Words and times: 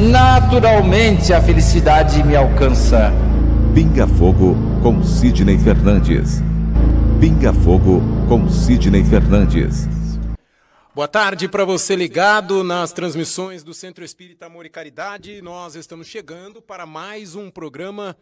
naturalmente 0.00 1.32
a 1.32 1.42
felicidade 1.42 2.22
me 2.24 2.34
alcança. 2.34 3.12
Pinga 3.74 4.06
Fogo 4.06 4.56
com 4.82 5.04
Sidney 5.04 5.58
Fernandes. 5.58 6.40
Pinga 7.20 7.52
Fogo 7.52 8.00
com 8.26 8.48
Sidney 8.48 9.04
Fernandes. 9.04 9.86
Boa 10.94 11.06
tarde 11.06 11.48
para 11.48 11.66
você 11.66 11.94
ligado 11.94 12.64
nas 12.64 12.92
transmissões 12.92 13.62
do 13.62 13.74
Centro 13.74 14.02
Espírita 14.02 14.46
Amor 14.46 14.64
e 14.64 14.70
Caridade. 14.70 15.42
Nós 15.42 15.74
estamos 15.74 16.06
chegando 16.06 16.62
para 16.62 16.86
mais 16.86 17.34
um 17.34 17.50
programa 17.50 18.16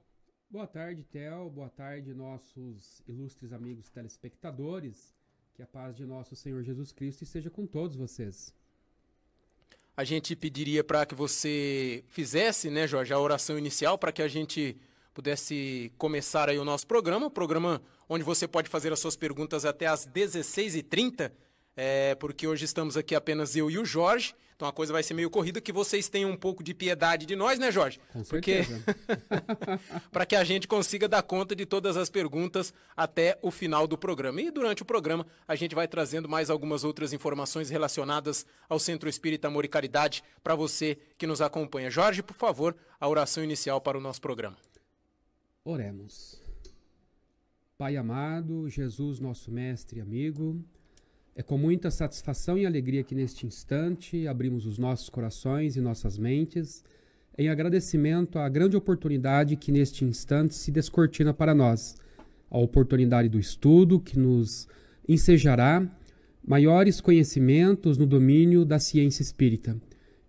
Boa 0.50 0.66
tarde, 0.66 1.04
Tel. 1.04 1.50
Boa 1.50 1.68
tarde, 1.68 2.14
nossos 2.14 3.02
ilustres 3.06 3.52
amigos 3.52 3.90
telespectadores. 3.90 5.14
Que 5.54 5.62
a 5.62 5.66
paz 5.66 5.94
de 5.94 6.06
nosso 6.06 6.34
Senhor 6.34 6.62
Jesus 6.62 6.90
Cristo 6.90 7.22
esteja 7.22 7.50
com 7.50 7.66
todos 7.66 7.96
vocês. 7.96 8.54
A 9.94 10.04
gente 10.04 10.34
pediria 10.34 10.82
para 10.82 11.04
que 11.04 11.14
você 11.14 12.02
fizesse, 12.08 12.70
né, 12.70 12.86
Jorge, 12.86 13.12
a 13.12 13.18
oração 13.18 13.58
inicial 13.58 13.98
para 13.98 14.10
que 14.10 14.22
a 14.22 14.28
gente 14.28 14.74
pudesse 15.12 15.92
começar 15.98 16.48
aí 16.48 16.58
o 16.58 16.64
nosso 16.64 16.86
programa, 16.86 17.26
o 17.26 17.30
programa 17.30 17.82
onde 18.08 18.24
você 18.24 18.48
pode 18.48 18.70
fazer 18.70 18.90
as 18.92 19.00
suas 19.00 19.16
perguntas 19.16 19.66
até 19.66 19.86
às 19.86 20.06
16h30 20.08 21.30
é, 21.80 22.16
porque 22.16 22.44
hoje 22.44 22.64
estamos 22.64 22.96
aqui 22.96 23.14
apenas 23.14 23.54
eu 23.54 23.70
e 23.70 23.78
o 23.78 23.84
Jorge, 23.84 24.34
então 24.58 24.66
a 24.66 24.72
coisa 24.72 24.92
vai 24.92 25.04
ser 25.04 25.14
meio 25.14 25.30
corrida, 25.30 25.60
que 25.60 25.72
vocês 25.72 26.08
tenham 26.08 26.32
um 26.32 26.36
pouco 26.36 26.64
de 26.64 26.74
piedade 26.74 27.24
de 27.24 27.36
nós, 27.36 27.60
né, 27.60 27.70
Jorge? 27.70 28.00
Com 28.12 28.24
certeza. 28.24 28.82
para 30.10 30.26
que 30.26 30.34
a 30.34 30.42
gente 30.42 30.66
consiga 30.66 31.06
dar 31.06 31.22
conta 31.22 31.54
de 31.54 31.64
todas 31.64 31.96
as 31.96 32.10
perguntas 32.10 32.74
até 32.96 33.38
o 33.40 33.52
final 33.52 33.86
do 33.86 33.96
programa. 33.96 34.40
E 34.40 34.50
durante 34.50 34.82
o 34.82 34.84
programa 34.84 35.24
a 35.46 35.54
gente 35.54 35.76
vai 35.76 35.86
trazendo 35.86 36.28
mais 36.28 36.50
algumas 36.50 36.82
outras 36.82 37.12
informações 37.12 37.70
relacionadas 37.70 38.44
ao 38.68 38.80
Centro 38.80 39.08
Espírita 39.08 39.46
Amor 39.46 39.64
e 39.64 39.68
Caridade 39.68 40.24
para 40.42 40.56
você 40.56 40.98
que 41.16 41.24
nos 41.24 41.40
acompanha. 41.40 41.88
Jorge, 41.88 42.20
por 42.20 42.34
favor, 42.34 42.74
a 42.98 43.08
oração 43.08 43.44
inicial 43.44 43.80
para 43.80 43.96
o 43.96 44.00
nosso 44.00 44.20
programa. 44.20 44.56
Oremos. 45.64 46.42
Pai 47.78 47.96
amado, 47.96 48.68
Jesus, 48.68 49.20
nosso 49.20 49.52
mestre 49.52 50.00
e 50.00 50.02
amigo, 50.02 50.60
é 51.38 51.42
com 51.44 51.56
muita 51.56 51.88
satisfação 51.88 52.58
e 52.58 52.66
alegria 52.66 53.04
que 53.04 53.14
neste 53.14 53.46
instante 53.46 54.26
abrimos 54.26 54.66
os 54.66 54.76
nossos 54.76 55.08
corações 55.08 55.76
e 55.76 55.80
nossas 55.80 56.18
mentes 56.18 56.82
em 57.38 57.48
agradecimento 57.48 58.40
à 58.40 58.48
grande 58.48 58.76
oportunidade 58.76 59.54
que 59.54 59.70
neste 59.70 60.04
instante 60.04 60.56
se 60.56 60.72
descortina 60.72 61.32
para 61.32 61.54
nós, 61.54 61.94
a 62.50 62.58
oportunidade 62.58 63.28
do 63.28 63.38
estudo 63.38 64.00
que 64.00 64.18
nos 64.18 64.66
ensejará 65.08 65.86
maiores 66.44 67.00
conhecimentos 67.00 67.96
no 67.96 68.04
domínio 68.04 68.64
da 68.64 68.80
ciência 68.80 69.22
espírita. 69.22 69.76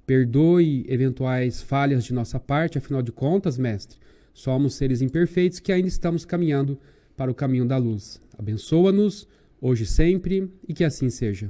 Perdoe 0.05 0.85
eventuais 0.87 1.59
falhas 1.59 2.03
de 2.03 2.13
nossa 2.13 2.39
parte, 2.39 2.77
afinal 2.77 3.01
de 3.01 3.11
contas, 3.11 3.57
mestre, 3.57 3.97
somos 4.31 4.75
seres 4.75 5.01
imperfeitos 5.01 5.59
que 5.59 5.71
ainda 5.71 5.87
estamos 5.87 6.23
caminhando 6.23 6.77
para 7.17 7.31
o 7.31 7.35
caminho 7.35 7.65
da 7.65 7.77
luz. 7.77 8.21
Abençoa-nos 8.37 9.27
hoje 9.61 9.83
e 9.83 9.87
sempre, 9.87 10.49
e 10.67 10.73
que 10.73 10.83
assim 10.83 11.09
seja. 11.09 11.49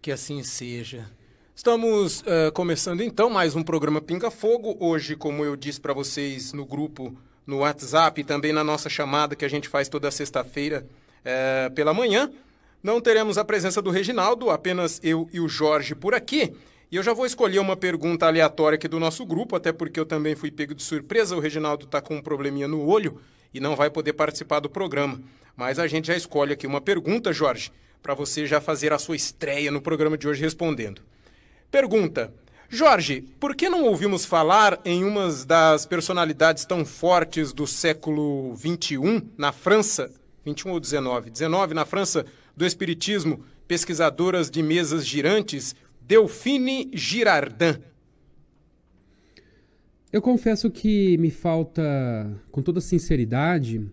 Que 0.00 0.10
assim 0.10 0.42
seja. 0.42 1.10
Estamos 1.54 2.20
uh, 2.20 2.52
começando 2.52 3.02
então 3.02 3.30
mais 3.30 3.54
um 3.54 3.62
programa 3.62 4.00
Pinga 4.00 4.30
Fogo. 4.30 4.76
Hoje, 4.80 5.16
como 5.16 5.44
eu 5.44 5.56
disse 5.56 5.80
para 5.80 5.92
vocês 5.92 6.52
no 6.52 6.64
grupo, 6.64 7.16
no 7.46 7.58
WhatsApp 7.58 8.20
e 8.20 8.24
também 8.24 8.52
na 8.52 8.62
nossa 8.62 8.88
chamada 8.88 9.34
que 9.34 9.44
a 9.44 9.48
gente 9.48 9.68
faz 9.68 9.88
toda 9.88 10.10
sexta-feira 10.10 10.86
uh, 11.20 11.72
pela 11.74 11.94
manhã, 11.94 12.30
não 12.82 13.00
teremos 13.00 13.38
a 13.38 13.44
presença 13.44 13.80
do 13.80 13.90
Reginaldo, 13.90 14.50
apenas 14.50 15.00
eu 15.02 15.28
e 15.32 15.40
o 15.40 15.48
Jorge 15.48 15.94
por 15.94 16.14
aqui. 16.14 16.52
E 16.90 16.96
eu 16.96 17.02
já 17.02 17.12
vou 17.12 17.26
escolher 17.26 17.58
uma 17.58 17.76
pergunta 17.76 18.26
aleatória 18.26 18.76
aqui 18.76 18.86
do 18.86 19.00
nosso 19.00 19.26
grupo, 19.26 19.56
até 19.56 19.72
porque 19.72 19.98
eu 19.98 20.06
também 20.06 20.36
fui 20.36 20.52
pego 20.52 20.74
de 20.74 20.82
surpresa. 20.82 21.36
O 21.36 21.40
Reginaldo 21.40 21.84
está 21.84 22.00
com 22.00 22.16
um 22.16 22.22
probleminha 22.22 22.68
no 22.68 22.86
olho 22.86 23.20
e 23.56 23.60
não 23.60 23.74
vai 23.74 23.90
poder 23.90 24.12
participar 24.12 24.60
do 24.60 24.68
programa. 24.68 25.20
Mas 25.56 25.78
a 25.78 25.86
gente 25.86 26.08
já 26.08 26.16
escolhe 26.16 26.52
aqui 26.52 26.66
uma 26.66 26.80
pergunta, 26.80 27.32
Jorge, 27.32 27.72
para 28.02 28.14
você 28.14 28.46
já 28.46 28.60
fazer 28.60 28.92
a 28.92 28.98
sua 28.98 29.16
estreia 29.16 29.70
no 29.70 29.80
programa 29.80 30.18
de 30.18 30.28
hoje 30.28 30.42
respondendo. 30.42 31.02
Pergunta: 31.70 32.32
Jorge, 32.68 33.22
por 33.40 33.54
que 33.54 33.68
não 33.68 33.84
ouvimos 33.84 34.24
falar 34.24 34.78
em 34.84 35.02
uma 35.04 35.28
das 35.46 35.86
personalidades 35.86 36.64
tão 36.64 36.84
fortes 36.84 37.52
do 37.52 37.66
século 37.66 38.54
XXI 38.56 39.22
na 39.38 39.52
França, 39.52 40.10
21 40.44 40.72
ou 40.72 40.80
19? 40.80 41.30
19 41.30 41.74
na 41.74 41.84
França, 41.84 42.26
do 42.56 42.66
Espiritismo, 42.66 43.44
pesquisadoras 43.66 44.50
de 44.50 44.62
mesas 44.62 45.06
girantes, 45.06 45.74
Delphine 46.00 46.90
Girardin. 46.92 47.78
Eu 50.12 50.22
confesso 50.22 50.70
que 50.70 51.18
me 51.18 51.30
falta, 51.30 51.82
com 52.52 52.62
toda 52.62 52.80
sinceridade, 52.80 53.84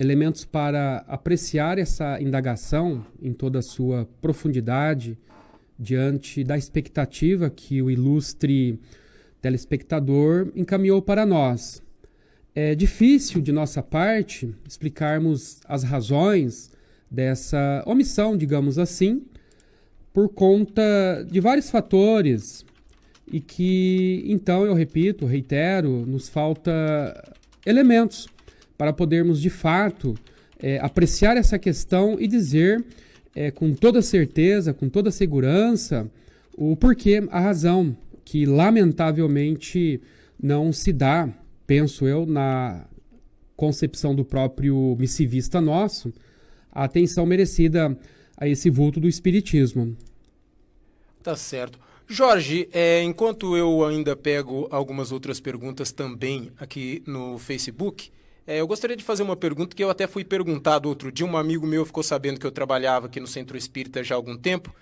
elementos 0.00 0.44
para 0.44 1.04
apreciar 1.06 1.78
essa 1.78 2.20
indagação 2.20 3.04
em 3.20 3.32
toda 3.32 3.58
a 3.58 3.62
sua 3.62 4.08
profundidade 4.22 5.18
diante 5.78 6.42
da 6.42 6.56
expectativa 6.56 7.50
que 7.50 7.82
o 7.82 7.90
ilustre 7.90 8.80
telespectador 9.42 10.50
encaminhou 10.56 11.02
para 11.02 11.26
nós. 11.26 11.82
É 12.54 12.74
difícil 12.74 13.42
de 13.42 13.52
nossa 13.52 13.82
parte 13.82 14.54
explicarmos 14.66 15.60
as 15.66 15.82
razões 15.82 16.70
dessa 17.10 17.84
omissão, 17.86 18.34
digamos 18.34 18.78
assim, 18.78 19.22
por 20.10 20.30
conta 20.30 20.82
de 21.30 21.38
vários 21.38 21.70
fatores 21.70 22.64
e 23.30 23.40
que, 23.40 24.22
então, 24.26 24.64
eu 24.64 24.74
repito, 24.74 25.26
reitero, 25.26 26.04
nos 26.06 26.28
falta 26.28 26.72
elementos 27.64 28.28
para 28.76 28.92
podermos 28.92 29.40
de 29.40 29.50
fato 29.50 30.14
é, 30.58 30.78
apreciar 30.78 31.36
essa 31.36 31.58
questão 31.58 32.16
e 32.20 32.26
dizer 32.26 32.84
é, 33.34 33.50
com 33.50 33.72
toda 33.72 34.00
certeza, 34.02 34.72
com 34.72 34.88
toda 34.88 35.10
segurança, 35.10 36.10
o 36.56 36.76
porquê, 36.76 37.26
a 37.30 37.40
razão 37.40 37.96
que 38.24 38.46
lamentavelmente 38.46 40.00
não 40.40 40.72
se 40.72 40.92
dá, 40.92 41.28
penso 41.66 42.06
eu, 42.06 42.24
na 42.26 42.86
concepção 43.56 44.14
do 44.14 44.24
próprio 44.24 44.96
missivista 44.98 45.60
nosso, 45.60 46.12
a 46.70 46.84
atenção 46.84 47.24
merecida 47.26 47.96
a 48.36 48.48
esse 48.48 48.68
vulto 48.70 49.00
do 49.00 49.08
espiritismo. 49.08 49.96
Tá 51.22 51.36
certo. 51.36 51.78
Jorge, 52.06 52.68
é, 52.72 53.02
enquanto 53.02 53.56
eu 53.56 53.84
ainda 53.84 54.14
pego 54.14 54.68
algumas 54.70 55.10
outras 55.10 55.40
perguntas 55.40 55.90
também 55.90 56.52
aqui 56.58 57.02
no 57.06 57.38
Facebook, 57.38 58.10
é, 58.46 58.60
eu 58.60 58.66
gostaria 58.66 58.96
de 58.96 59.02
fazer 59.02 59.22
uma 59.22 59.36
pergunta 59.36 59.74
que 59.74 59.82
eu 59.82 59.88
até 59.88 60.06
fui 60.06 60.22
perguntado 60.22 60.88
outro 60.88 61.10
dia. 61.10 61.24
Um 61.24 61.36
amigo 61.36 61.66
meu 61.66 61.84
ficou 61.86 62.02
sabendo 62.02 62.38
que 62.38 62.46
eu 62.46 62.52
trabalhava 62.52 63.06
aqui 63.06 63.18
no 63.18 63.26
Centro 63.26 63.56
Espírita 63.56 64.04
já 64.04 64.14
há 64.14 64.16
algum 64.16 64.36
tempo 64.36 64.74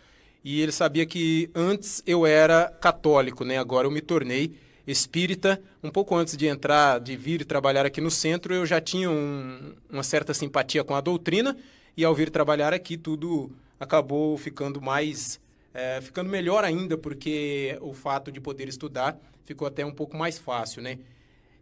e 0.44 0.60
ele 0.60 0.72
sabia 0.72 1.06
que 1.06 1.48
antes 1.54 2.02
eu 2.04 2.26
era 2.26 2.66
católico, 2.80 3.44
né? 3.44 3.58
Agora 3.58 3.86
eu 3.86 3.90
me 3.90 4.00
tornei 4.00 4.56
espírita. 4.84 5.62
Um 5.80 5.90
pouco 5.90 6.16
antes 6.16 6.36
de 6.36 6.46
entrar, 6.46 6.98
de 6.98 7.16
vir 7.16 7.44
trabalhar 7.44 7.86
aqui 7.86 8.00
no 8.00 8.10
centro, 8.10 8.52
eu 8.52 8.66
já 8.66 8.80
tinha 8.80 9.08
um, 9.08 9.74
uma 9.88 10.02
certa 10.02 10.34
simpatia 10.34 10.82
com 10.82 10.96
a 10.96 11.00
doutrina 11.00 11.56
e 11.96 12.04
ao 12.04 12.14
vir 12.14 12.30
trabalhar 12.30 12.74
aqui 12.74 12.96
tudo 12.96 13.52
acabou 13.78 14.36
ficando 14.36 14.80
mais 14.80 15.40
é, 15.74 16.00
ficando 16.00 16.30
melhor 16.30 16.64
ainda 16.64 16.96
porque 16.98 17.76
o 17.80 17.92
fato 17.92 18.30
de 18.30 18.40
poder 18.40 18.68
estudar 18.68 19.18
ficou 19.44 19.66
até 19.66 19.84
um 19.84 19.92
pouco 19.92 20.16
mais 20.16 20.38
fácil, 20.38 20.82
né? 20.82 20.98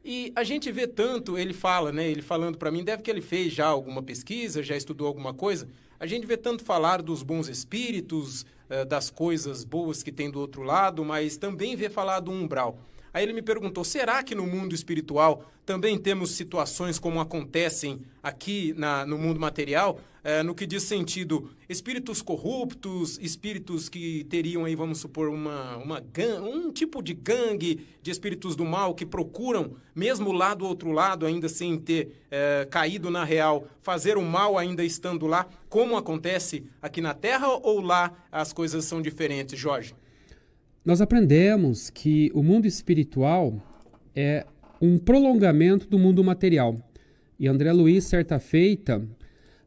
E 0.04 0.32
a 0.34 0.42
gente 0.42 0.72
vê 0.72 0.86
tanto, 0.86 1.36
ele 1.36 1.52
fala, 1.52 1.92
né? 1.92 2.08
Ele 2.08 2.22
falando 2.22 2.56
para 2.56 2.70
mim, 2.70 2.82
deve 2.82 3.02
que 3.02 3.10
ele 3.10 3.20
fez 3.20 3.52
já 3.52 3.66
alguma 3.66 4.02
pesquisa, 4.02 4.62
já 4.62 4.76
estudou 4.76 5.06
alguma 5.06 5.34
coisa. 5.34 5.68
A 5.98 6.06
gente 6.06 6.26
vê 6.26 6.36
tanto 6.36 6.64
falar 6.64 7.02
dos 7.02 7.22
bons 7.22 7.48
espíritos, 7.48 8.46
eh, 8.70 8.86
das 8.86 9.10
coisas 9.10 9.62
boas 9.62 10.02
que 10.02 10.10
tem 10.10 10.30
do 10.30 10.40
outro 10.40 10.62
lado, 10.62 11.04
mas 11.04 11.36
também 11.36 11.76
vê 11.76 11.90
falar 11.90 12.20
do 12.20 12.30
umbral. 12.30 12.78
Aí 13.12 13.22
ele 13.22 13.32
me 13.32 13.42
perguntou: 13.42 13.84
será 13.84 14.22
que 14.22 14.34
no 14.34 14.46
mundo 14.46 14.74
espiritual 14.74 15.44
também 15.66 15.98
temos 15.98 16.32
situações 16.32 16.98
como 16.98 17.20
acontecem 17.20 18.00
aqui 18.22 18.74
na, 18.76 19.04
no 19.04 19.18
mundo 19.18 19.40
material? 19.40 20.00
É, 20.22 20.42
no 20.42 20.54
que 20.54 20.66
diz 20.66 20.82
sentido, 20.82 21.50
espíritos 21.66 22.20
corruptos, 22.20 23.18
espíritos 23.22 23.88
que 23.88 24.24
teriam 24.24 24.66
aí, 24.66 24.74
vamos 24.74 24.98
supor, 24.98 25.30
uma, 25.30 25.78
uma 25.78 26.04
um 26.42 26.70
tipo 26.70 27.02
de 27.02 27.14
gangue 27.14 27.86
de 28.02 28.10
espíritos 28.10 28.54
do 28.54 28.62
mal 28.66 28.94
que 28.94 29.06
procuram, 29.06 29.76
mesmo 29.94 30.30
lá 30.30 30.52
do 30.52 30.66
outro 30.66 30.92
lado, 30.92 31.24
ainda 31.24 31.48
sem 31.48 31.78
ter 31.78 32.22
é, 32.30 32.68
caído 32.70 33.10
na 33.10 33.24
real, 33.24 33.66
fazer 33.80 34.18
o 34.18 34.22
mal 34.22 34.58
ainda 34.58 34.84
estando 34.84 35.26
lá, 35.26 35.48
como 35.70 35.96
acontece 35.96 36.64
aqui 36.82 37.00
na 37.00 37.14
Terra, 37.14 37.48
ou 37.48 37.80
lá 37.80 38.12
as 38.30 38.52
coisas 38.52 38.84
são 38.84 39.00
diferentes, 39.00 39.58
Jorge? 39.58 39.94
Nós 40.82 41.02
aprendemos 41.02 41.90
que 41.90 42.30
o 42.34 42.42
mundo 42.42 42.66
espiritual 42.66 43.62
é 44.16 44.46
um 44.80 44.96
prolongamento 44.96 45.86
do 45.86 45.98
mundo 45.98 46.24
material. 46.24 46.74
E 47.38 47.46
André 47.46 47.70
Luiz, 47.70 48.04
certa 48.04 48.38
feita, 48.38 49.06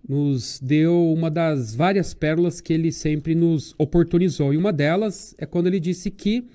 nos 0.08 0.60
deu 0.60 1.14
uma 1.14 1.30
das 1.30 1.76
várias 1.76 2.16
pérolas 2.16 2.60
que 2.60 2.74
ele 2.74 2.92
sempre 2.92 3.36
nos 3.36 3.76
oportunizou. 3.78 4.56
E 4.56 4.58
uma 4.58 4.74
delas 4.74 5.36
é 5.38 5.46
quando 5.46 5.68
ele 5.68 5.80
disse 5.80 6.10
que 6.10 6.48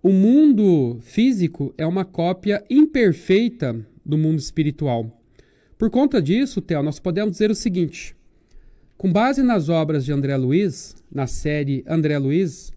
o 0.00 0.10
mundo 0.10 0.98
físico 1.00 1.74
é 1.76 1.84
uma 1.84 2.04
cópia 2.04 2.64
imperfeita 2.70 3.84
do 4.06 4.16
mundo 4.16 4.38
espiritual. 4.38 5.10
Por 5.76 5.90
conta 5.90 6.22
disso, 6.22 6.62
Theo, 6.62 6.84
nós 6.84 7.00
podemos 7.00 7.32
dizer 7.32 7.50
o 7.50 7.54
seguinte: 7.54 8.14
com 8.96 9.12
base 9.12 9.42
nas 9.42 9.68
obras 9.68 10.04
de 10.04 10.12
André 10.12 10.36
Luiz, 10.36 10.94
na 11.10 11.26
série 11.26 11.84
André 11.86 12.16
Luiz, 12.16 12.72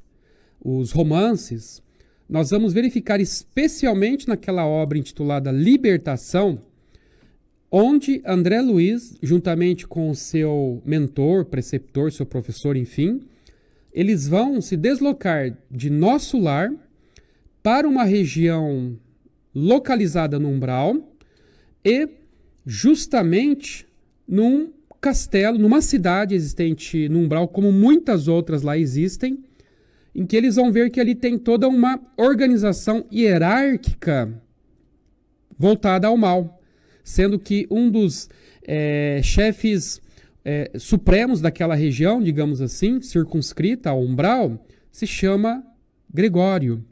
os 0.63 0.91
romances, 0.91 1.81
nós 2.29 2.51
vamos 2.51 2.71
verificar 2.71 3.19
especialmente 3.19 4.27
naquela 4.27 4.65
obra 4.65 4.97
intitulada 4.97 5.51
Libertação, 5.51 6.61
onde 7.69 8.21
André 8.25 8.61
Luiz, 8.61 9.17
juntamente 9.21 9.87
com 9.87 10.09
o 10.09 10.15
seu 10.15 10.81
mentor, 10.85 11.45
preceptor, 11.45 12.11
seu 12.11 12.25
professor, 12.25 12.77
enfim, 12.77 13.21
eles 13.93 14.27
vão 14.27 14.61
se 14.61 14.77
deslocar 14.77 15.57
de 15.69 15.89
nosso 15.89 16.39
lar 16.39 16.71
para 17.61 17.87
uma 17.87 18.03
região 18.03 18.97
localizada 19.53 20.39
no 20.39 20.49
umbral 20.49 20.95
e 21.83 22.07
justamente 22.65 23.85
num 24.27 24.71
castelo, 25.01 25.57
numa 25.57 25.81
cidade 25.81 26.35
existente 26.35 27.09
no 27.09 27.19
umbral, 27.19 27.47
como 27.47 27.71
muitas 27.71 28.27
outras 28.27 28.61
lá 28.61 28.77
existem, 28.77 29.43
em 30.13 30.25
que 30.25 30.35
eles 30.35 30.55
vão 30.55 30.71
ver 30.71 30.89
que 30.89 30.99
ali 30.99 31.15
tem 31.15 31.37
toda 31.37 31.67
uma 31.67 31.99
organização 32.17 33.05
hierárquica 33.11 34.31
voltada 35.57 36.07
ao 36.07 36.17
mal, 36.17 36.61
sendo 37.03 37.39
que 37.39 37.67
um 37.69 37.89
dos 37.89 38.29
é, 38.63 39.21
chefes 39.23 40.01
é, 40.43 40.71
supremos 40.77 41.39
daquela 41.39 41.75
região, 41.75 42.21
digamos 42.21 42.61
assim, 42.61 43.01
circunscrita 43.01 43.89
ao 43.89 44.01
umbral, 44.01 44.65
se 44.91 45.07
chama 45.07 45.63
Gregório. 46.13 46.83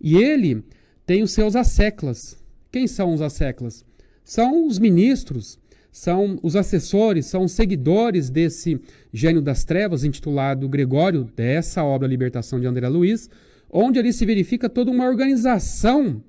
E 0.00 0.16
ele 0.16 0.64
tem 1.04 1.22
os 1.22 1.32
seus 1.32 1.54
asseclas. 1.54 2.42
Quem 2.72 2.86
são 2.86 3.14
os 3.14 3.22
asseclas? 3.22 3.84
São 4.24 4.66
os 4.66 4.78
ministros 4.78 5.58
são 5.96 6.38
os 6.42 6.54
assessores, 6.54 7.24
são 7.24 7.44
os 7.44 7.52
seguidores 7.52 8.28
desse 8.28 8.78
gênio 9.10 9.40
das 9.40 9.64
trevas, 9.64 10.04
intitulado 10.04 10.68
Gregório, 10.68 11.24
dessa 11.34 11.82
obra 11.82 12.06
Libertação 12.06 12.60
de 12.60 12.66
André 12.66 12.86
Luiz, 12.86 13.30
onde 13.70 13.98
ali 13.98 14.12
se 14.12 14.26
verifica 14.26 14.68
toda 14.68 14.90
uma 14.90 15.06
organização 15.06 16.22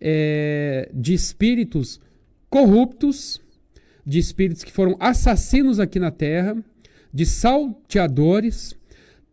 é, 0.00 0.90
de 0.92 1.14
espíritos 1.14 2.00
corruptos, 2.50 3.40
de 4.04 4.18
espíritos 4.18 4.64
que 4.64 4.72
foram 4.72 4.96
assassinos 4.98 5.78
aqui 5.78 6.00
na 6.00 6.10
Terra, 6.10 6.56
de 7.14 7.24
salteadores, 7.24 8.74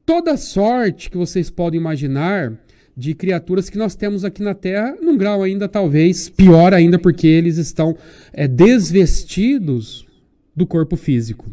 toda 0.05 0.37
sorte 0.37 1.09
que 1.09 1.17
vocês 1.17 1.49
podem 1.49 1.79
imaginar 1.79 2.53
de 2.95 3.13
criaturas 3.13 3.69
que 3.69 3.77
nós 3.77 3.95
temos 3.95 4.23
aqui 4.23 4.43
na 4.43 4.53
Terra, 4.53 4.95
num 5.01 5.17
grau 5.17 5.41
ainda 5.41 5.67
talvez 5.67 6.29
pior 6.29 6.73
ainda, 6.73 6.99
porque 6.99 7.27
eles 7.27 7.57
estão 7.57 7.97
é, 8.31 8.47
desvestidos 8.47 10.05
do 10.55 10.65
corpo 10.67 10.95
físico. 10.95 11.49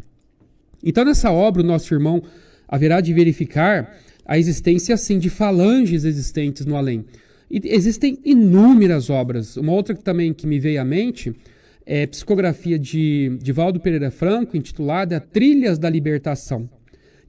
Então, 0.85 1.05
nessa 1.05 1.31
obra, 1.31 1.63
o 1.63 1.67
nosso 1.67 1.93
irmão 1.93 2.23
haverá 2.69 3.01
de 3.01 3.13
verificar 3.13 3.97
a 4.25 4.39
existência, 4.39 4.95
assim, 4.95 5.19
de 5.19 5.29
falanges 5.31 6.05
existentes 6.05 6.65
no 6.65 6.77
além. 6.77 7.05
E 7.51 7.61
existem 7.65 8.19
inúmeras 8.25 9.11
obras. 9.11 9.57
Uma 9.57 9.73
outra 9.73 9.95
que 9.95 10.05
também 10.05 10.33
que 10.33 10.47
me 10.47 10.61
veio 10.61 10.81
à 10.81 10.85
mente 10.85 11.35
é 11.85 12.07
psicografia 12.07 12.79
de, 12.79 13.37
de 13.43 13.51
Valdo 13.51 13.81
Pereira 13.81 14.11
Franco, 14.11 14.57
intitulada 14.57 15.19
Trilhas 15.19 15.79
da 15.79 15.91
Libertação. 15.91 16.69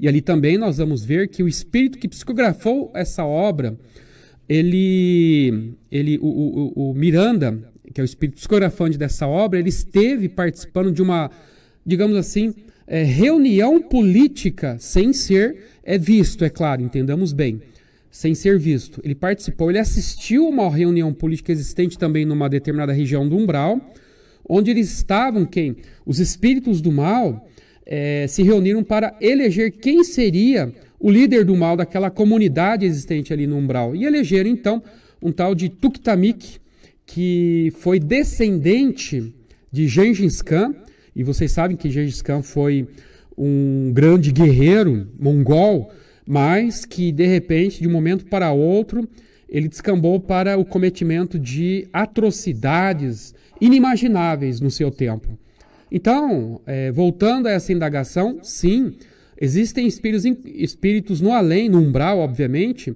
E 0.02 0.08
ali 0.08 0.20
também 0.20 0.58
nós 0.58 0.80
vamos 0.80 1.06
ver 1.06 1.28
que 1.28 1.44
o 1.44 1.48
espírito 1.48 2.00
que 2.00 2.08
psicografou 2.08 2.92
essa 2.96 3.24
obra, 3.24 3.78
ele, 4.50 5.76
ele 5.92 6.18
o, 6.18 6.74
o, 6.76 6.90
o 6.90 6.94
Miranda, 6.96 7.72
que 7.94 8.02
é 8.02 8.04
o 8.04 8.06
espírito 8.06 8.38
psicografante 8.38 8.98
dessa 8.98 9.28
obra, 9.28 9.60
ele 9.60 9.70
esteve 9.70 10.28
participando 10.28 10.92
de 10.92 11.04
uma, 11.04 11.30
digamos 11.86 12.18
assim, 12.18 12.52
é, 12.88 13.04
reunião 13.04 13.80
política 13.80 14.76
sem 14.80 15.14
ser 15.14 15.66
é, 15.84 16.00
visto, 16.00 16.44
é 16.44 16.50
claro, 16.50 16.82
entendamos 16.82 17.32
bem, 17.32 17.62
sem 18.10 18.34
ser 18.34 18.58
visto. 18.58 19.00
Ele 19.04 19.14
participou, 19.14 19.70
ele 19.70 19.78
assistiu 19.78 20.48
uma 20.48 20.68
reunião 20.68 21.14
política 21.14 21.52
existente 21.52 21.96
também 21.96 22.26
numa 22.26 22.50
determinada 22.50 22.92
região 22.92 23.30
do 23.30 23.38
umbral, 23.38 23.80
onde 24.50 24.72
eles 24.72 24.92
estavam 24.92 25.46
quem? 25.46 25.76
Os 26.04 26.20
espíritos 26.20 26.82
do 26.82 26.92
mal 26.92 27.48
é, 27.86 28.26
se 28.28 28.44
reuniram 28.44 28.84
para 28.84 29.16
eleger 29.20 29.72
quem 29.72 30.04
seria 30.04 30.74
o 31.00 31.10
líder 31.10 31.44
do 31.44 31.56
mal 31.56 31.76
daquela 31.76 32.10
comunidade 32.10 32.86
existente 32.86 33.34
ali 33.34 33.48
no 33.48 33.58
umbral. 33.58 33.96
E 33.96 34.06
elegeram 34.06 34.50
então 34.50 34.84
um 35.22 35.32
tal 35.32 35.56
de 35.56 35.70
Tuktamik, 35.70 36.60
que 37.06 37.74
foi 37.78 38.00
descendente 38.00 39.34
de 39.72 39.88
Gengis 39.88 40.42
Khan, 40.42 40.76
e 41.16 41.24
vocês 41.24 41.52
sabem 41.52 41.76
que 41.76 41.90
Gengis 41.90 42.22
Khan 42.22 42.42
foi 42.42 42.88
um 43.38 43.92
grande 43.94 44.32
guerreiro 44.32 45.08
mongol, 45.20 45.92
mas 46.26 46.86
que 46.86 47.12
de 47.12 47.26
repente, 47.26 47.82
de 47.82 47.88
um 47.88 47.92
momento 47.92 48.26
para 48.26 48.52
outro, 48.52 49.08
ele 49.50 49.68
descambou 49.68 50.20
para 50.20 50.58
o 50.58 50.64
cometimento 50.64 51.38
de 51.38 51.88
atrocidades 51.92 53.34
inimagináveis 53.60 54.62
no 54.62 54.72
seu 54.72 54.90
tempo. 54.90 55.38
Então, 55.92 56.62
é, 56.66 56.92
voltando 56.92 57.48
a 57.48 57.52
essa 57.52 57.74
indagação, 57.74 58.40
sim, 58.42 58.94
existem 59.40 59.86
espíritos, 59.86 60.26
espíritos 60.46 61.20
no 61.20 61.34
além, 61.34 61.68
no 61.68 61.80
umbral, 61.80 62.20
obviamente, 62.20 62.96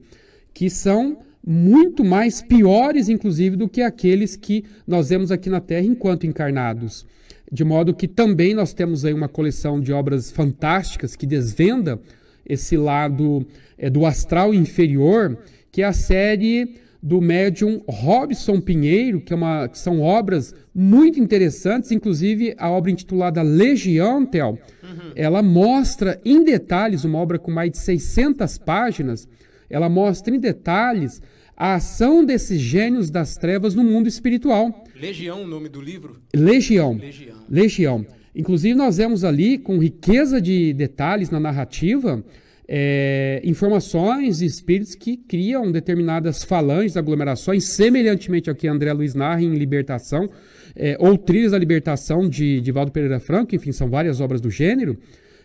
que 0.54 0.70
são 0.70 1.18
muito 1.46 2.04
mais 2.04 2.42
piores, 2.42 3.10
inclusive, 3.10 3.58
do 3.58 3.68
que 3.68 3.82
aqueles 3.82 4.38
que 4.38 4.64
nós 4.88 5.10
vemos 5.10 5.32
aqui 5.32 5.50
na 5.50 5.60
Terra 5.60 5.86
enquanto 5.86 6.26
encarnados. 6.26 7.06
De 7.52 7.64
modo 7.64 7.94
que 7.94 8.08
também 8.08 8.54
nós 8.54 8.74
temos 8.74 9.04
aí 9.04 9.14
uma 9.14 9.28
coleção 9.28 9.80
de 9.80 9.92
obras 9.92 10.32
fantásticas 10.32 11.16
que 11.16 11.28
desvenda 11.28 12.00
esse 12.46 12.78
lado 12.78 13.46
é, 13.78 13.90
do 13.90 14.06
astral 14.06 14.54
inferior, 14.54 15.38
que 15.72 15.82
é 15.82 15.86
a 15.86 15.94
série 15.94 16.76
do 17.06 17.22
médium 17.22 17.84
Robson 17.88 18.60
Pinheiro, 18.60 19.22
que, 19.22 19.32
é 19.32 19.36
uma, 19.36 19.68
que 19.68 19.78
são 19.78 20.02
obras 20.02 20.56
muito 20.74 21.20
interessantes, 21.20 21.92
inclusive 21.92 22.56
a 22.58 22.68
obra 22.68 22.90
intitulada 22.90 23.44
Legião, 23.44 24.26
Tel, 24.26 24.58
uhum. 24.82 25.12
ela 25.16 25.44
mostra 25.44 26.20
em 26.26 26.44
detalhes, 26.44 27.04
uma 27.04 27.20
obra 27.20 27.38
com 27.38 27.52
mais 27.52 27.70
de 27.70 27.78
600 27.78 28.58
páginas, 28.58 29.28
ela 29.70 29.88
mostra 29.88 30.36
em 30.36 30.40
detalhes 30.40 31.22
a 31.56 31.76
ação 31.76 32.26
desses 32.26 32.60
gênios 32.60 33.12
das 33.12 33.38
trevas 33.38 33.76
no 33.76 33.84
mundo 33.84 34.08
espiritual. 34.08 34.84
Legião, 35.00 35.44
o 35.44 35.48
nome 35.48 35.70
do 35.70 35.80
livro? 35.80 36.20
Legião. 36.36 36.98
Legião. 36.98 37.38
Legião. 37.48 38.06
Inclusive, 38.36 38.74
nós 38.74 38.98
vemos 38.98 39.24
ali, 39.24 39.60
com 39.60 39.78
riqueza 39.78 40.42
de 40.42 40.74
detalhes 40.74 41.30
na 41.30 41.40
narrativa, 41.40 42.26
é, 42.68 43.42
informações 43.44 44.42
e 44.42 44.46
espíritos 44.46 44.96
que 44.96 45.18
criam 45.18 45.72
determinadas 45.72 46.44
falanges, 46.44 46.98
aglomerações, 46.98 47.66
semelhantemente 47.66 48.50
ao 48.50 48.56
que 48.56 48.68
André 48.68 48.92
Luiz 48.94 49.14
narra 49.14 49.42
em 49.42 49.54
Libertação, 49.56 50.30
é, 50.76 50.98
ou 51.00 51.18
Trilhas 51.18 51.52
da 51.52 51.58
Libertação 51.58 52.28
de, 52.28 52.60
de 52.60 52.72
Valdo 52.72 52.92
Pereira 52.92 53.20
Franco, 53.20 53.56
enfim, 53.56 53.72
são 53.72 53.90
várias 53.90 54.20
obras 54.20 54.42
do 54.42 54.50
gênero, 54.50 54.98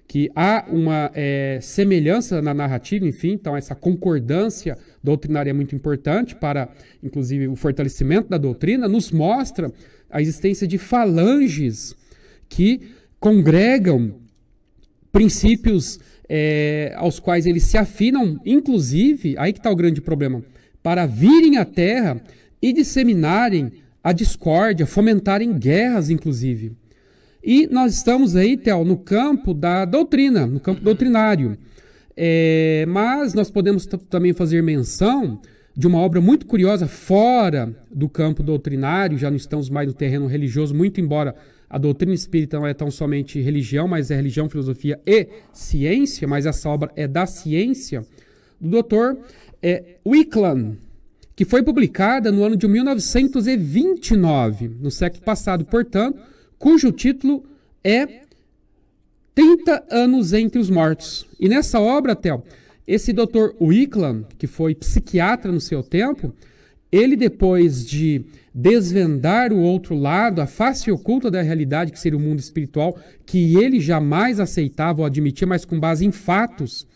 que 0.09 0.29
há 0.35 0.65
uma 0.69 1.11
é, 1.15 1.61
semelhança 1.63 2.43
na 2.43 2.53
narrativa, 2.53 3.07
enfim, 3.07 3.33
então 3.33 3.57
essa 3.57 3.77
concordância 3.77 4.77
doutrinária 5.05 5.51
é 5.51 5.53
muito 5.53 5.75
importante 5.77 6.35
para, 6.35 6.69
inclusive, 7.01 7.47
o 7.47 7.55
fortalecimento 7.55 8.29
da 8.29 8.37
doutrina, 8.37 8.89
nos 8.89 9.13
mostra 9.13 9.73
a 10.11 10.21
existência 10.21 10.67
de 10.67 10.79
falanges 10.79 11.95
que 12.49 12.81
congregam 13.21 14.17
princípios 15.13 16.01
é, 16.33 16.93
aos 16.97 17.19
quais 17.19 17.45
eles 17.45 17.65
se 17.65 17.77
afinam, 17.77 18.39
inclusive, 18.47 19.35
aí 19.37 19.53
que 19.53 19.59
está 19.59 19.69
o 19.69 19.75
grande 19.75 20.01
problema, 20.01 20.45
para 20.81 21.05
virem 21.05 21.59
à 21.59 21.65
Terra 21.65 22.23
e 22.63 22.73
disseminarem 22.73 23.73
a 24.03 24.13
discórdia, 24.13 24.87
fomentarem 24.87 25.53
guerras, 25.59 26.09
inclusive. 26.09 26.73
E 27.43 27.67
nós 27.67 27.95
estamos 27.95 28.37
aí, 28.37 28.57
Theo, 28.57 28.85
no 28.85 28.97
campo 28.97 29.53
da 29.53 29.85
doutrina, 29.85 30.47
no 30.47 30.61
campo 30.61 30.81
doutrinário. 30.81 31.59
É, 32.17 32.85
mas 32.87 33.35
nós 33.35 33.51
podemos 33.51 33.85
também 34.09 34.33
fazer 34.33 34.63
menção 34.63 35.41
de 35.77 35.87
uma 35.89 35.99
obra 35.99 36.21
muito 36.21 36.47
curiosa 36.47 36.87
fora 36.87 37.75
do 37.91 38.09
campo 38.09 38.43
doutrinário, 38.43 39.19
já 39.19 39.31
não 39.31 39.37
estamos 39.37 39.69
mais 39.69 39.89
no 39.89 39.95
terreno 39.95 40.27
religioso, 40.27 40.75
muito 40.75 41.01
embora 41.01 41.35
a 41.71 41.79
doutrina 41.79 42.13
espírita 42.13 42.59
não 42.59 42.67
é 42.67 42.75
tão 42.75 42.91
somente 42.91 43.41
religião, 43.41 43.87
mas 43.87 44.11
é 44.11 44.17
religião, 44.17 44.51
filosofia 44.51 45.01
e 45.07 45.29
ciência, 45.53 46.27
mas 46.27 46.45
essa 46.45 46.69
obra 46.69 46.91
é 46.97 47.07
da 47.07 47.27
ciência, 47.27 48.05
do 48.61 48.71
doutor 48.71 49.17
é, 49.63 49.99
Wickland, 50.05 50.77
que 51.37 51.45
foi 51.45 51.63
publicada 51.63 52.33
no 52.33 52.43
ano 52.43 52.57
de 52.57 52.67
1929, 52.67 54.67
no 54.81 54.91
século 54.91 55.23
passado, 55.23 55.65
portanto, 55.65 56.19
cujo 56.59 56.91
título 56.91 57.45
é 57.85 58.23
30 59.33 59.85
anos 59.91 60.33
entre 60.33 60.59
os 60.59 60.69
mortos. 60.69 61.25
E 61.39 61.49
nessa 61.49 61.79
obra, 61.79 62.17
Theo, 62.17 62.43
esse 62.85 63.13
Dr. 63.13 63.55
Wickland, 63.61 64.27
que 64.37 64.49
foi 64.49 64.75
psiquiatra 64.75 65.53
no 65.53 65.61
seu 65.61 65.85
tempo, 65.85 66.35
ele 66.93 67.17
depois 67.17 67.87
de 67.87 68.25
desvendar 68.53 69.53
o 69.53 69.61
outro 69.61 69.95
lado, 69.95 70.41
a 70.41 70.47
face 70.47 70.91
oculta 70.91 71.31
da 71.31 71.41
realidade 71.41 71.93
que 71.93 72.01
seria 72.01 72.19
o 72.19 72.23
mundo 72.23 72.41
espiritual, 72.41 72.99
que 73.25 73.57
ele 73.57 73.79
jamais 73.79 74.41
aceitava 74.41 75.01
ou 75.01 75.07
admitia, 75.07 75.47
mas 75.47 75.65
com 75.65 75.79
base 75.79 76.05
em 76.05 76.11
fatos, 76.11 76.87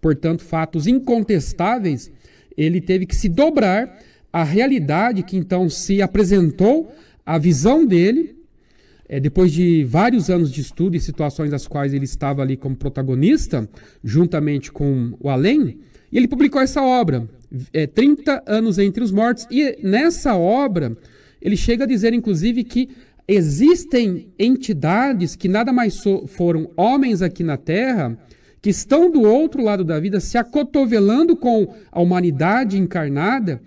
portanto, 0.00 0.42
fatos 0.42 0.86
incontestáveis, 0.86 2.10
ele 2.56 2.80
teve 2.80 3.06
que 3.06 3.14
se 3.14 3.28
dobrar 3.28 4.00
à 4.32 4.42
realidade 4.42 5.22
que 5.22 5.36
então 5.36 5.68
se 5.70 6.02
apresentou, 6.02 6.92
a 7.24 7.38
visão 7.38 7.86
dele, 7.86 8.36
é, 9.08 9.18
depois 9.20 9.52
de 9.52 9.84
vários 9.84 10.28
anos 10.28 10.50
de 10.50 10.60
estudo 10.60 10.96
e 10.96 11.00
situações 11.00 11.50
das 11.50 11.66
quais 11.66 11.94
ele 11.94 12.04
estava 12.04 12.42
ali 12.42 12.56
como 12.56 12.76
protagonista, 12.76 13.68
juntamente 14.02 14.72
com 14.72 15.14
o 15.20 15.30
Além, 15.30 15.78
ele 16.12 16.28
publicou 16.28 16.60
essa 16.60 16.82
obra, 16.82 17.28
é, 17.72 17.86
30 17.86 18.42
anos 18.46 18.78
entre 18.78 19.02
os 19.02 19.10
mortos, 19.10 19.46
e 19.50 19.78
nessa 19.82 20.36
obra 20.36 20.96
ele 21.40 21.56
chega 21.56 21.84
a 21.84 21.86
dizer, 21.86 22.14
inclusive, 22.14 22.64
que 22.64 22.88
existem 23.28 24.28
entidades 24.38 25.36
que 25.36 25.48
nada 25.48 25.72
mais 25.72 25.94
so 25.94 26.26
foram 26.26 26.70
homens 26.76 27.22
aqui 27.22 27.42
na 27.42 27.56
Terra, 27.56 28.18
que 28.62 28.70
estão 28.70 29.10
do 29.10 29.22
outro 29.22 29.62
lado 29.62 29.84
da 29.84 30.00
vida, 30.00 30.20
se 30.20 30.38
acotovelando 30.38 31.36
com 31.36 31.74
a 31.92 32.00
humanidade 32.00 32.78
encarnada, 32.78 33.60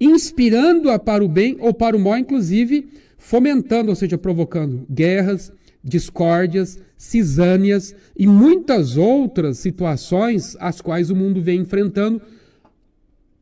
inspirando-a 0.00 0.98
para 0.98 1.22
o 1.22 1.28
bem 1.28 1.56
ou 1.60 1.74
para 1.74 1.94
o 1.94 2.00
mal, 2.00 2.16
inclusive 2.16 2.88
fomentando, 3.18 3.90
ou 3.90 3.94
seja, 3.94 4.16
provocando 4.16 4.86
guerras, 4.90 5.52
discórdias, 5.84 6.78
cisânias 6.96 7.94
e 8.16 8.26
muitas 8.26 8.96
outras 8.96 9.58
situações 9.58 10.56
as 10.58 10.80
quais 10.80 11.10
o 11.10 11.16
mundo 11.16 11.40
vem 11.40 11.60
enfrentando, 11.60 12.20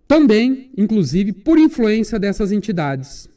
também, 0.09 0.71
inclusive, 0.77 1.33
por 1.33 1.59
influência 1.59 2.19
dessas 2.19 2.51
entidades. 2.51 3.29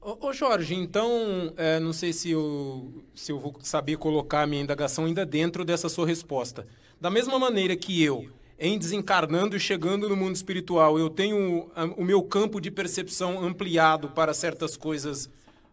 Ô, 0.00 0.32
Jorge, 0.32 0.74
então, 0.74 1.52
é, 1.56 1.78
não 1.80 1.92
sei 1.92 2.12
se 2.12 2.30
eu, 2.30 3.04
se 3.14 3.30
eu 3.30 3.38
vou 3.38 3.54
saber 3.60 3.98
colocar 3.98 4.42
a 4.42 4.46
minha 4.46 4.62
indagação 4.62 5.04
ainda 5.04 5.26
dentro 5.26 5.64
dessa 5.64 5.88
sua 5.88 6.06
resposta. 6.06 6.66
Da 7.00 7.10
mesma 7.10 7.38
maneira 7.38 7.76
que 7.76 8.02
eu, 8.02 8.26
em 8.58 8.78
desencarnando 8.78 9.56
e 9.56 9.60
chegando 9.60 10.08
no 10.08 10.16
mundo 10.16 10.36
espiritual, 10.36 10.98
eu 10.98 11.10
tenho 11.10 11.68
o 11.96 12.04
meu 12.04 12.22
campo 12.22 12.60
de 12.60 12.70
percepção 12.70 13.44
ampliado 13.44 14.08
para 14.08 14.32
certas 14.32 14.76
coisas 14.76 15.28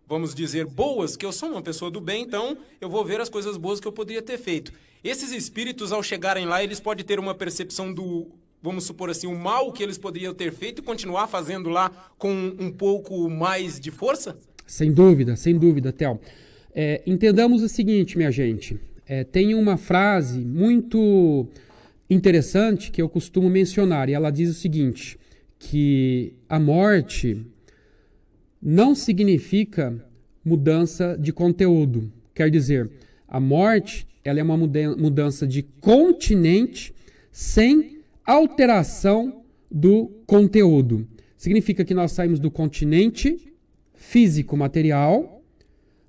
vamos 0.08 0.36
dizer, 0.36 0.65
boas, 0.65 1.17
que 1.17 1.25
eu 1.25 1.32
sou 1.32 1.50
uma 1.50 1.62
pessoa 1.62 1.89
do 1.89 2.00
bem, 2.00 2.24
então 2.24 2.58
eu 2.79 2.89
vou 2.89 3.03
ver 3.03 3.20
as 3.20 3.29
coisas 3.29 3.58
boas 3.58 3.79
que 3.79 3.88
eu 3.88 3.91
poderia 3.91 4.22
ter 4.22 4.38
feito. 4.38 4.72
Esses 5.03 5.32
espíritos, 5.32 5.91
ao 5.91 6.03
chegarem 6.03 6.46
lá, 6.46 6.63
eles 6.63 6.79
podem 6.79 7.05
ter 7.05 7.20
uma 7.20 7.36
percepção 7.36 7.94
do, 7.94 8.27
vamos 8.62 8.84
supor 8.84 9.10
assim, 9.10 9.28
o 9.28 9.38
mal 9.38 9.72
que 9.72 9.84
eles 9.84 9.98
poderiam 9.98 10.34
ter 10.34 10.52
feito 10.52 10.80
e 10.80 10.82
continuar 10.82 11.28
fazendo 11.28 11.70
lá 11.70 11.90
com 12.18 12.32
um 12.60 12.72
pouco 12.72 13.30
mais 13.30 13.80
de 13.80 13.92
força? 13.92 14.38
Sem 14.66 14.92
dúvida, 14.92 15.36
sem 15.36 15.58
dúvida, 15.58 15.94
Théo. 15.94 16.20
É, 16.74 17.02
entendamos 17.06 17.62
o 17.62 17.70
seguinte, 17.70 18.18
minha 18.18 18.32
gente. 18.32 18.80
É, 19.08 19.24
tem 19.24 19.54
uma 19.54 19.78
frase 19.78 20.40
muito 20.40 21.48
interessante 22.10 22.92
que 22.92 23.02
eu 23.02 23.08
costumo 23.08 23.50
mencionar, 23.50 24.10
e 24.10 24.14
ela 24.14 24.32
diz 24.32 24.50
o 24.50 24.54
seguinte: 24.54 25.18
que 25.60 26.34
a 26.50 26.60
morte 26.60 27.46
não 28.62 28.96
significa 28.96 29.96
mudança 30.44 31.18
de 31.20 31.32
conteúdo. 31.32 32.12
Quer 32.34 32.50
dizer, 32.50 32.90
a 33.28 33.40
morte 33.40 34.08
ela 34.24 34.40
é 34.40 34.44
uma 34.44 34.58
mudança 34.58 35.46
de 35.46 35.62
continente 35.62 36.94
sem 37.32 37.95
alteração 38.25 39.44
do 39.70 40.08
conteúdo. 40.25 41.08
Significa 41.38 41.86
que 41.86 41.94
nós 41.94 42.12
saímos 42.12 42.39
do 42.39 42.50
continente 42.50 43.53
físico 43.94 44.58
material, 44.58 45.44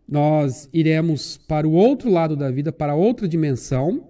nós 0.08 0.68
iremos 0.72 1.36
para 1.48 1.66
o 1.66 1.72
outro 1.72 2.10
lado 2.10 2.36
da 2.36 2.50
vida, 2.50 2.72
para 2.72 2.94
outra 2.94 3.26
dimensão, 3.26 4.08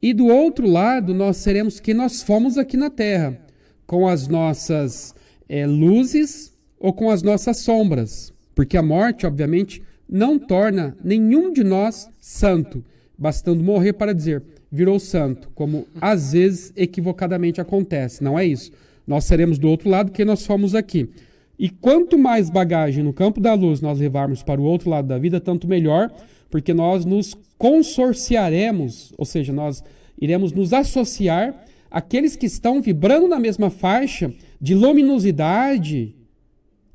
e 0.00 0.12
do 0.12 0.26
outro 0.26 0.68
lado 0.68 1.12
nós 1.12 1.38
seremos 1.38 1.80
que 1.80 1.92
nós 1.92 2.22
fomos 2.22 2.56
aqui 2.56 2.76
na 2.76 2.90
Terra, 2.90 3.38
com 3.86 4.06
as 4.06 4.28
nossas 4.28 5.14
é, 5.48 5.66
luzes, 5.66 6.54
ou 6.78 6.92
com 6.92 7.10
as 7.10 7.22
nossas 7.22 7.58
sombras, 7.58 8.32
porque 8.54 8.76
a 8.76 8.82
morte, 8.82 9.26
obviamente, 9.26 9.82
não 10.08 10.38
torna 10.38 10.96
nenhum 11.02 11.50
de 11.50 11.64
nós 11.64 12.08
santo, 12.20 12.84
bastando 13.16 13.64
morrer 13.64 13.94
para 13.94 14.14
dizer 14.14 14.42
virou 14.74 14.98
santo, 14.98 15.48
como 15.54 15.86
às 16.00 16.32
vezes 16.32 16.72
equivocadamente 16.74 17.60
acontece. 17.60 18.24
Não 18.24 18.36
é 18.36 18.44
isso. 18.44 18.72
Nós 19.06 19.24
seremos 19.24 19.56
do 19.56 19.68
outro 19.68 19.88
lado 19.88 20.10
que 20.10 20.24
nós 20.24 20.44
fomos 20.44 20.74
aqui. 20.74 21.08
E 21.56 21.70
quanto 21.70 22.18
mais 22.18 22.50
bagagem 22.50 23.04
no 23.04 23.12
campo 23.12 23.40
da 23.40 23.54
luz 23.54 23.80
nós 23.80 24.00
levarmos 24.00 24.42
para 24.42 24.60
o 24.60 24.64
outro 24.64 24.90
lado 24.90 25.06
da 25.06 25.16
vida, 25.16 25.40
tanto 25.40 25.68
melhor, 25.68 26.10
porque 26.50 26.74
nós 26.74 27.04
nos 27.04 27.36
consorciaremos, 27.56 29.14
ou 29.16 29.24
seja, 29.24 29.52
nós 29.52 29.84
iremos 30.20 30.50
nos 30.50 30.72
associar 30.72 31.54
àqueles 31.88 32.34
que 32.34 32.46
estão 32.46 32.82
vibrando 32.82 33.28
na 33.28 33.38
mesma 33.38 33.70
faixa 33.70 34.32
de 34.60 34.74
luminosidade 34.74 36.16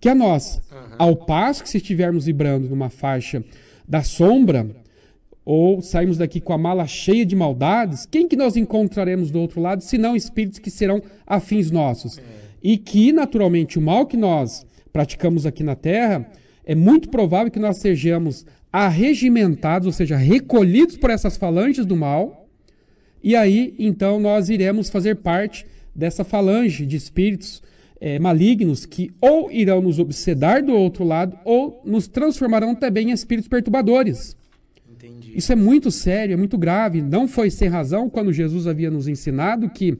que 0.01 0.09
a 0.09 0.15
nossa. 0.15 0.61
Ao 0.97 1.15
passo 1.15 1.63
que 1.63 1.69
se 1.69 1.77
estivermos 1.77 2.25
vibrando 2.25 2.67
numa 2.67 2.89
faixa 2.89 3.41
da 3.87 4.03
sombra, 4.03 4.69
ou 5.51 5.81
saímos 5.81 6.19
daqui 6.19 6.39
com 6.39 6.53
a 6.53 6.59
mala 6.59 6.85
cheia 6.85 7.25
de 7.25 7.35
maldades, 7.35 8.05
quem 8.05 8.27
que 8.27 8.35
nós 8.35 8.55
encontraremos 8.55 9.31
do 9.31 9.39
outro 9.39 9.59
lado, 9.59 9.81
se 9.81 9.97
não 9.97 10.15
espíritos 10.15 10.59
que 10.59 10.69
serão 10.69 11.01
afins 11.25 11.71
nossos? 11.71 12.21
E 12.61 12.77
que, 12.77 13.11
naturalmente, 13.11 13.79
o 13.79 13.81
mal 13.81 14.05
que 14.05 14.15
nós 14.15 14.63
praticamos 14.93 15.47
aqui 15.47 15.63
na 15.63 15.73
Terra, 15.73 16.29
é 16.63 16.75
muito 16.75 17.09
provável 17.09 17.51
que 17.51 17.57
nós 17.57 17.77
sejamos 17.77 18.45
arregimentados, 18.71 19.87
ou 19.87 19.91
seja, 19.91 20.15
recolhidos 20.15 20.95
por 20.97 21.09
essas 21.09 21.35
falanges 21.35 21.83
do 21.83 21.95
mal, 21.95 22.47
e 23.23 23.35
aí, 23.35 23.73
então, 23.79 24.19
nós 24.19 24.49
iremos 24.49 24.87
fazer 24.91 25.15
parte 25.15 25.65
dessa 25.95 26.23
falange 26.23 26.85
de 26.85 26.95
espíritos 26.95 27.63
é, 27.99 28.19
malignos 28.19 28.85
que 28.85 29.09
ou 29.19 29.51
irão 29.51 29.81
nos 29.81 29.97
obsedar 29.97 30.63
do 30.63 30.75
outro 30.75 31.03
lado 31.03 31.35
ou 31.43 31.81
nos 31.83 32.07
transformarão 32.07 32.75
também 32.75 33.09
em 33.09 33.13
espíritos 33.13 33.47
perturbadores. 33.47 34.37
Entendi. 34.99 35.31
Isso 35.33 35.51
é 35.51 35.55
muito 35.55 35.89
sério, 35.89 36.33
é 36.33 36.37
muito 36.37 36.57
grave. 36.57 37.01
Não 37.01 37.27
foi 37.27 37.49
sem 37.49 37.69
razão 37.69 38.09
quando 38.09 38.33
Jesus 38.33 38.67
havia 38.67 38.91
nos 38.91 39.07
ensinado 39.07 39.69
que 39.69 39.97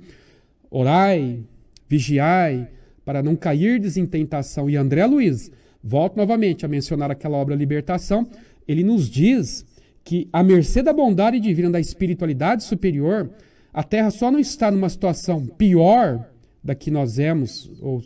orai, 0.70 1.40
vigiai, 1.88 2.68
para 3.06 3.24
não 3.24 3.36
cairdes 3.36 3.96
em 3.96 4.06
tentação. 4.06 4.70
E 4.70 4.76
André 4.76 5.06
Luiz, 5.06 5.50
volto 5.82 6.18
novamente 6.18 6.66
a 6.66 6.70
mencionar 6.70 7.10
aquela 7.10 7.38
obra 7.38 7.56
Libertação, 7.56 8.28
ele 8.68 8.84
nos 8.84 9.10
diz 9.10 9.66
que, 10.04 10.28
à 10.34 10.44
mercê 10.44 10.84
da 10.84 10.94
bondade 10.94 11.40
divina, 11.40 11.72
da 11.72 11.80
espiritualidade 11.80 12.64
superior, 12.64 13.30
a 13.74 13.84
Terra 13.84 14.12
só 14.12 14.30
não 14.30 14.40
está 14.40 14.70
numa 14.70 14.90
situação 14.90 15.46
pior 15.46 16.30
da 16.64 16.76
que 16.76 16.92
nós 16.92 17.16
vemos, 17.16 17.72
ou 17.82 18.04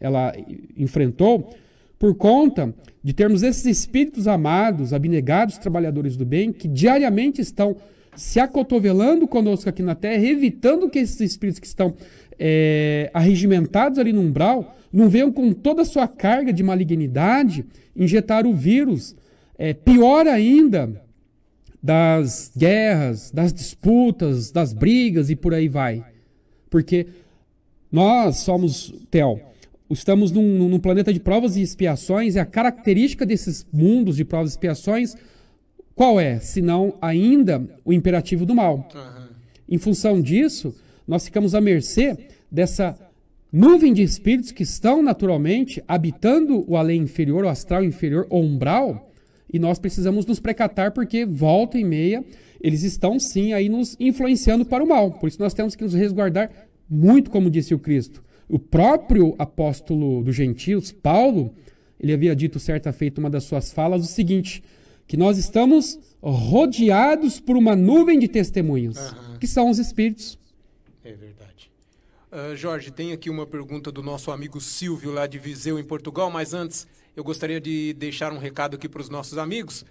ela 0.00 0.32
enfrentou, 0.76 1.54
por 2.00 2.14
conta 2.14 2.74
de 3.04 3.12
termos 3.12 3.42
esses 3.42 3.66
espíritos 3.66 4.26
amados, 4.26 4.94
abnegados, 4.94 5.58
trabalhadores 5.58 6.16
do 6.16 6.24
bem, 6.24 6.50
que 6.50 6.66
diariamente 6.66 7.42
estão 7.42 7.76
se 8.16 8.40
acotovelando 8.40 9.28
conosco 9.28 9.68
aqui 9.68 9.82
na 9.82 9.94
Terra, 9.94 10.24
evitando 10.24 10.88
que 10.88 10.98
esses 10.98 11.20
espíritos 11.20 11.60
que 11.60 11.66
estão 11.66 11.94
é, 12.38 13.10
arregimentados 13.12 13.98
ali 13.98 14.14
no 14.14 14.22
umbral 14.22 14.74
não 14.90 15.10
venham 15.10 15.30
com 15.30 15.52
toda 15.52 15.82
a 15.82 15.84
sua 15.84 16.08
carga 16.08 16.54
de 16.54 16.62
malignidade 16.62 17.66
injetar 17.94 18.46
o 18.46 18.54
vírus. 18.54 19.14
É, 19.58 19.74
pior 19.74 20.26
ainda, 20.26 21.02
das 21.82 22.50
guerras, 22.56 23.30
das 23.30 23.52
disputas, 23.52 24.50
das 24.50 24.72
brigas 24.72 25.28
e 25.28 25.36
por 25.36 25.52
aí 25.52 25.68
vai. 25.68 26.02
Porque 26.70 27.08
nós 27.92 28.38
somos, 28.38 28.90
Theo, 29.10 29.38
estamos 29.90 30.30
num, 30.30 30.68
num, 30.68 30.78
planeta 30.78 31.12
de 31.12 31.20
provas 31.20 31.56
e 31.56 31.62
expiações, 31.62 32.34
e 32.34 32.38
a 32.38 32.44
característica 32.44 33.26
desses 33.26 33.66
mundos 33.72 34.16
de 34.16 34.24
provas 34.24 34.50
e 34.50 34.54
expiações, 34.54 35.16
qual 35.94 36.20
é? 36.20 36.38
Senão 36.38 36.94
ainda 37.00 37.62
o 37.84 37.92
imperativo 37.92 38.46
do 38.46 38.54
mal. 38.54 38.88
Uhum. 38.94 39.28
Em 39.68 39.78
função 39.78 40.20
disso, 40.20 40.74
nós 41.06 41.24
ficamos 41.24 41.54
à 41.54 41.60
mercê 41.60 42.16
dessa 42.50 42.96
nuvem 43.52 43.92
de 43.92 44.02
espíritos 44.02 44.52
que 44.52 44.62
estão 44.62 45.02
naturalmente 45.02 45.82
habitando 45.86 46.64
o 46.68 46.76
além 46.76 47.02
inferior, 47.02 47.44
o 47.44 47.48
astral 47.48 47.84
inferior, 47.84 48.26
o 48.30 48.38
umbral, 48.38 49.12
e 49.52 49.58
nós 49.58 49.78
precisamos 49.78 50.24
nos 50.24 50.38
precatar 50.38 50.92
porque 50.92 51.26
volta 51.26 51.78
e 51.78 51.84
meia 51.84 52.24
eles 52.60 52.82
estão 52.82 53.18
sim 53.18 53.52
aí 53.52 53.68
nos 53.68 53.96
influenciando 53.98 54.64
para 54.64 54.84
o 54.84 54.86
mal. 54.86 55.12
Por 55.12 55.28
isso 55.28 55.40
nós 55.40 55.54
temos 55.54 55.74
que 55.74 55.82
nos 55.82 55.94
resguardar 55.94 56.50
muito, 56.88 57.30
como 57.30 57.50
disse 57.50 57.74
o 57.74 57.78
Cristo. 57.78 58.22
O 58.50 58.58
próprio 58.58 59.36
apóstolo 59.38 60.24
dos 60.24 60.34
gentios, 60.34 60.90
Paulo, 60.90 61.54
ele 62.00 62.12
havia 62.12 62.34
dito 62.34 62.58
certa 62.58 62.92
feita 62.92 63.20
uma 63.20 63.30
das 63.30 63.44
suas 63.44 63.72
falas 63.72 64.02
o 64.02 64.08
seguinte, 64.08 64.60
que 65.06 65.16
nós 65.16 65.38
estamos 65.38 66.00
rodeados 66.20 67.38
por 67.38 67.56
uma 67.56 67.76
nuvem 67.76 68.18
de 68.18 68.26
testemunhas, 68.26 69.12
uhum. 69.12 69.38
que 69.38 69.46
são 69.46 69.70
os 69.70 69.78
espíritos. 69.78 70.36
É 71.04 71.12
verdade. 71.12 71.70
Uh, 72.32 72.56
Jorge, 72.56 72.90
tem 72.90 73.12
aqui 73.12 73.30
uma 73.30 73.46
pergunta 73.46 73.92
do 73.92 74.02
nosso 74.02 74.32
amigo 74.32 74.60
Silvio, 74.60 75.12
lá 75.12 75.28
de 75.28 75.38
Viseu, 75.38 75.78
em 75.78 75.84
Portugal, 75.84 76.28
mas 76.28 76.52
antes 76.52 76.88
eu 77.14 77.22
gostaria 77.22 77.60
de 77.60 77.92
deixar 77.92 78.32
um 78.32 78.38
recado 78.38 78.74
aqui 78.74 78.88
para 78.88 79.00
os 79.00 79.08
nossos 79.08 79.38
amigos, 79.38 79.84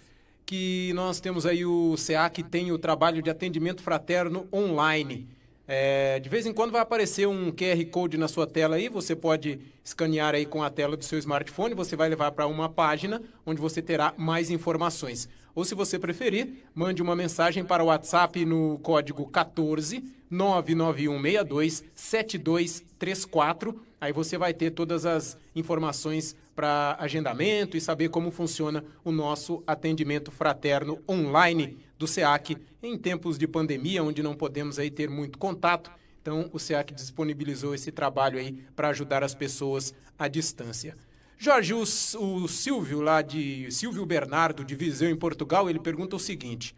que 0.45 0.91
nós 0.95 1.21
temos 1.21 1.45
aí 1.45 1.65
o 1.65 1.95
CA 1.95 2.29
que 2.29 2.43
tem 2.43 2.73
o 2.73 2.77
trabalho 2.77 3.21
de 3.21 3.29
atendimento 3.29 3.81
fraterno 3.81 4.47
online. 4.51 5.29
É, 5.71 6.19
de 6.19 6.27
vez 6.27 6.47
em 6.47 6.51
quando 6.51 6.71
vai 6.71 6.81
aparecer 6.81 7.27
um 7.27 7.51
QR 7.51 7.85
Code 7.91 8.17
na 8.17 8.27
sua 8.27 8.47
tela 8.47 8.77
aí, 8.77 8.89
você 8.89 9.15
pode 9.15 9.59
escanear 9.85 10.33
aí 10.33 10.43
com 10.43 10.63
a 10.63 10.69
tela 10.71 10.97
do 10.97 11.05
seu 11.05 11.19
smartphone, 11.19 11.75
você 11.75 11.95
vai 11.95 12.09
levar 12.09 12.31
para 12.31 12.47
uma 12.47 12.67
página 12.67 13.21
onde 13.45 13.61
você 13.61 13.79
terá 13.79 14.11
mais 14.17 14.49
informações. 14.49 15.29
Ou 15.53 15.63
se 15.63 15.75
você 15.75 15.99
preferir, 15.99 16.63
mande 16.73 17.03
uma 17.03 17.15
mensagem 17.15 17.63
para 17.63 17.83
o 17.83 17.85
WhatsApp 17.85 18.43
no 18.45 18.79
código 18.79 19.27
14 19.27 20.03
99162 20.31 21.83
7234. 21.93 23.79
Aí 24.01 24.11
você 24.11 24.39
vai 24.39 24.55
ter 24.55 24.71
todas 24.71 25.05
as 25.05 25.37
informações 25.55 26.35
para 26.55 26.97
agendamento 26.99 27.77
e 27.77 27.81
saber 27.81 28.09
como 28.09 28.31
funciona 28.31 28.83
o 29.03 29.11
nosso 29.11 29.63
atendimento 29.67 30.31
fraterno 30.31 30.97
online 31.07 31.77
do 31.99 32.07
SEAC 32.07 32.57
em 32.81 32.97
tempos 32.97 33.37
de 33.37 33.45
pandemia, 33.45 34.01
onde 34.01 34.23
não 34.23 34.33
podemos 34.33 34.79
aí 34.79 34.89
ter 34.89 35.09
muito 35.09 35.37
contato. 35.37 35.91
Então, 36.21 36.49
o 36.53 36.57
SEAC 36.57 36.93
disponibilizou 36.93 37.75
esse 37.75 37.91
trabalho 37.91 38.39
aí 38.39 38.53
para 38.73 38.87
ajudar 38.87 39.21
as 39.21 39.35
pessoas 39.35 39.93
à 40.17 40.29
distância. 40.29 40.95
Jorge, 41.37 41.73
o, 41.73 41.81
o, 41.81 42.47
Silvio 42.47 43.01
lá 43.01 43.21
de 43.21 43.69
Silvio 43.69 44.05
Bernardo 44.05 44.63
de 44.63 44.75
Viseu 44.75 45.09
em 45.09 45.15
Portugal, 45.15 45.69
ele 45.69 45.79
pergunta 45.79 46.15
o 46.15 46.19
seguinte: 46.19 46.73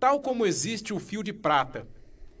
tal 0.00 0.20
como 0.20 0.46
existe 0.46 0.92
o 0.92 0.98
fio 0.98 1.22
de 1.22 1.32
prata, 1.32 1.86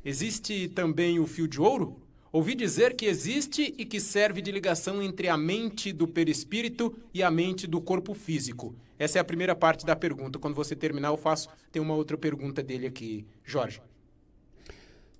existe 0.04 0.68
também 0.68 1.18
o 1.18 1.26
fio 1.26 1.46
de 1.46 1.60
ouro? 1.60 2.00
Ouvi 2.32 2.54
dizer 2.54 2.96
que 2.96 3.06
existe 3.06 3.74
e 3.78 3.84
que 3.84 4.00
serve 4.00 4.42
de 4.42 4.50
ligação 4.50 5.02
entre 5.02 5.28
a 5.28 5.36
mente 5.36 5.92
do 5.92 6.08
perispírito 6.08 6.94
e 7.12 7.22
a 7.22 7.30
mente 7.30 7.66
do 7.66 7.80
corpo 7.80 8.12
físico. 8.12 8.74
Essa 8.98 9.18
é 9.18 9.20
a 9.20 9.24
primeira 9.24 9.56
parte 9.56 9.84
da 9.84 9.96
pergunta. 9.96 10.38
Quando 10.38 10.54
você 10.54 10.76
terminar, 10.76 11.08
eu 11.08 11.16
faço. 11.16 11.48
Tem 11.72 11.82
uma 11.82 11.94
outra 11.94 12.16
pergunta 12.16 12.62
dele 12.62 12.86
aqui, 12.86 13.26
Jorge. 13.44 13.80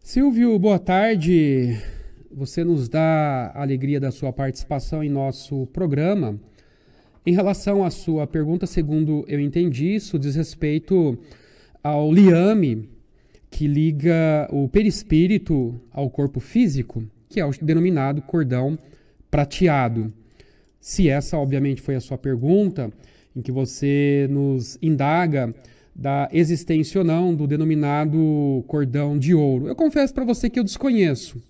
Silvio, 0.00 0.56
boa 0.58 0.78
tarde. 0.78 1.76
Você 2.30 2.62
nos 2.62 2.88
dá 2.88 3.52
a 3.54 3.62
alegria 3.62 3.98
da 3.98 4.10
sua 4.10 4.32
participação 4.32 5.02
em 5.02 5.08
nosso 5.08 5.66
programa. 5.68 6.38
Em 7.26 7.32
relação 7.32 7.84
à 7.84 7.90
sua 7.90 8.26
pergunta, 8.26 8.66
segundo 8.66 9.24
eu 9.26 9.40
entendi, 9.40 9.94
isso 9.94 10.18
diz 10.18 10.36
respeito 10.36 11.18
ao 11.82 12.12
liame 12.12 12.88
que 13.50 13.66
liga 13.66 14.48
o 14.50 14.68
perispírito 14.68 15.80
ao 15.90 16.10
corpo 16.10 16.38
físico, 16.38 17.04
que 17.28 17.40
é 17.40 17.46
o 17.46 17.50
denominado 17.62 18.20
cordão 18.20 18.78
prateado. 19.30 20.12
Se 20.80 21.08
essa, 21.08 21.38
obviamente, 21.38 21.80
foi 21.80 21.94
a 21.94 22.00
sua 22.00 22.18
pergunta, 22.18 22.92
em 23.34 23.42
que 23.42 23.52
você 23.52 24.26
nos 24.30 24.78
indaga 24.80 25.54
da 25.94 26.28
existência 26.32 26.98
ou 27.00 27.04
não 27.04 27.34
do 27.34 27.46
denominado 27.46 28.64
cordão 28.66 29.18
de 29.18 29.34
ouro. 29.34 29.68
Eu 29.68 29.76
confesso 29.76 30.12
para 30.12 30.24
você 30.24 30.50
que 30.50 30.58
eu 30.58 30.64
desconheço. 30.64 31.40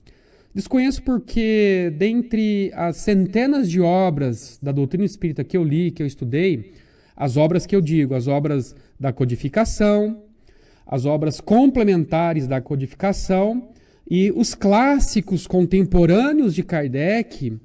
Desconheço 0.54 1.02
porque, 1.02 1.92
dentre 1.96 2.70
as 2.74 2.98
centenas 2.98 3.68
de 3.68 3.80
obras 3.80 4.58
da 4.62 4.70
doutrina 4.70 5.04
espírita 5.04 5.42
que 5.42 5.56
eu 5.56 5.64
li, 5.64 5.90
que 5.90 6.02
eu 6.02 6.06
estudei, 6.06 6.74
as 7.16 7.36
obras 7.36 7.66
que 7.66 7.74
eu 7.74 7.80
digo, 7.80 8.14
as 8.14 8.28
obras 8.28 8.74
da 8.98 9.12
codificação, 9.12 10.22
as 10.86 11.06
obras 11.06 11.40
complementares 11.40 12.46
da 12.46 12.60
codificação 12.60 13.68
e 14.08 14.30
os 14.30 14.54
clássicos 14.54 15.46
contemporâneos 15.46 16.54
de 16.54 16.62
Kardec, 16.62 17.58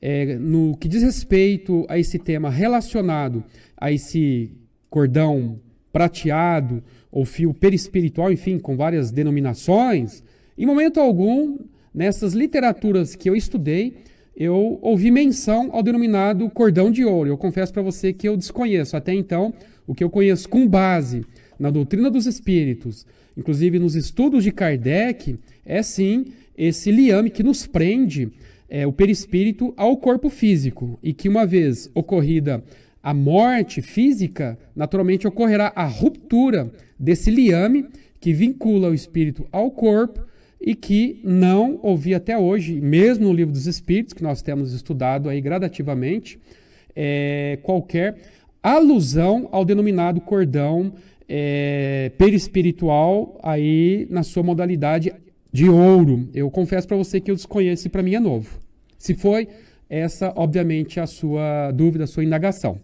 é, 0.00 0.36
no 0.36 0.76
que 0.76 0.88
diz 0.88 1.02
respeito 1.02 1.84
a 1.88 1.98
esse 1.98 2.18
tema 2.18 2.50
relacionado 2.50 3.44
a 3.76 3.92
esse 3.92 4.50
cordão 4.90 5.60
prateado 5.92 6.82
ou 7.10 7.24
fio 7.24 7.52
perispiritual, 7.54 8.30
enfim, 8.32 8.58
com 8.58 8.76
várias 8.76 9.10
denominações, 9.10 10.22
em 10.56 10.66
momento 10.66 11.00
algum, 11.00 11.58
nessas 11.94 12.34
literaturas 12.34 13.14
que 13.14 13.28
eu 13.28 13.36
estudei, 13.36 13.96
eu 14.36 14.78
ouvi 14.82 15.10
menção 15.10 15.70
ao 15.72 15.82
denominado 15.82 16.48
cordão 16.50 16.90
de 16.90 17.04
ouro. 17.04 17.30
Eu 17.30 17.38
confesso 17.38 17.72
para 17.72 17.82
você 17.82 18.12
que 18.12 18.28
eu 18.28 18.36
desconheço. 18.36 18.96
Até 18.96 19.12
então, 19.12 19.52
o 19.86 19.94
que 19.94 20.04
eu 20.04 20.10
conheço 20.10 20.48
com 20.48 20.66
base 20.66 21.24
na 21.58 21.70
doutrina 21.70 22.08
dos 22.08 22.26
espíritos, 22.26 23.04
inclusive 23.36 23.78
nos 23.78 23.96
estudos 23.96 24.44
de 24.44 24.52
Kardec, 24.52 25.38
é 25.66 25.82
sim 25.82 26.26
esse 26.56 26.90
liame 26.90 27.30
que 27.30 27.42
nos 27.42 27.66
prende 27.66 28.30
é, 28.68 28.86
o 28.86 28.92
perispírito 28.92 29.72
ao 29.76 29.96
corpo 29.96 30.28
físico 30.28 30.98
e 31.02 31.12
que 31.12 31.28
uma 31.28 31.46
vez 31.46 31.90
ocorrida 31.94 32.62
a 33.02 33.14
morte 33.14 33.80
física, 33.80 34.58
naturalmente 34.74 35.26
ocorrerá 35.26 35.72
a 35.74 35.86
ruptura 35.86 36.70
desse 36.98 37.30
liame 37.30 37.86
que 38.20 38.32
vincula 38.32 38.90
o 38.90 38.94
espírito 38.94 39.46
ao 39.50 39.70
corpo 39.70 40.26
e 40.60 40.74
que 40.74 41.20
não 41.22 41.78
ouvi 41.82 42.14
até 42.14 42.36
hoje, 42.36 42.80
mesmo 42.80 43.26
no 43.26 43.32
livro 43.32 43.52
dos 43.52 43.66
Espíritos, 43.66 44.12
que 44.12 44.22
nós 44.22 44.42
temos 44.42 44.72
estudado 44.72 45.28
aí 45.28 45.40
gradativamente, 45.40 46.38
é, 46.94 47.58
qualquer 47.62 48.16
alusão 48.60 49.48
ao 49.52 49.64
denominado 49.64 50.20
cordão 50.20 50.92
é, 51.28 52.10
perispiritual 52.18 53.38
aí 53.42 54.06
na 54.10 54.24
sua 54.24 54.42
modalidade 54.42 55.12
de 55.52 55.68
ouro. 55.68 56.28
Eu 56.34 56.50
confesso 56.50 56.86
para 56.86 56.96
você 56.96 57.20
que 57.20 57.30
eu 57.30 57.34
desconheço 57.34 57.86
e 57.86 57.90
para 57.90 58.02
mim 58.02 58.14
é 58.14 58.20
novo. 58.20 58.58
Se 58.98 59.14
foi 59.14 59.48
essa, 59.88 60.32
obviamente, 60.36 61.00
a 61.00 61.06
sua 61.06 61.70
dúvida, 61.72 62.04
a 62.04 62.06
sua 62.06 62.24
indagação. 62.24 62.80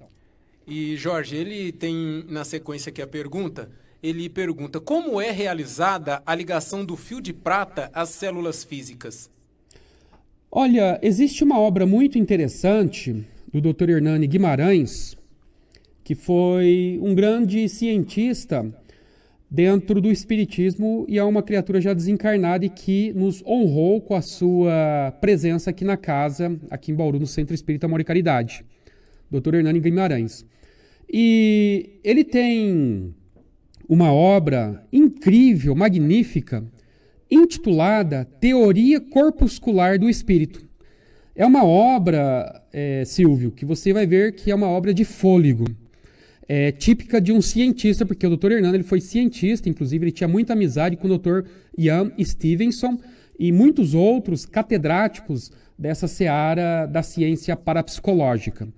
E 0.66 0.96
Jorge, 0.96 1.36
ele 1.36 1.72
tem 1.72 2.24
na 2.28 2.44
sequência 2.44 2.90
aqui 2.90 3.02
a 3.02 3.06
pergunta. 3.06 3.70
Ele 4.02 4.28
pergunta 4.28 4.80
como 4.80 5.20
é 5.20 5.30
realizada 5.30 6.22
a 6.24 6.34
ligação 6.34 6.84
do 6.84 6.96
fio 6.96 7.20
de 7.20 7.32
prata 7.32 7.90
às 7.92 8.10
células 8.10 8.64
físicas. 8.64 9.30
Olha, 10.50 10.98
existe 11.02 11.42
uma 11.42 11.58
obra 11.58 11.84
muito 11.84 12.18
interessante 12.18 13.24
do 13.52 13.60
Dr. 13.60 13.90
Hernani 13.90 14.26
Guimarães, 14.26 15.16
que 16.02 16.14
foi 16.14 16.98
um 17.02 17.14
grande 17.14 17.68
cientista 17.68 18.72
dentro 19.54 20.00
do 20.00 20.10
Espiritismo 20.10 21.06
e 21.08 21.16
é 21.16 21.22
uma 21.22 21.40
criatura 21.40 21.80
já 21.80 21.94
desencarnada 21.94 22.66
e 22.66 22.68
que 22.68 23.12
nos 23.12 23.40
honrou 23.46 24.00
com 24.00 24.16
a 24.16 24.20
sua 24.20 25.16
presença 25.20 25.70
aqui 25.70 25.84
na 25.84 25.96
casa, 25.96 26.58
aqui 26.68 26.90
em 26.90 26.94
Bauru, 26.94 27.20
no 27.20 27.26
Centro 27.26 27.54
Espírita 27.54 27.86
Amor 27.86 28.00
e 28.00 28.04
Caridade, 28.04 28.64
Dr. 29.30 29.54
Hernani 29.54 29.78
Guimarães. 29.78 30.44
E 31.08 32.00
ele 32.02 32.24
tem 32.24 33.14
uma 33.88 34.12
obra 34.12 34.84
incrível, 34.92 35.72
magnífica, 35.76 36.64
intitulada 37.30 38.24
Teoria 38.40 39.00
Corpuscular 39.00 40.00
do 40.00 40.10
Espírito. 40.10 40.68
É 41.32 41.46
uma 41.46 41.64
obra, 41.64 42.60
é, 42.72 43.04
Silvio, 43.04 43.52
que 43.52 43.64
você 43.64 43.92
vai 43.92 44.04
ver 44.04 44.34
que 44.34 44.50
é 44.50 44.54
uma 44.54 44.68
obra 44.68 44.92
de 44.92 45.04
fôlego 45.04 45.64
é, 46.48 46.72
típica 46.72 47.20
de 47.20 47.32
um 47.32 47.40
cientista, 47.40 48.04
porque 48.04 48.26
o 48.26 48.36
Dr. 48.36 48.52
Hernando 48.52 48.74
ele 48.74 48.84
foi 48.84 49.00
cientista, 49.00 49.68
inclusive 49.68 50.04
ele 50.04 50.12
tinha 50.12 50.28
muita 50.28 50.52
amizade 50.52 50.96
com 50.96 51.08
o 51.08 51.18
Dr. 51.18 51.48
Ian 51.76 52.12
Stevenson 52.22 52.98
e 53.38 53.50
muitos 53.50 53.94
outros 53.94 54.44
catedráticos 54.44 55.50
dessa 55.78 56.06
seara 56.06 56.86
da 56.86 57.02
ciência 57.02 57.56
parapsicológica. 57.56 58.68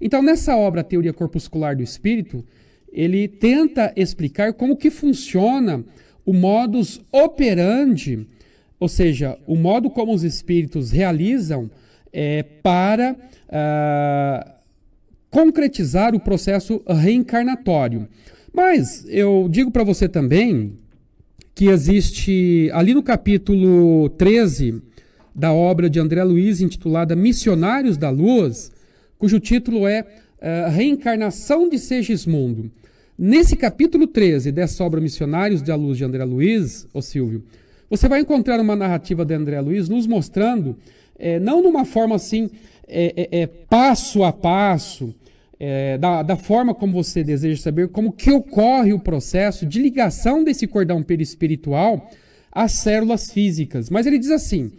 Então, 0.00 0.22
nessa 0.22 0.56
obra 0.56 0.84
Teoria 0.84 1.12
Corpuscular 1.12 1.76
do 1.76 1.82
Espírito, 1.82 2.44
ele 2.90 3.28
tenta 3.28 3.92
explicar 3.96 4.52
como 4.52 4.76
que 4.76 4.90
funciona 4.90 5.84
o 6.24 6.32
modus 6.32 7.00
operandi, 7.10 8.26
ou 8.78 8.88
seja, 8.88 9.36
o 9.46 9.56
modo 9.56 9.90
como 9.90 10.14
os 10.14 10.22
espíritos 10.22 10.90
realizam 10.90 11.70
é, 12.12 12.42
para 12.42 13.12
uh, 13.12 14.57
concretizar 15.30 16.14
o 16.14 16.20
processo 16.20 16.82
reencarnatório. 16.86 18.08
Mas 18.52 19.06
eu 19.08 19.48
digo 19.50 19.70
para 19.70 19.84
você 19.84 20.08
também 20.08 20.72
que 21.54 21.66
existe 21.66 22.70
ali 22.72 22.94
no 22.94 23.02
capítulo 23.02 24.08
13 24.10 24.80
da 25.34 25.52
obra 25.52 25.88
de 25.88 26.00
André 26.00 26.22
Luiz, 26.24 26.60
intitulada 26.60 27.14
Missionários 27.14 27.96
da 27.96 28.10
Luz, 28.10 28.72
cujo 29.18 29.38
título 29.38 29.86
é 29.86 30.02
uh, 30.02 30.70
Reencarnação 30.70 31.68
de 31.68 31.78
Segismundo. 31.78 32.70
Nesse 33.16 33.56
capítulo 33.56 34.06
13 34.06 34.52
dessa 34.52 34.82
obra 34.84 35.00
Missionários 35.00 35.60
da 35.60 35.74
Luz 35.74 35.98
de 35.98 36.04
André 36.04 36.24
Luiz, 36.24 36.86
ô 36.94 37.02
Silvio, 37.02 37.44
você 37.90 38.08
vai 38.08 38.20
encontrar 38.20 38.60
uma 38.60 38.76
narrativa 38.76 39.24
de 39.24 39.34
André 39.34 39.60
Luiz 39.60 39.88
nos 39.88 40.06
mostrando, 40.06 40.76
é, 41.18 41.40
não 41.40 41.62
numa 41.62 41.84
forma 41.84 42.14
assim, 42.14 42.48
é, 42.86 43.28
é, 43.30 43.46
passo 43.46 44.22
a 44.22 44.32
passo, 44.32 45.14
é, 45.60 45.98
da, 45.98 46.22
da, 46.22 46.36
forma 46.36 46.74
como 46.74 46.92
você 46.92 47.24
deseja 47.24 47.60
saber 47.60 47.88
como 47.88 48.12
que 48.12 48.30
ocorre 48.30 48.92
o 48.92 49.00
processo 49.00 49.66
de 49.66 49.80
ligação 49.80 50.44
desse 50.44 50.66
cordão 50.66 51.02
perispiritual 51.02 52.10
às 52.52 52.72
células 52.72 53.30
físicas. 53.30 53.90
Mas 53.90 54.06
ele 54.06 54.18
diz 54.18 54.30
assim, 54.30 54.72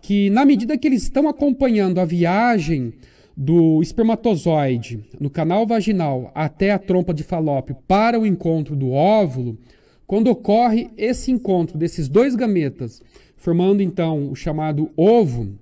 que 0.00 0.30
na 0.30 0.44
medida 0.44 0.76
que 0.76 0.86
eles 0.86 1.04
estão 1.04 1.28
acompanhando 1.28 2.00
a 2.00 2.04
viagem 2.04 2.92
do 3.36 3.80
espermatozoide 3.80 5.04
no 5.18 5.30
canal 5.30 5.66
vaginal 5.66 6.30
até 6.34 6.72
a 6.72 6.78
trompa 6.78 7.14
de 7.14 7.22
falópio 7.22 7.76
para 7.86 8.18
o 8.18 8.26
encontro 8.26 8.74
do 8.74 8.90
óvulo, 8.90 9.58
quando 10.06 10.28
ocorre 10.28 10.90
esse 10.96 11.30
encontro 11.30 11.78
desses 11.78 12.08
dois 12.08 12.34
gametas, 12.34 13.00
formando 13.36 13.80
então 13.80 14.30
o 14.30 14.34
chamado 14.34 14.90
ovo, 14.96 15.54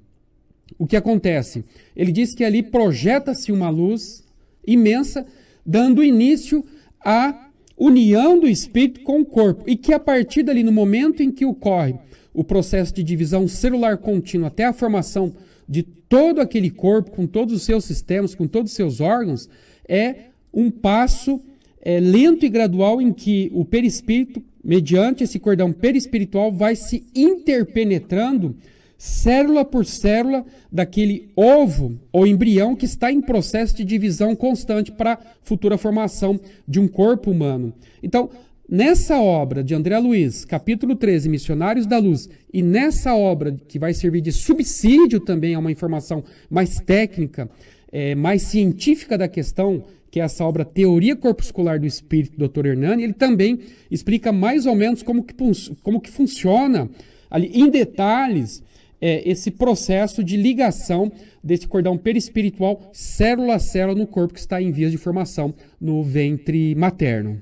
o 0.78 0.86
que 0.86 0.96
acontece? 0.96 1.64
Ele 1.94 2.10
diz 2.10 2.34
que 2.34 2.42
ali 2.42 2.62
projeta-se 2.62 3.52
uma 3.52 3.68
luz 3.68 4.24
imensa, 4.72 5.26
dando 5.64 6.04
início 6.04 6.64
à 7.04 7.48
união 7.76 8.38
do 8.38 8.46
espírito 8.46 9.00
com 9.00 9.20
o 9.20 9.24
corpo. 9.24 9.64
E 9.66 9.76
que 9.76 9.92
a 9.92 9.98
partir 9.98 10.42
dali, 10.42 10.62
no 10.62 10.72
momento 10.72 11.22
em 11.22 11.30
que 11.30 11.46
ocorre 11.46 11.94
o 12.32 12.44
processo 12.44 12.94
de 12.94 13.02
divisão 13.02 13.48
celular 13.48 13.98
contínua 13.98 14.48
até 14.48 14.64
a 14.64 14.72
formação 14.72 15.32
de 15.68 15.82
todo 15.82 16.40
aquele 16.40 16.70
corpo, 16.70 17.10
com 17.10 17.26
todos 17.26 17.54
os 17.54 17.62
seus 17.62 17.84
sistemas, 17.84 18.34
com 18.34 18.46
todos 18.46 18.70
os 18.72 18.76
seus 18.76 19.00
órgãos, 19.00 19.48
é 19.88 20.26
um 20.52 20.70
passo 20.70 21.40
é, 21.80 21.98
lento 21.98 22.44
e 22.44 22.48
gradual 22.48 23.00
em 23.00 23.12
que 23.12 23.50
o 23.54 23.64
perispírito, 23.64 24.42
mediante 24.62 25.24
esse 25.24 25.38
cordão 25.38 25.72
perispiritual, 25.72 26.52
vai 26.52 26.76
se 26.76 27.04
interpenetrando 27.14 28.56
célula 29.00 29.64
por 29.64 29.86
célula 29.86 30.44
daquele 30.70 31.30
ovo 31.34 31.98
ou 32.12 32.26
embrião 32.26 32.76
que 32.76 32.84
está 32.84 33.10
em 33.10 33.22
processo 33.22 33.74
de 33.74 33.82
divisão 33.82 34.36
constante 34.36 34.92
para 34.92 35.14
a 35.14 35.18
futura 35.42 35.78
formação 35.78 36.38
de 36.68 36.78
um 36.78 36.86
corpo 36.86 37.30
humano. 37.30 37.72
Então, 38.02 38.28
nessa 38.68 39.18
obra 39.18 39.64
de 39.64 39.74
André 39.74 39.98
Luiz, 39.98 40.44
capítulo 40.44 40.94
13, 40.94 41.30
Missionários 41.30 41.86
da 41.86 41.96
Luz, 41.96 42.28
e 42.52 42.62
nessa 42.62 43.14
obra 43.14 43.56
que 43.66 43.78
vai 43.78 43.94
servir 43.94 44.20
de 44.20 44.32
subsídio 44.32 45.18
também 45.18 45.54
a 45.54 45.58
uma 45.60 45.72
informação 45.72 46.22
mais 46.50 46.78
técnica, 46.78 47.48
é, 47.90 48.14
mais 48.14 48.42
científica 48.42 49.16
da 49.16 49.28
questão, 49.28 49.82
que 50.10 50.20
é 50.20 50.24
essa 50.24 50.44
obra 50.44 50.62
Teoria 50.62 51.16
Corpuscular 51.16 51.80
do 51.80 51.86
Espírito, 51.86 52.36
Dr. 52.36 52.66
Hernani, 52.66 53.04
ele 53.04 53.14
também 53.14 53.60
explica 53.90 54.30
mais 54.30 54.66
ou 54.66 54.74
menos 54.74 55.02
como 55.02 55.24
que, 55.24 55.34
como 55.82 56.02
que 56.02 56.10
funciona 56.10 56.90
ali 57.30 57.50
em 57.54 57.70
detalhes 57.70 58.62
é, 59.00 59.28
esse 59.28 59.50
processo 59.50 60.22
de 60.22 60.36
ligação 60.36 61.10
desse 61.42 61.66
cordão 61.66 61.96
perispiritual 61.96 62.90
célula 62.92 63.54
a 63.54 63.58
célula 63.58 63.98
no 63.98 64.06
corpo 64.06 64.34
que 64.34 64.40
está 64.40 64.60
em 64.60 64.70
vias 64.70 64.90
de 64.90 64.98
formação 64.98 65.54
no 65.80 66.02
ventre 66.02 66.74
materno. 66.74 67.40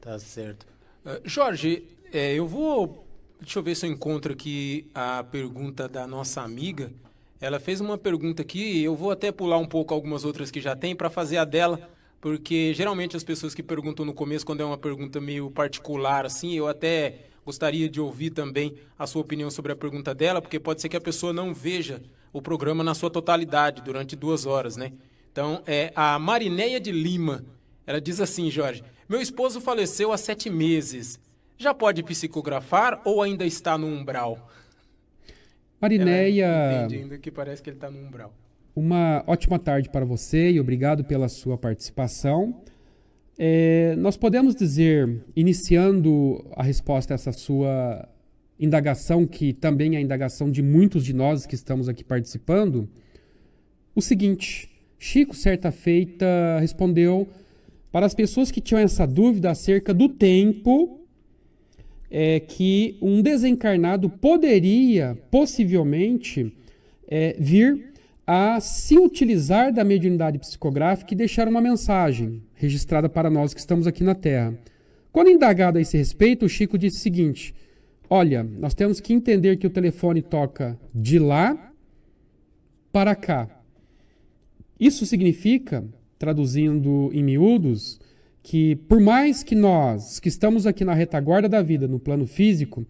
Tá 0.00 0.18
certo. 0.18 0.66
Uh, 1.04 1.20
Jorge, 1.24 1.84
é, 2.12 2.34
eu 2.34 2.46
vou. 2.46 3.06
Deixa 3.40 3.58
eu 3.58 3.62
ver 3.62 3.74
se 3.74 3.86
eu 3.86 3.90
encontro 3.90 4.32
aqui 4.32 4.86
a 4.94 5.22
pergunta 5.24 5.88
da 5.88 6.06
nossa 6.06 6.40
amiga. 6.40 6.90
Ela 7.40 7.60
fez 7.60 7.80
uma 7.80 7.98
pergunta 7.98 8.40
aqui, 8.40 8.82
eu 8.82 8.94
vou 8.94 9.10
até 9.10 9.30
pular 9.30 9.58
um 9.58 9.66
pouco 9.66 9.92
algumas 9.92 10.24
outras 10.24 10.50
que 10.50 10.62
já 10.62 10.74
tem 10.74 10.96
para 10.96 11.10
fazer 11.10 11.36
a 11.36 11.44
dela, 11.44 11.90
porque 12.18 12.72
geralmente 12.72 13.16
as 13.16 13.24
pessoas 13.24 13.54
que 13.54 13.62
perguntam 13.62 14.06
no 14.06 14.14
começo, 14.14 14.46
quando 14.46 14.62
é 14.62 14.64
uma 14.64 14.78
pergunta 14.78 15.20
meio 15.20 15.50
particular 15.50 16.24
assim, 16.24 16.54
eu 16.54 16.66
até 16.66 17.26
Gostaria 17.44 17.88
de 17.88 18.00
ouvir 18.00 18.30
também 18.30 18.74
a 18.98 19.06
sua 19.06 19.20
opinião 19.22 19.50
sobre 19.50 19.72
a 19.72 19.76
pergunta 19.76 20.14
dela, 20.14 20.40
porque 20.40 20.58
pode 20.58 20.80
ser 20.80 20.88
que 20.88 20.96
a 20.96 21.00
pessoa 21.00 21.32
não 21.32 21.52
veja 21.52 22.02
o 22.32 22.40
programa 22.40 22.82
na 22.82 22.94
sua 22.94 23.10
totalidade 23.10 23.82
durante 23.82 24.16
duas 24.16 24.46
horas, 24.46 24.76
né? 24.76 24.92
Então, 25.30 25.62
é 25.66 25.92
a 25.94 26.18
Marineia 26.18 26.80
de 26.80 26.90
Lima. 26.90 27.44
Ela 27.86 28.00
diz 28.00 28.20
assim, 28.20 28.50
Jorge: 28.50 28.82
Meu 29.08 29.20
esposo 29.20 29.60
faleceu 29.60 30.12
há 30.12 30.16
sete 30.16 30.48
meses. 30.48 31.20
Já 31.58 31.74
pode 31.74 32.02
psicografar 32.02 33.00
ou 33.04 33.22
ainda 33.22 33.44
está 33.44 33.76
no 33.76 33.86
umbral? 33.86 34.50
Marineia. 35.80 36.84
Entendendo 36.84 37.18
que 37.18 37.30
parece 37.30 37.62
que 37.62 37.68
ele 37.68 37.76
está 37.76 37.90
no 37.90 37.98
umbral. 37.98 38.32
Uma 38.74 39.22
ótima 39.26 39.58
tarde 39.58 39.88
para 39.88 40.04
você 40.04 40.50
e 40.50 40.58
obrigado 40.58 41.04
pela 41.04 41.28
sua 41.28 41.56
participação. 41.56 42.62
É, 43.38 43.96
nós 43.96 44.16
podemos 44.16 44.54
dizer, 44.54 45.24
iniciando 45.34 46.44
a 46.56 46.62
resposta 46.62 47.14
a 47.14 47.16
essa 47.16 47.32
sua 47.32 48.08
indagação, 48.58 49.26
que 49.26 49.52
também 49.52 49.94
é 49.96 49.98
a 49.98 50.00
indagação 50.00 50.50
de 50.50 50.62
muitos 50.62 51.04
de 51.04 51.12
nós 51.12 51.44
que 51.44 51.54
estamos 51.54 51.88
aqui 51.88 52.04
participando, 52.04 52.88
o 53.94 54.00
seguinte: 54.00 54.70
Chico, 54.98 55.34
certa 55.34 55.72
feita, 55.72 56.26
respondeu 56.60 57.28
para 57.90 58.06
as 58.06 58.14
pessoas 58.14 58.50
que 58.50 58.60
tinham 58.60 58.80
essa 58.80 59.06
dúvida 59.06 59.50
acerca 59.50 59.92
do 59.92 60.08
tempo 60.08 61.00
é, 62.10 62.38
que 62.38 62.96
um 63.02 63.20
desencarnado 63.20 64.08
poderia, 64.08 65.18
possivelmente, 65.30 66.52
é, 67.08 67.36
vir 67.38 67.93
a 68.26 68.58
se 68.60 68.98
utilizar 68.98 69.72
da 69.72 69.84
mediunidade 69.84 70.38
psicográfica 70.38 71.12
e 71.12 71.16
deixar 71.16 71.46
uma 71.46 71.60
mensagem 71.60 72.42
registrada 72.54 73.08
para 73.08 73.28
nós 73.28 73.52
que 73.52 73.60
estamos 73.60 73.86
aqui 73.86 74.02
na 74.02 74.14
Terra. 74.14 74.54
Quando 75.12 75.30
indagado 75.30 75.78
a 75.78 75.80
esse 75.80 75.96
respeito, 75.96 76.46
o 76.46 76.48
Chico 76.48 76.78
disse 76.78 76.98
o 76.98 77.02
seguinte: 77.02 77.54
Olha, 78.08 78.42
nós 78.42 78.74
temos 78.74 79.00
que 79.00 79.12
entender 79.12 79.56
que 79.56 79.66
o 79.66 79.70
telefone 79.70 80.22
toca 80.22 80.78
de 80.94 81.18
lá 81.18 81.72
para 82.92 83.14
cá. 83.14 83.48
Isso 84.78 85.06
significa, 85.06 85.84
traduzindo 86.18 87.10
em 87.12 87.22
miúdos, 87.22 88.00
que 88.42 88.76
por 88.76 89.00
mais 89.00 89.42
que 89.42 89.54
nós, 89.54 90.18
que 90.20 90.28
estamos 90.28 90.66
aqui 90.66 90.84
na 90.84 90.94
retaguarda 90.94 91.48
da 91.48 91.62
vida, 91.62 91.88
no 91.88 91.98
plano 91.98 92.26
físico, 92.26 92.84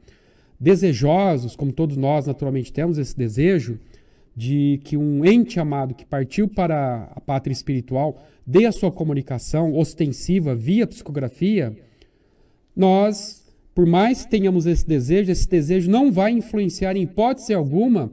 desejosos, 0.58 1.54
como 1.54 1.72
todos 1.72 1.96
nós 1.96 2.26
naturalmente 2.26 2.72
temos 2.72 2.98
esse 2.98 3.16
desejo, 3.16 3.78
de 4.36 4.80
que 4.84 4.96
um 4.96 5.24
ente 5.24 5.60
amado 5.60 5.94
que 5.94 6.04
partiu 6.04 6.48
para 6.48 7.08
a 7.14 7.20
pátria 7.20 7.52
espiritual 7.52 8.22
dê 8.46 8.66
a 8.66 8.72
sua 8.72 8.90
comunicação 8.90 9.74
ostensiva 9.76 10.54
via 10.54 10.86
psicografia, 10.86 11.76
nós, 12.74 13.44
por 13.74 13.86
mais 13.86 14.24
que 14.24 14.30
tenhamos 14.30 14.66
esse 14.66 14.86
desejo, 14.86 15.30
esse 15.30 15.48
desejo 15.48 15.90
não 15.90 16.10
vai 16.10 16.32
influenciar 16.32 16.96
em 16.96 17.02
hipótese 17.02 17.54
alguma 17.54 18.10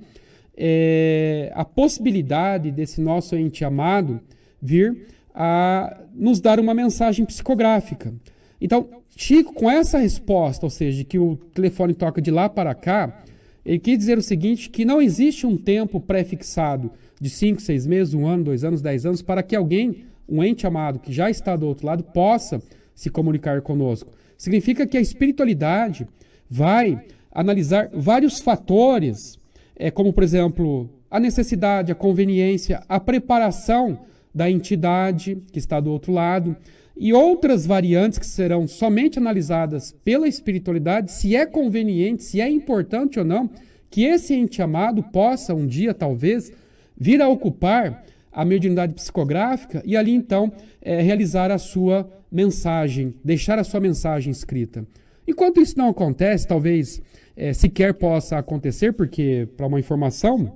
é, 0.56 1.52
a 1.56 1.66
possibilidade 1.66 2.72
desse 2.72 3.02
nosso 3.02 3.36
ente 3.36 3.66
amado 3.66 4.22
vir 4.62 5.08
a 5.34 6.02
nos 6.14 6.40
dar 6.40 6.60
uma 6.60 6.74
mensagem 6.74 7.26
psicográfica. 7.26 8.14
Então, 8.60 8.88
Chico, 9.16 9.54
com 9.54 9.70
essa 9.70 9.98
resposta, 9.98 10.66
ou 10.66 10.70
seja, 10.70 11.04
que 11.04 11.18
o 11.18 11.36
telefone 11.36 11.94
toca 11.94 12.22
de 12.22 12.32
lá 12.32 12.48
para 12.48 12.74
cá, 12.76 13.24
ele 13.65 13.80
quis 13.80 13.97
dizer 13.97 14.17
o 14.17 14.21
seguinte: 14.21 14.69
que 14.69 14.86
não 14.86 15.02
existe 15.02 15.45
um 15.45 15.58
tempo 15.58 16.00
pré-fixado 16.00 16.91
de 17.19 17.30
5, 17.30 17.62
6 17.62 17.88
meses, 17.88 18.13
um 18.13 18.28
ano, 18.28 18.45
dois 18.45 18.63
anos, 18.63 18.82
dez 18.82 19.06
anos, 19.06 19.21
para 19.21 19.43
que 19.43 19.56
alguém, 19.56 20.06
um 20.28 20.43
ente 20.43 20.65
amado 20.65 21.00
que 21.00 21.13
já 21.13 21.30
está 21.30 21.56
do 21.56 21.67
outro 21.67 21.86
lado, 21.86 22.04
possa 22.04 22.62
se 22.95 23.10
comunicar 23.10 23.62
conosco. 23.62 24.12
Significa 24.38 24.88
que 24.88 24.97
a 24.97 25.02
espiritualidade 25.02 26.08
vai 26.50 27.00
analisar 27.32 27.89
vários 27.93 28.39
fatores, 28.39 29.39
é, 29.76 29.91
como, 29.91 30.12
por 30.12 30.24
exemplo, 30.24 30.89
a 31.10 31.19
necessidade, 31.19 31.91
a 31.91 31.95
conveniência, 31.95 32.84
a 32.89 33.00
preparação 33.00 34.00
da 34.34 34.50
entidade 34.50 35.38
que 35.52 35.60
está 35.60 35.80
do 35.80 35.91
outro 35.91 36.12
lado 36.12 36.56
e 37.04 37.14
outras 37.14 37.66
variantes 37.66 38.20
que 38.20 38.26
serão 38.28 38.68
somente 38.68 39.18
analisadas 39.18 39.92
pela 40.06 40.28
espiritualidade, 40.28 41.12
se 41.12 41.36
é 41.36 41.48
conveniente, 41.48 42.24
se 42.24 42.40
é 42.40 42.48
importante 42.48 43.18
ou 43.18 43.26
não 43.26 43.50
que 43.90 44.04
esse 44.04 44.36
ente 44.36 44.62
amado 44.62 45.02
possa 45.02 45.56
um 45.56 45.66
dia, 45.66 45.96
talvez, 45.96 46.54
vir 46.96 47.20
a 47.20 47.28
ocupar 47.28 48.06
a 48.32 48.46
mediunidade 48.46 48.94
psicográfica 48.94 49.82
e 49.84 49.98
ali 49.98 50.12
então 50.12 50.54
é, 50.80 51.02
realizar 51.02 51.50
a 51.50 51.58
sua 51.58 52.08
mensagem, 52.32 53.16
deixar 53.26 53.58
a 53.58 53.64
sua 53.64 53.80
mensagem 53.80 54.32
escrita. 54.32 54.86
Enquanto 55.28 55.60
isso 55.60 55.80
não 55.80 55.90
acontece, 55.90 56.48
talvez 56.48 57.02
é, 57.36 57.52
sequer 57.52 57.96
possa 57.96 58.38
acontecer, 58.38 58.94
porque, 58.94 59.48
para 59.58 59.66
uma 59.66 59.80
informação, 59.80 60.54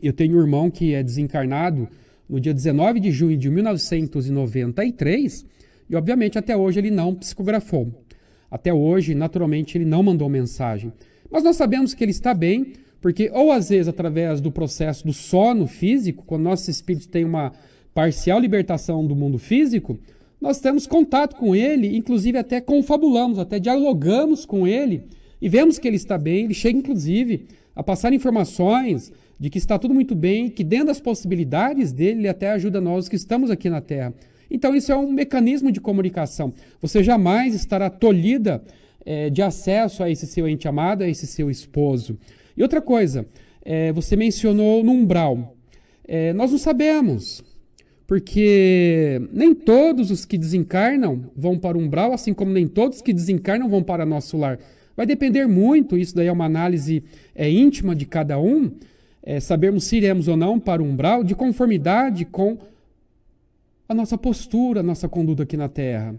eu 0.00 0.12
tenho 0.12 0.36
um 0.36 0.40
irmão 0.40 0.70
que 0.70 0.94
é 0.94 1.02
desencarnado 1.02 1.88
no 2.28 2.38
dia 2.38 2.54
19 2.54 3.00
de 3.00 3.10
junho 3.10 3.36
de 3.36 3.50
1993 3.50 5.50
e, 5.88 5.96
obviamente, 5.96 6.38
até 6.38 6.56
hoje 6.56 6.78
ele 6.80 6.90
não 6.90 7.14
psicografou. 7.14 7.92
Até 8.50 8.72
hoje, 8.72 9.14
naturalmente, 9.14 9.76
ele 9.76 9.84
não 9.84 10.02
mandou 10.02 10.28
mensagem. 10.28 10.92
Mas 11.30 11.42
nós 11.42 11.56
sabemos 11.56 11.94
que 11.94 12.04
ele 12.04 12.10
está 12.10 12.34
bem, 12.34 12.74
porque, 13.00 13.30
ou 13.32 13.50
às 13.50 13.70
vezes, 13.70 13.88
através 13.88 14.40
do 14.40 14.52
processo 14.52 15.06
do 15.06 15.12
sono 15.12 15.66
físico, 15.66 16.24
quando 16.26 16.42
nosso 16.42 16.70
espírito 16.70 17.08
tem 17.08 17.24
uma 17.24 17.52
parcial 17.94 18.38
libertação 18.38 19.06
do 19.06 19.16
mundo 19.16 19.38
físico, 19.38 19.98
nós 20.40 20.60
temos 20.60 20.86
contato 20.86 21.36
com 21.36 21.54
ele, 21.54 21.96
inclusive 21.96 22.36
até 22.36 22.60
confabulamos, 22.60 23.38
até 23.38 23.58
dialogamos 23.58 24.44
com 24.44 24.66
ele 24.66 25.04
e 25.40 25.48
vemos 25.48 25.78
que 25.78 25.86
ele 25.86 25.96
está 25.96 26.18
bem. 26.18 26.44
Ele 26.44 26.54
chega, 26.54 26.78
inclusive, 26.78 27.46
a 27.74 27.82
passar 27.82 28.12
informações 28.12 29.12
de 29.38 29.50
que 29.50 29.58
está 29.58 29.78
tudo 29.78 29.94
muito 29.94 30.14
bem, 30.14 30.48
que 30.48 30.62
dentro 30.62 30.86
das 30.86 31.00
possibilidades 31.00 31.92
dele, 31.92 32.20
ele 32.20 32.28
até 32.28 32.50
ajuda 32.50 32.80
nós 32.80 33.08
que 33.08 33.16
estamos 33.16 33.50
aqui 33.50 33.70
na 33.70 33.80
Terra. 33.80 34.14
Então, 34.50 34.74
isso 34.74 34.92
é 34.92 34.96
um 34.96 35.10
mecanismo 35.10 35.72
de 35.72 35.80
comunicação. 35.80 36.52
Você 36.80 37.02
jamais 37.02 37.54
estará 37.54 37.88
tolhida 37.88 38.62
é, 39.04 39.30
de 39.30 39.42
acesso 39.42 40.02
a 40.02 40.10
esse 40.10 40.26
seu 40.26 40.48
ente 40.48 40.68
amado, 40.68 41.02
a 41.02 41.08
esse 41.08 41.26
seu 41.26 41.50
esposo. 41.50 42.18
E 42.56 42.62
outra 42.62 42.80
coisa, 42.80 43.26
é, 43.64 43.92
você 43.92 44.16
mencionou 44.16 44.82
no 44.84 44.92
umbral. 44.92 45.56
É, 46.06 46.32
nós 46.32 46.50
não 46.50 46.58
sabemos, 46.58 47.42
porque 48.06 49.20
nem 49.32 49.54
todos 49.54 50.10
os 50.10 50.24
que 50.24 50.36
desencarnam 50.36 51.30
vão 51.36 51.58
para 51.58 51.78
o 51.78 51.80
umbral, 51.80 52.12
assim 52.12 52.34
como 52.34 52.50
nem 52.52 52.66
todos 52.66 53.00
que 53.00 53.12
desencarnam 53.12 53.68
vão 53.68 53.82
para 53.82 54.04
nosso 54.04 54.36
lar. 54.36 54.58
Vai 54.96 55.06
depender 55.06 55.46
muito, 55.46 55.96
isso 55.96 56.14
daí 56.14 56.26
é 56.26 56.32
uma 56.32 56.44
análise 56.44 57.02
é, 57.34 57.50
íntima 57.50 57.96
de 57.96 58.04
cada 58.04 58.38
um, 58.38 58.70
é, 59.22 59.40
sabermos 59.40 59.84
se 59.84 59.96
iremos 59.96 60.28
ou 60.28 60.36
não 60.36 60.60
para 60.60 60.82
o 60.82 60.86
umbral, 60.86 61.24
de 61.24 61.34
conformidade 61.34 62.24
com 62.24 62.58
a 63.92 63.94
nossa 63.94 64.18
postura, 64.18 64.80
a 64.80 64.82
nossa 64.82 65.08
conduta 65.08 65.44
aqui 65.44 65.56
na 65.56 65.68
Terra. 65.68 66.14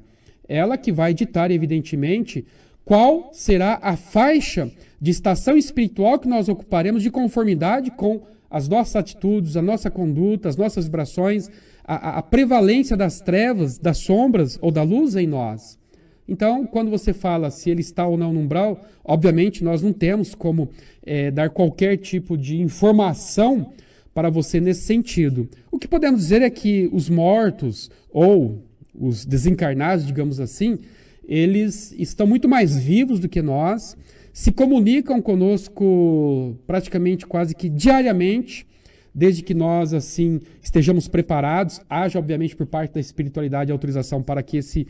Ela 0.48 0.78
que 0.78 0.92
vai 0.92 1.14
ditar, 1.14 1.52
evidentemente, 1.52 2.46
qual 2.86 3.30
será 3.34 3.80
a 3.82 3.96
faixa 3.96 4.72
de 5.02 5.12
estação 5.12 5.58
espiritual 5.58 6.20
que 6.20 6.28
nós 6.28 6.48
ocuparemos 6.48 7.04
de 7.04 7.12
conformidade 7.12 7.92
com 7.92 8.22
as 8.50 8.70
nossas 8.70 8.96
atitudes, 8.96 9.58
a 9.58 9.62
nossa 9.62 9.90
conduta, 9.90 10.48
as 10.48 10.56
nossas 10.56 10.86
vibrações, 10.86 11.50
a, 11.84 12.20
a 12.20 12.22
prevalência 12.22 12.96
das 12.96 13.20
trevas, 13.20 13.78
das 13.78 13.98
sombras 13.98 14.60
ou 14.62 14.72
da 14.72 14.84
luz 14.84 15.16
em 15.16 15.28
nós. 15.28 15.80
Então, 16.28 16.66
quando 16.66 16.90
você 16.90 17.14
fala 17.14 17.50
se 17.50 17.70
ele 17.70 17.82
está 17.82 18.06
ou 18.06 18.16
não 18.16 18.32
no 18.32 18.40
umbral, 18.40 18.80
obviamente 19.04 19.64
nós 19.64 19.82
não 19.82 19.92
temos 19.92 20.36
como 20.36 20.70
é, 21.06 21.32
dar 21.32 21.50
qualquer 21.50 21.98
tipo 21.98 22.38
de 22.38 22.62
informação 22.62 23.74
para 24.14 24.30
você 24.30 24.60
nesse 24.60 24.82
sentido. 24.82 25.50
O 25.72 25.80
que 25.80 25.88
podemos 25.88 26.22
dizer 26.22 26.42
é 26.42 26.50
que 26.50 26.90
os 26.92 27.10
mortos 27.10 27.90
ou 28.12 28.64
os 28.94 29.26
desencarnados, 29.26 30.06
digamos 30.06 30.40
assim, 30.40 30.80
eles 31.28 31.94
estão 31.98 32.28
muito 32.28 32.48
mais 32.48 32.78
vivos 32.78 33.20
do 33.20 33.28
que 33.28 33.42
nós, 33.42 33.98
se 34.32 34.52
comunicam 34.52 35.22
conosco 35.22 36.56
praticamente 36.68 37.26
quase 37.26 37.56
que 37.56 37.70
diariamente, 37.70 38.68
desde 39.14 39.44
que 39.44 39.54
nós 39.54 39.94
assim 39.94 40.42
estejamos 40.62 41.08
preparados, 41.08 41.82
haja 41.90 42.20
obviamente 42.20 42.56
por 42.56 42.66
parte 42.66 42.94
da 42.94 43.00
espiritualidade 43.00 43.72
autorização 43.72 44.22
para 44.22 44.42
que 44.42 44.58
esse 44.58 44.88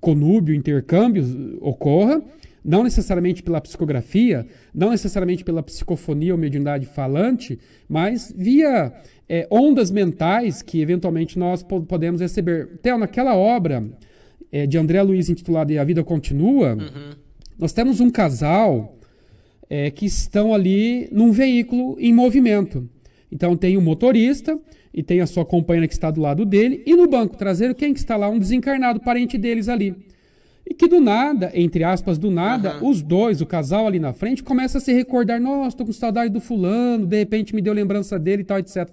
conúbio, 0.00 0.54
intercâmbio 0.54 1.58
ocorra, 1.60 2.22
não 2.66 2.82
necessariamente 2.82 3.44
pela 3.44 3.60
psicografia, 3.60 4.44
não 4.74 4.90
necessariamente 4.90 5.44
pela 5.44 5.62
psicofonia 5.62 6.34
ou 6.34 6.38
mediunidade 6.38 6.84
falante, 6.84 7.60
mas 7.88 8.34
via 8.36 8.92
é, 9.28 9.46
ondas 9.48 9.92
mentais 9.92 10.62
que 10.62 10.80
eventualmente 10.80 11.38
nós 11.38 11.62
podemos 11.62 12.20
receber. 12.20 12.78
Theo, 12.82 12.98
naquela 12.98 13.36
obra 13.36 13.88
é, 14.50 14.66
de 14.66 14.76
André 14.76 15.00
Luiz 15.00 15.28
intitulada 15.28 15.80
A 15.80 15.84
Vida 15.84 16.02
Continua, 16.02 16.74
uhum. 16.74 17.14
nós 17.56 17.72
temos 17.72 18.00
um 18.00 18.10
casal 18.10 18.98
é, 19.70 19.88
que 19.88 20.04
estão 20.04 20.52
ali 20.52 21.08
num 21.12 21.30
veículo 21.30 21.96
em 22.00 22.12
movimento. 22.12 22.88
Então 23.30 23.56
tem 23.56 23.76
o 23.76 23.80
um 23.80 23.84
motorista 23.84 24.58
e 24.92 25.04
tem 25.04 25.20
a 25.20 25.26
sua 25.26 25.44
companheira 25.44 25.86
que 25.86 25.94
está 25.94 26.10
do 26.10 26.20
lado 26.20 26.44
dele, 26.44 26.82
e 26.84 26.96
no 26.96 27.06
banco 27.06 27.36
traseiro, 27.36 27.74
quem 27.74 27.92
que 27.92 28.00
está 28.00 28.16
lá? 28.16 28.28
Um 28.28 28.38
desencarnado 28.40 28.98
parente 28.98 29.38
deles 29.38 29.68
ali. 29.68 29.94
E 30.68 30.74
que 30.74 30.88
do 30.88 31.00
nada, 31.00 31.52
entre 31.54 31.84
aspas, 31.84 32.18
do 32.18 32.30
nada, 32.30 32.78
uhum. 32.78 32.88
os 32.88 33.00
dois, 33.00 33.40
o 33.40 33.46
casal 33.46 33.86
ali 33.86 34.00
na 34.00 34.12
frente, 34.12 34.42
começa 34.42 34.78
a 34.78 34.80
se 34.80 34.92
recordar: 34.92 35.40
nossa, 35.40 35.68
estou 35.68 35.86
com 35.86 35.92
saudade 35.92 36.32
do 36.32 36.40
fulano, 36.40 37.06
de 37.06 37.16
repente 37.16 37.54
me 37.54 37.62
deu 37.62 37.72
lembrança 37.72 38.18
dele 38.18 38.42
e 38.42 38.44
tal, 38.44 38.58
etc. 38.58 38.88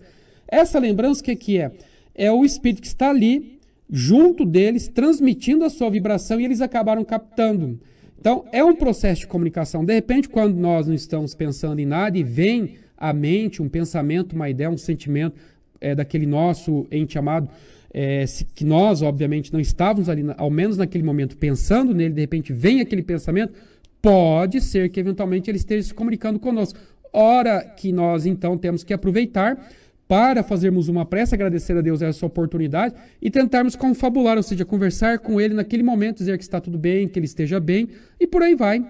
Essa 0.48 0.78
lembrança, 0.78 1.22
o 1.22 1.24
que, 1.24 1.36
que 1.36 1.58
é? 1.58 1.72
É 2.14 2.32
o 2.32 2.46
espírito 2.46 2.82
que 2.82 2.88
está 2.88 3.10
ali, 3.10 3.60
junto 3.90 4.46
deles, 4.46 4.88
transmitindo 4.88 5.66
a 5.66 5.70
sua 5.70 5.90
vibração 5.90 6.40
e 6.40 6.46
eles 6.46 6.62
acabaram 6.62 7.04
captando. 7.04 7.80
Então, 8.20 8.46
é 8.52 8.64
um 8.64 8.76
processo 8.76 9.22
de 9.22 9.28
comunicação. 9.28 9.84
De 9.84 9.94
repente, 9.94 10.30
quando 10.30 10.56
nós 10.56 10.88
não 10.88 10.94
estamos 10.94 11.34
pensando 11.34 11.80
em 11.80 11.86
nada 11.86 12.18
e 12.18 12.24
vem 12.24 12.76
à 12.96 13.12
mente 13.12 13.62
um 13.62 13.68
pensamento, 13.68 14.34
uma 14.34 14.50
ideia, 14.50 14.70
um 14.70 14.78
sentimento 14.78 15.36
é, 15.82 15.94
daquele 15.94 16.26
nosso 16.26 16.88
ente 16.90 17.18
amado, 17.18 17.50
é, 17.94 18.26
se, 18.26 18.44
que 18.46 18.66
nós, 18.66 19.02
obviamente, 19.02 19.54
não 19.54 19.60
estávamos 19.60 20.10
ali, 20.10 20.26
ao 20.38 20.50
menos 20.50 20.78
naquele 20.78 21.04
momento, 21.04 21.38
pensando 21.38 21.94
nele, 21.94 22.14
de 22.14 22.22
repente 22.22 22.52
vem 22.52 22.82
aquele 22.82 23.04
pensamento, 23.04 23.54
pode 24.02 24.60
ser 24.60 24.90
que 24.90 25.00
eventualmente 25.00 25.50
ele 25.50 25.58
esteja 25.58 25.88
se 25.88 25.94
comunicando 25.94 26.40
conosco. 26.40 26.80
Ora 27.14 27.62
que 27.64 27.92
nós, 27.92 28.26
então, 28.26 28.58
temos 28.58 28.84
que 28.84 28.94
aproveitar 28.94 29.72
para 30.08 30.44
fazermos 30.44 30.90
uma 30.90 31.06
prece, 31.06 31.36
agradecer 31.36 31.78
a 31.78 31.82
Deus 31.82 32.02
essa 32.02 32.26
oportunidade 32.26 32.96
e 33.22 33.30
tentarmos 33.30 33.76
confabular, 33.76 34.38
ou 34.38 34.44
seja, 34.44 34.66
conversar 34.66 35.20
com 35.20 35.40
ele 35.40 35.54
naquele 35.54 35.84
momento, 35.84 36.18
dizer 36.18 36.38
que 36.38 36.44
está 36.44 36.60
tudo 36.60 36.78
bem, 36.78 37.08
que 37.08 37.18
ele 37.18 37.26
esteja 37.26 37.60
bem, 37.60 37.90
e 38.20 38.28
por 38.28 38.42
aí 38.42 38.56
vai. 38.56 38.84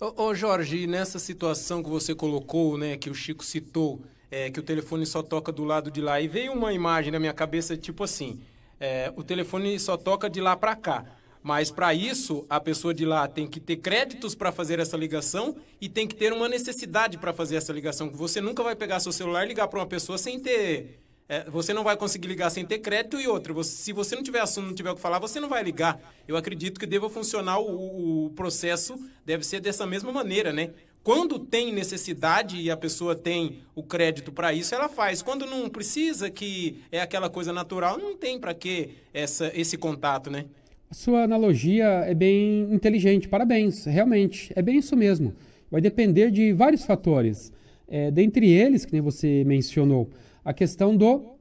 Ô, 0.00 0.24
ô, 0.24 0.34
Jorge, 0.34 0.86
nessa 0.86 1.18
situação 1.18 1.82
que 1.82 1.88
você 1.88 2.14
colocou, 2.14 2.76
né, 2.76 2.96
que 2.96 3.08
o 3.08 3.14
Chico 3.14 3.44
citou, 3.44 4.02
é, 4.34 4.50
que 4.50 4.58
o 4.58 4.62
telefone 4.64 5.06
só 5.06 5.22
toca 5.22 5.52
do 5.52 5.62
lado 5.62 5.92
de 5.92 6.00
lá, 6.00 6.20
e 6.20 6.26
veio 6.26 6.52
uma 6.52 6.72
imagem 6.72 7.12
na 7.12 7.20
minha 7.20 7.32
cabeça, 7.32 7.76
tipo 7.76 8.02
assim, 8.02 8.40
é, 8.80 9.12
o 9.14 9.22
telefone 9.22 9.78
só 9.78 9.96
toca 9.96 10.28
de 10.28 10.40
lá 10.40 10.56
para 10.56 10.74
cá. 10.74 11.04
Mas 11.40 11.70
para 11.70 11.94
isso, 11.94 12.44
a 12.50 12.58
pessoa 12.58 12.92
de 12.92 13.04
lá 13.04 13.28
tem 13.28 13.46
que 13.46 13.60
ter 13.60 13.76
créditos 13.76 14.34
para 14.34 14.50
fazer 14.50 14.80
essa 14.80 14.96
ligação 14.96 15.54
e 15.80 15.88
tem 15.88 16.08
que 16.08 16.16
ter 16.16 16.32
uma 16.32 16.48
necessidade 16.48 17.16
para 17.16 17.32
fazer 17.32 17.56
essa 17.56 17.72
ligação. 17.72 18.10
Você 18.10 18.40
nunca 18.40 18.62
vai 18.62 18.74
pegar 18.74 18.98
seu 18.98 19.12
celular 19.12 19.44
e 19.44 19.48
ligar 19.48 19.68
para 19.68 19.78
uma 19.78 19.86
pessoa 19.86 20.18
sem 20.18 20.40
ter 20.40 20.98
é, 21.28 21.48
você 21.48 21.72
não 21.72 21.82
vai 21.82 21.96
conseguir 21.96 22.28
ligar 22.28 22.50
sem 22.50 22.66
ter 22.66 22.80
crédito 22.80 23.18
e 23.18 23.26
outra. 23.26 23.52
Você, 23.54 23.70
se 23.70 23.92
você 23.92 24.14
não 24.14 24.22
tiver 24.22 24.40
assunto, 24.40 24.66
não 24.66 24.74
tiver 24.74 24.90
o 24.90 24.94
que 24.94 25.00
falar, 25.00 25.18
você 25.18 25.40
não 25.40 25.48
vai 25.48 25.62
ligar. 25.62 25.98
Eu 26.28 26.36
acredito 26.36 26.78
que 26.78 26.86
deva 26.86 27.08
funcionar 27.08 27.58
o, 27.58 28.26
o 28.26 28.30
processo, 28.30 28.98
deve 29.24 29.44
ser 29.44 29.60
dessa 29.60 29.86
mesma 29.86 30.12
maneira, 30.12 30.52
né? 30.52 30.70
Quando 31.04 31.38
tem 31.38 31.70
necessidade 31.70 32.56
e 32.56 32.70
a 32.70 32.76
pessoa 32.78 33.14
tem 33.14 33.58
o 33.74 33.82
crédito 33.82 34.32
para 34.32 34.54
isso, 34.54 34.74
ela 34.74 34.88
faz. 34.88 35.20
Quando 35.20 35.44
não 35.44 35.68
precisa, 35.68 36.30
que 36.30 36.78
é 36.90 36.98
aquela 36.98 37.28
coisa 37.28 37.52
natural, 37.52 37.98
não 37.98 38.16
tem 38.16 38.40
para 38.40 38.54
que 38.54 38.88
essa, 39.12 39.52
esse 39.54 39.76
contato, 39.76 40.30
né? 40.30 40.46
Sua 40.90 41.24
analogia 41.24 41.84
é 41.84 42.14
bem 42.14 42.72
inteligente, 42.72 43.28
parabéns, 43.28 43.84
realmente, 43.84 44.50
é 44.56 44.62
bem 44.62 44.78
isso 44.78 44.96
mesmo. 44.96 45.34
Vai 45.70 45.82
depender 45.82 46.30
de 46.30 46.54
vários 46.54 46.86
fatores. 46.86 47.52
É, 47.86 48.10
dentre 48.10 48.50
eles, 48.50 48.86
que 48.86 48.92
nem 48.94 49.02
você 49.02 49.44
mencionou, 49.44 50.08
a 50.42 50.54
questão 50.54 50.96
do 50.96 51.36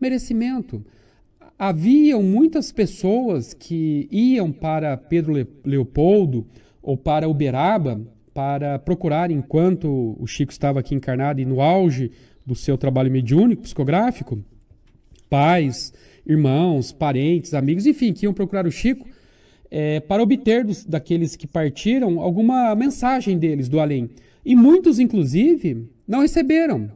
merecimento. 0.00 0.84
haviam 1.56 2.20
muitas 2.20 2.72
pessoas 2.72 3.54
que 3.54 4.08
iam 4.10 4.50
para 4.50 4.96
Pedro 4.96 5.34
Leopoldo 5.64 6.44
ou 6.82 6.96
para 6.96 7.28
Uberaba 7.28 8.00
para 8.34 8.80
procurar, 8.80 9.30
enquanto 9.30 10.16
o 10.18 10.26
Chico 10.26 10.50
estava 10.50 10.80
aqui 10.80 10.92
encarnado 10.92 11.40
e 11.40 11.44
no 11.44 11.60
auge 11.60 12.10
do 12.44 12.56
seu 12.56 12.76
trabalho 12.76 13.10
mediúnico, 13.10 13.62
psicográfico, 13.62 14.44
pais, 15.30 15.94
irmãos, 16.26 16.90
parentes, 16.90 17.54
amigos, 17.54 17.86
enfim, 17.86 18.12
que 18.12 18.26
iam 18.26 18.34
procurar 18.34 18.66
o 18.66 18.72
Chico 18.72 19.06
é, 19.70 20.00
para 20.00 20.22
obter 20.22 20.64
dos, 20.64 20.84
daqueles 20.84 21.36
que 21.36 21.46
partiram 21.46 22.20
alguma 22.20 22.74
mensagem 22.74 23.38
deles 23.38 23.68
do 23.68 23.78
além. 23.78 24.10
E 24.44 24.56
muitos, 24.56 24.98
inclusive, 24.98 25.88
não 26.06 26.20
receberam. 26.20 26.90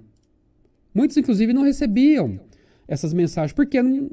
Muitos, 0.92 1.16
inclusive, 1.16 1.52
não 1.52 1.62
recebiam 1.62 2.38
essas 2.86 3.14
mensagens, 3.14 3.52
porque 3.52 3.80
não, 3.80 4.10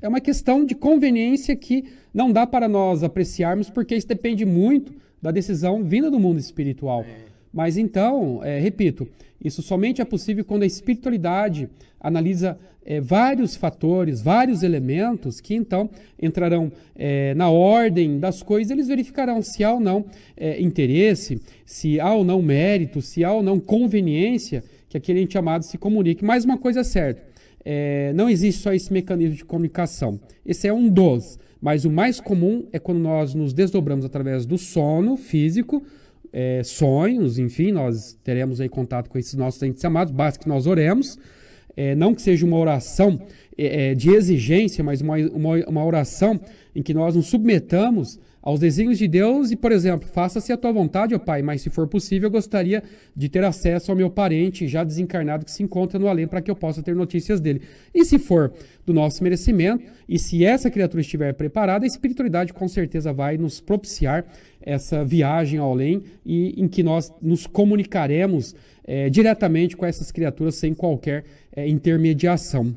é 0.00 0.08
uma 0.08 0.20
questão 0.20 0.64
de 0.64 0.74
conveniência 0.74 1.54
que 1.54 1.84
não 2.14 2.32
dá 2.32 2.46
para 2.46 2.66
nós 2.66 3.02
apreciarmos, 3.02 3.68
porque 3.68 3.94
isso 3.94 4.08
depende 4.08 4.46
muito 4.46 4.94
da 5.20 5.30
decisão 5.30 5.82
vinda 5.84 6.10
do 6.10 6.18
mundo 6.18 6.38
espiritual. 6.38 7.02
É. 7.02 7.30
Mas 7.52 7.76
então, 7.76 8.40
é, 8.44 8.58
repito, 8.58 9.08
isso 9.42 9.62
somente 9.62 10.00
é 10.00 10.04
possível 10.04 10.44
quando 10.44 10.62
a 10.62 10.66
espiritualidade 10.66 11.68
analisa 12.00 12.58
é, 12.84 13.00
vários 13.00 13.56
fatores, 13.56 14.22
vários 14.22 14.62
elementos 14.62 15.40
que 15.40 15.54
então 15.54 15.90
entrarão 16.20 16.72
é, 16.96 17.34
na 17.34 17.50
ordem 17.50 18.18
das 18.18 18.42
coisas, 18.42 18.70
eles 18.70 18.88
verificarão 18.88 19.42
se 19.42 19.62
há 19.62 19.72
ou 19.74 19.80
não 19.80 20.06
é, 20.36 20.60
interesse, 20.60 21.40
se 21.64 22.00
há 22.00 22.12
ou 22.12 22.24
não 22.24 22.40
mérito, 22.40 23.02
se 23.02 23.24
há 23.24 23.32
ou 23.32 23.42
não 23.42 23.60
conveniência 23.60 24.64
que 24.88 24.96
aquele 24.96 25.20
ente 25.20 25.38
amado 25.38 25.62
se 25.62 25.78
comunique. 25.78 26.24
Mais 26.24 26.44
uma 26.44 26.58
coisa 26.58 26.80
é 26.80 26.84
certa, 26.84 27.22
é, 27.64 28.12
não 28.14 28.28
existe 28.28 28.62
só 28.62 28.72
esse 28.72 28.92
mecanismo 28.92 29.36
de 29.36 29.44
comunicação. 29.44 30.18
Esse 30.44 30.66
é 30.66 30.72
um 30.72 30.88
dos, 30.88 31.38
mas 31.60 31.84
o 31.84 31.90
mais 31.90 32.20
comum 32.20 32.66
é 32.72 32.78
quando 32.78 32.98
nós 32.98 33.34
nos 33.34 33.52
desdobramos 33.52 34.04
através 34.04 34.46
do 34.46 34.56
sono 34.56 35.16
físico, 35.16 35.82
é, 36.32 36.62
sonhos, 36.62 37.38
enfim, 37.38 37.72
nós 37.72 38.16
teremos 38.22 38.60
aí 38.60 38.68
contato 38.68 39.10
com 39.10 39.18
esses 39.18 39.34
nossos 39.34 39.62
entes 39.62 39.84
amados, 39.84 40.12
basta 40.12 40.38
que 40.38 40.48
nós 40.48 40.66
oremos, 40.66 41.18
é, 41.76 41.94
não 41.94 42.14
que 42.14 42.22
seja 42.22 42.46
uma 42.46 42.56
oração 42.56 43.20
é, 43.56 43.90
é 43.90 43.94
de 43.94 44.10
exigência, 44.10 44.82
mas 44.82 45.00
uma, 45.00 45.16
uma, 45.16 45.56
uma 45.66 45.84
oração 45.84 46.40
em 46.74 46.82
que 46.82 46.94
nós 46.94 47.14
nos 47.14 47.26
submetamos 47.26 48.18
aos 48.42 48.58
desígnios 48.58 48.98
de 48.98 49.06
Deus 49.06 49.50
e, 49.50 49.56
por 49.56 49.70
exemplo, 49.70 50.08
faça-se 50.08 50.52
a 50.52 50.56
tua 50.56 50.72
vontade, 50.72 51.14
ó 51.14 51.18
Pai, 51.18 51.42
mas 51.42 51.62
se 51.62 51.70
for 51.70 51.86
possível, 51.86 52.28
eu 52.28 52.30
gostaria 52.30 52.82
de 53.14 53.28
ter 53.28 53.44
acesso 53.44 53.90
ao 53.90 53.96
meu 53.96 54.10
parente 54.10 54.66
já 54.66 54.82
desencarnado 54.82 55.44
que 55.44 55.50
se 55.50 55.62
encontra 55.62 55.98
no 55.98 56.08
além 56.08 56.26
para 56.26 56.40
que 56.40 56.50
eu 56.50 56.56
possa 56.56 56.82
ter 56.82 56.94
notícias 56.94 57.40
dele. 57.40 57.62
E 57.94 58.04
se 58.04 58.18
for 58.18 58.52
do 58.86 58.94
nosso 58.94 59.22
merecimento, 59.22 59.84
e 60.08 60.18
se 60.18 60.44
essa 60.44 60.70
criatura 60.70 61.02
estiver 61.02 61.34
preparada, 61.34 61.84
a 61.84 61.86
espiritualidade 61.86 62.52
com 62.52 62.66
certeza 62.66 63.12
vai 63.12 63.36
nos 63.36 63.60
propiciar 63.60 64.24
essa 64.62 65.04
viagem 65.04 65.58
ao 65.58 65.72
além 65.72 66.02
e 66.24 66.60
em 66.60 66.68
que 66.68 66.82
nós 66.82 67.12
nos 67.20 67.46
comunicaremos 67.46 68.54
é, 68.84 69.08
diretamente 69.08 69.76
com 69.76 69.86
essas 69.86 70.10
criaturas 70.10 70.54
sem 70.54 70.74
qualquer 70.74 71.24
é, 71.54 71.68
intermediação. 71.68 72.76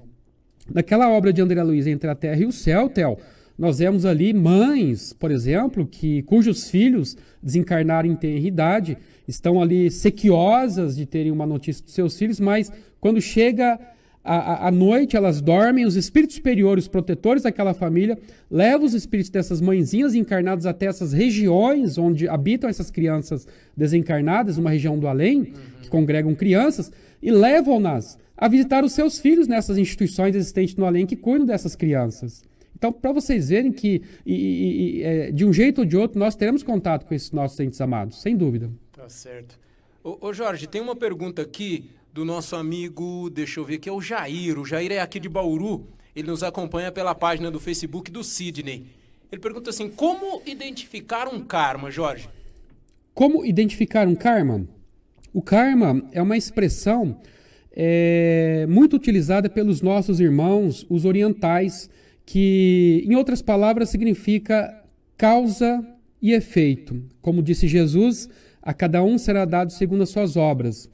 Naquela 0.71 1.10
obra 1.10 1.34
de 1.34 1.41
André 1.41 1.62
Luiz 1.62 1.88
Entre 1.88 2.10
a 2.10 2.15
Terra 2.15 2.41
e 2.41 2.45
o 2.45 2.52
Céu, 2.52 2.88
Theo, 2.88 3.17
nós 3.58 3.80
vemos 3.80 4.06
ali 4.06 4.34
mães, 4.34 5.13
por 5.13 5.32
exemplo, 5.32 5.86
que 5.86 6.24
cujos 6.24 6.70
filhos 6.70 7.16
desencarnaram 7.42 8.10
em 8.10 8.16
tenra 8.16 8.48
idade, 8.48 8.98
estão 9.28 9.62
ali 9.62 9.92
sequiosas 9.92 10.96
de 10.96 11.06
terem 11.06 11.32
uma 11.32 11.46
notícia 11.46 11.84
dos 11.84 11.94
seus 11.94 12.18
filhos, 12.18 12.39
mas 12.39 12.72
quando 13.00 13.22
chega 13.22 13.80
a, 14.24 14.68
a, 14.68 14.72
noite, 14.72 15.18
elas 15.18 15.42
dormem, 15.42 15.86
os 15.86 15.98
espíritos 15.98 16.38
superiores, 16.38 16.88
protetores 16.88 17.44
daquela 17.44 17.74
família, 17.74 18.18
levam 18.50 18.86
os 18.86 18.94
espíritos 18.94 19.30
dessas 19.30 19.60
mãezinhas 19.60 20.16
encarnadas 20.16 20.66
até 20.66 20.86
essas 20.86 21.12
regiões 21.12 21.98
onde 21.98 22.28
habitam 22.28 22.70
essas 22.70 22.89
crianças 22.89 23.46
desencarnadas, 23.76 24.58
uma 24.58 24.70
região 24.70 24.98
do 24.98 25.08
além, 25.08 25.54
que 25.82 25.89
congregam 25.89 26.34
crianças, 26.34 26.92
e 27.22 27.32
levam-nas 27.32 28.18
a 28.38 28.48
visitar 28.48 28.84
os 28.84 28.94
seus 28.94 29.20
filhos 29.20 29.48
nessas 29.48 29.78
instituições 29.78 30.36
existentes 30.36 30.76
no 30.76 30.86
além 30.86 31.06
que 31.06 31.16
cuidam 31.16 31.46
dessas 31.46 31.76
crianças. 31.76 32.44
Então, 32.84 32.91
para 32.91 33.13
vocês 33.13 33.48
verem 33.48 33.72
que, 33.72 34.02
e, 34.26 34.34
e, 34.36 34.98
e, 34.98 35.04
é, 35.04 35.32
de 35.32 35.46
um 35.46 35.54
jeito 35.54 35.80
ou 35.80 35.86
de 35.86 35.96
outro, 35.96 36.19
nós 36.19 36.36
teremos 36.36 36.63
contato 36.63 37.06
com 37.06 37.13
esses 37.13 37.32
nossos 37.32 37.58
entes 37.62 37.80
amados, 37.80 38.22
sem 38.22 38.36
dúvida. 38.36 38.69
Tá 38.91 39.08
certo. 39.08 39.58
Ô, 40.04 40.17
ô, 40.19 40.34
Jorge, 40.34 40.67
tem 40.67 40.82
uma 40.82 40.93
pergunta 40.93 41.41
aqui 41.41 41.89
do 42.12 42.26
nosso 42.26 42.58
amigo, 42.58 43.30
deixa 43.30 43.62
eu 43.62 43.63
ver, 43.63 43.78
que 43.78 43.88
é 43.88 43.91
o 43.91 44.02
Jair. 44.02 44.60
O 44.60 44.65
Jair 44.65 44.91
é 44.91 45.00
aqui 45.00 45.17
de 45.17 45.30
Bauru. 45.30 45.88
Ele 46.13 46.28
nos 46.28 46.43
acompanha 46.43 46.91
pela 46.91 47.15
página 47.15 47.50
do 47.50 47.58
Facebook 47.58 48.12
do 48.12 48.22
Sidney. 48.22 48.86
Ele 49.32 49.39
pergunta 49.39 49.69
assim: 49.69 49.89
como 49.89 50.41
identificar 50.46 51.30
um 51.30 51.39
karma, 51.39 51.89
Jorge? 51.89 52.30
Como 53.13 53.46
identificar 53.46 54.10
um 54.10 54.15
karma? 54.15 54.67
O 55.34 55.41
karma 55.41 56.06
é 56.12 56.22
uma 56.22 56.36
expressão 56.36 57.17
é, 57.72 58.65
muito 58.67 58.93
utilizada 58.98 59.50
pelos 59.50 59.82
nossos 59.82 60.19
irmãos, 60.19 60.86
os 60.89 61.06
orientais, 61.06 61.89
que, 62.26 63.04
em 63.08 63.16
outras 63.16 63.42
palavras, 63.42 63.90
significa 63.90 64.84
causa 65.18 65.86
e 66.22 66.32
efeito. 66.32 67.04
Como 67.22 67.44
disse 67.44 67.68
Jesus, 67.68 68.30
a 68.62 68.74
cada 68.74 69.04
um 69.04 69.18
será 69.18 69.46
dado 69.46 69.72
segundo 69.72 70.04
as 70.04 70.10
suas 70.10 70.38
obras. 70.38 70.90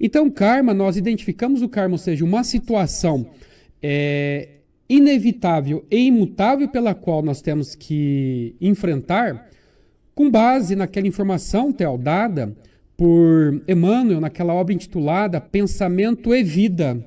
Então, 0.00 0.30
karma, 0.30 0.72
nós 0.72 0.96
identificamos 0.96 1.60
o 1.60 1.68
karma, 1.68 1.94
ou 1.94 1.98
seja, 1.98 2.24
uma 2.24 2.42
situação 2.42 3.26
é, 3.82 4.48
inevitável 4.88 5.84
e 5.90 6.06
imutável 6.06 6.68
pela 6.68 6.94
qual 6.94 7.22
nós 7.22 7.42
temos 7.42 7.74
que 7.74 8.56
enfrentar, 8.60 9.48
com 10.14 10.30
base 10.30 10.74
naquela 10.74 11.06
informação, 11.06 11.72
Theo, 11.72 11.98
dada 11.98 12.56
por 12.96 13.62
Emmanuel 13.68 14.20
naquela 14.20 14.52
obra 14.52 14.74
intitulada 14.74 15.40
Pensamento 15.40 16.34
e 16.34 16.42
Vida. 16.42 17.04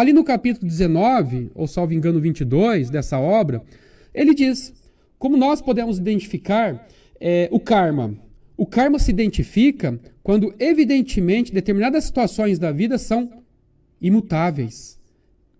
Ali 0.00 0.14
no 0.14 0.24
capítulo 0.24 0.66
19, 0.66 1.50
ou 1.54 1.66
salvo 1.66 1.92
engano 1.92 2.18
22 2.18 2.88
dessa 2.88 3.18
obra, 3.18 3.62
ele 4.14 4.32
diz 4.32 4.72
como 5.18 5.36
nós 5.36 5.60
podemos 5.60 5.98
identificar 5.98 6.88
é, 7.20 7.50
o 7.52 7.60
karma. 7.60 8.14
O 8.56 8.64
karma 8.64 8.98
se 8.98 9.10
identifica 9.10 10.00
quando, 10.22 10.54
evidentemente, 10.58 11.52
determinadas 11.52 12.04
situações 12.04 12.58
da 12.58 12.72
vida 12.72 12.96
são 12.96 13.42
imutáveis 14.00 14.98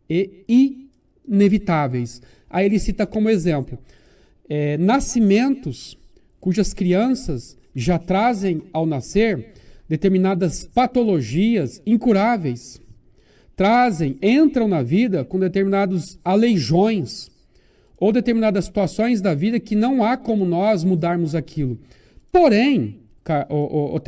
e 0.09 0.89
inevitáveis. 1.29 2.23
Aí 2.49 2.65
ele 2.65 2.79
cita 2.79 3.07
como 3.07 3.29
exemplo 3.29 3.79
é, 4.49 4.79
nascimentos 4.79 5.99
cujas 6.41 6.73
crianças 6.73 7.59
já 7.75 7.99
trazem 7.99 8.63
ao 8.73 8.87
nascer 8.87 9.53
determinadas 9.87 10.65
patologias 10.65 11.83
incuráveis 11.85 12.81
trazem, 13.61 14.17
entram 14.23 14.67
na 14.67 14.83
vida 14.83 15.23
com 15.23 15.39
determinados 15.39 16.19
aleijões 16.25 17.31
ou 17.99 18.11
determinadas 18.11 18.65
situações 18.65 19.21
da 19.21 19.35
vida 19.35 19.61
que 19.61 19.77
não 19.77 20.03
há 20.03 20.17
como 20.17 20.47
nós 20.47 20.83
mudarmos 20.83 21.35
aquilo. 21.35 21.79
Porém, 22.33 23.01
o, 23.51 24.01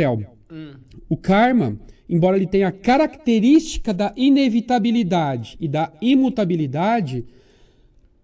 hum. 0.51 0.73
o 1.07 1.19
karma, 1.19 1.77
embora 2.09 2.39
ele 2.39 2.47
tenha 2.47 2.69
a 2.69 2.73
característica 2.73 3.93
da 3.93 4.11
inevitabilidade 4.17 5.59
e 5.61 5.69
da 5.69 5.93
imutabilidade, 6.01 7.23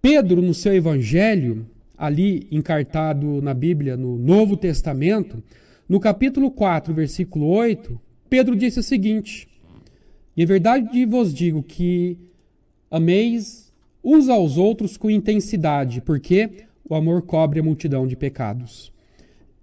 Pedro, 0.01 0.41
no 0.41 0.55
seu 0.55 0.75
evangelho, 0.75 1.67
ali 1.95 2.47
encartado 2.51 3.43
na 3.43 3.53
Bíblia, 3.53 3.99
no 3.99 4.17
Novo 4.17 4.57
Testamento, 4.57 5.43
no 5.87 6.01
capítulo 6.01 6.51
4, 6.51 6.95
versículo 6.95 7.49
8, 7.49 8.01
Pedro 8.31 8.57
disse 8.57 8.81
o 8.81 8.83
seguinte: 8.83 9.47
e 10.39 10.43
a 10.45 10.47
verdade 10.47 11.05
vos 11.05 11.35
digo 11.35 11.65
que 11.65 12.17
ameis 12.89 13.73
uns 14.05 14.29
aos 14.29 14.57
outros 14.57 14.97
com 14.97 15.11
intensidade, 15.11 16.01
porque 16.01 16.49
o 16.89 16.95
amor 16.95 17.23
cobre 17.23 17.59
a 17.59 17.63
multidão 17.65 18.07
de 18.07 18.15
pecados. 18.15 18.93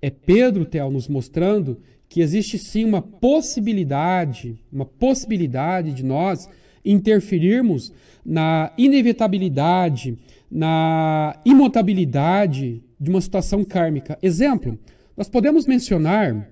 É 0.01 0.09
Pedro, 0.09 0.65
Theo, 0.65 0.91
nos 0.91 1.07
mostrando 1.07 1.79
que 2.09 2.19
existe 2.19 2.57
sim 2.57 2.83
uma 2.83 3.01
possibilidade, 3.01 4.59
uma 4.69 4.85
possibilidade 4.85 5.93
de 5.93 6.03
nós 6.03 6.49
interferirmos 6.83 7.93
na 8.25 8.73
inevitabilidade, 8.77 10.17
na 10.51 11.39
imutabilidade 11.45 12.83
de 12.99 13.09
uma 13.09 13.21
situação 13.21 13.63
kármica. 13.63 14.19
Exemplo, 14.21 14.77
nós 15.15 15.29
podemos 15.29 15.65
mencionar 15.65 16.49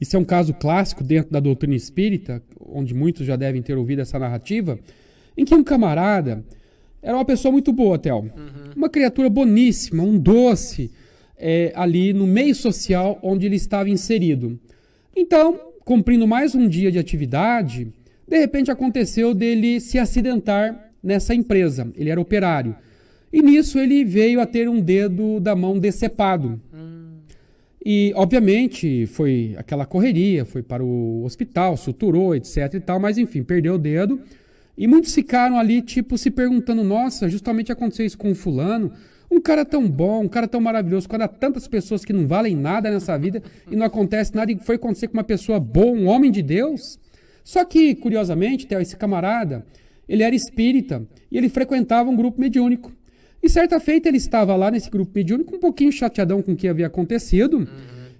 isso 0.00 0.16
é 0.16 0.18
um 0.18 0.24
caso 0.24 0.54
clássico 0.54 1.04
dentro 1.04 1.30
da 1.30 1.40
doutrina 1.40 1.74
espírita, 1.74 2.42
onde 2.58 2.94
muitos 2.94 3.26
já 3.26 3.36
devem 3.36 3.60
ter 3.60 3.76
ouvido 3.76 4.00
essa 4.00 4.18
narrativa, 4.18 4.78
em 5.36 5.44
que 5.44 5.54
um 5.54 5.62
camarada 5.62 6.44
era 7.02 7.16
uma 7.16 7.24
pessoa 7.24 7.52
muito 7.52 7.72
boa, 7.72 7.98
Théo. 7.98 8.18
Uhum. 8.18 8.30
Uma 8.76 8.88
criatura 8.88 9.28
boníssima, 9.28 10.02
um 10.02 10.18
doce, 10.18 10.90
é, 11.36 11.72
ali 11.74 12.12
no 12.12 12.26
meio 12.26 12.54
social 12.54 13.18
onde 13.22 13.46
ele 13.46 13.56
estava 13.56 13.88
inserido. 13.88 14.58
Então, 15.16 15.58
cumprindo 15.84 16.26
mais 16.26 16.54
um 16.54 16.68
dia 16.68 16.92
de 16.92 16.98
atividade, 16.98 17.92
de 18.28 18.38
repente 18.38 18.70
aconteceu 18.70 19.34
dele 19.34 19.80
se 19.80 19.98
acidentar 19.98 20.92
nessa 21.02 21.34
empresa. 21.34 21.90
Ele 21.96 22.10
era 22.10 22.20
operário. 22.20 22.76
E 23.32 23.42
nisso 23.42 23.78
ele 23.78 24.04
veio 24.04 24.40
a 24.40 24.46
ter 24.46 24.68
um 24.68 24.80
dedo 24.80 25.40
da 25.40 25.56
mão 25.56 25.78
decepado. 25.78 26.60
E, 27.84 28.12
obviamente, 28.14 29.06
foi 29.06 29.54
aquela 29.56 29.86
correria, 29.86 30.44
foi 30.44 30.62
para 30.62 30.84
o 30.84 31.24
hospital, 31.24 31.76
suturou, 31.76 32.34
etc 32.34 32.74
e 32.74 32.80
tal, 32.80 33.00
mas 33.00 33.16
enfim, 33.16 33.42
perdeu 33.42 33.74
o 33.74 33.78
dedo. 33.78 34.20
E 34.76 34.86
muitos 34.86 35.14
ficaram 35.14 35.58
ali, 35.58 35.80
tipo, 35.80 36.18
se 36.18 36.30
perguntando: 36.30 36.84
nossa, 36.84 37.28
justamente 37.28 37.72
aconteceu 37.72 38.04
isso 38.04 38.18
com 38.18 38.30
o 38.30 38.34
fulano. 38.34 38.92
Um 39.30 39.40
cara 39.40 39.64
tão 39.64 39.88
bom, 39.88 40.24
um 40.24 40.28
cara 40.28 40.48
tão 40.48 40.60
maravilhoso, 40.60 41.08
quando 41.08 41.22
há 41.22 41.28
tantas 41.28 41.68
pessoas 41.68 42.04
que 42.04 42.12
não 42.12 42.26
valem 42.26 42.56
nada 42.56 42.90
nessa 42.90 43.16
vida 43.16 43.42
e 43.70 43.76
não 43.76 43.86
acontece 43.86 44.34
nada, 44.34 44.50
e 44.50 44.58
foi 44.58 44.74
acontecer 44.74 45.06
com 45.06 45.14
uma 45.14 45.24
pessoa 45.24 45.60
boa, 45.60 45.92
um 45.92 46.08
homem 46.08 46.30
de 46.32 46.42
Deus. 46.42 46.98
Só 47.44 47.64
que, 47.64 47.94
curiosamente, 47.94 48.66
esse 48.70 48.96
camarada, 48.96 49.64
ele 50.08 50.22
era 50.22 50.34
espírita 50.34 51.06
e 51.30 51.38
ele 51.38 51.48
frequentava 51.48 52.10
um 52.10 52.16
grupo 52.16 52.40
mediúnico. 52.40 52.92
E 53.42 53.48
certa 53.48 53.80
feita 53.80 54.08
ele 54.08 54.18
estava 54.18 54.54
lá 54.54 54.70
nesse 54.70 54.90
grupo 54.90 55.12
mediúnico, 55.14 55.54
um 55.54 55.58
pouquinho 55.58 55.90
chateadão 55.90 56.42
com 56.42 56.52
o 56.52 56.56
que 56.56 56.68
havia 56.68 56.86
acontecido, 56.86 57.58
uhum. 57.58 57.66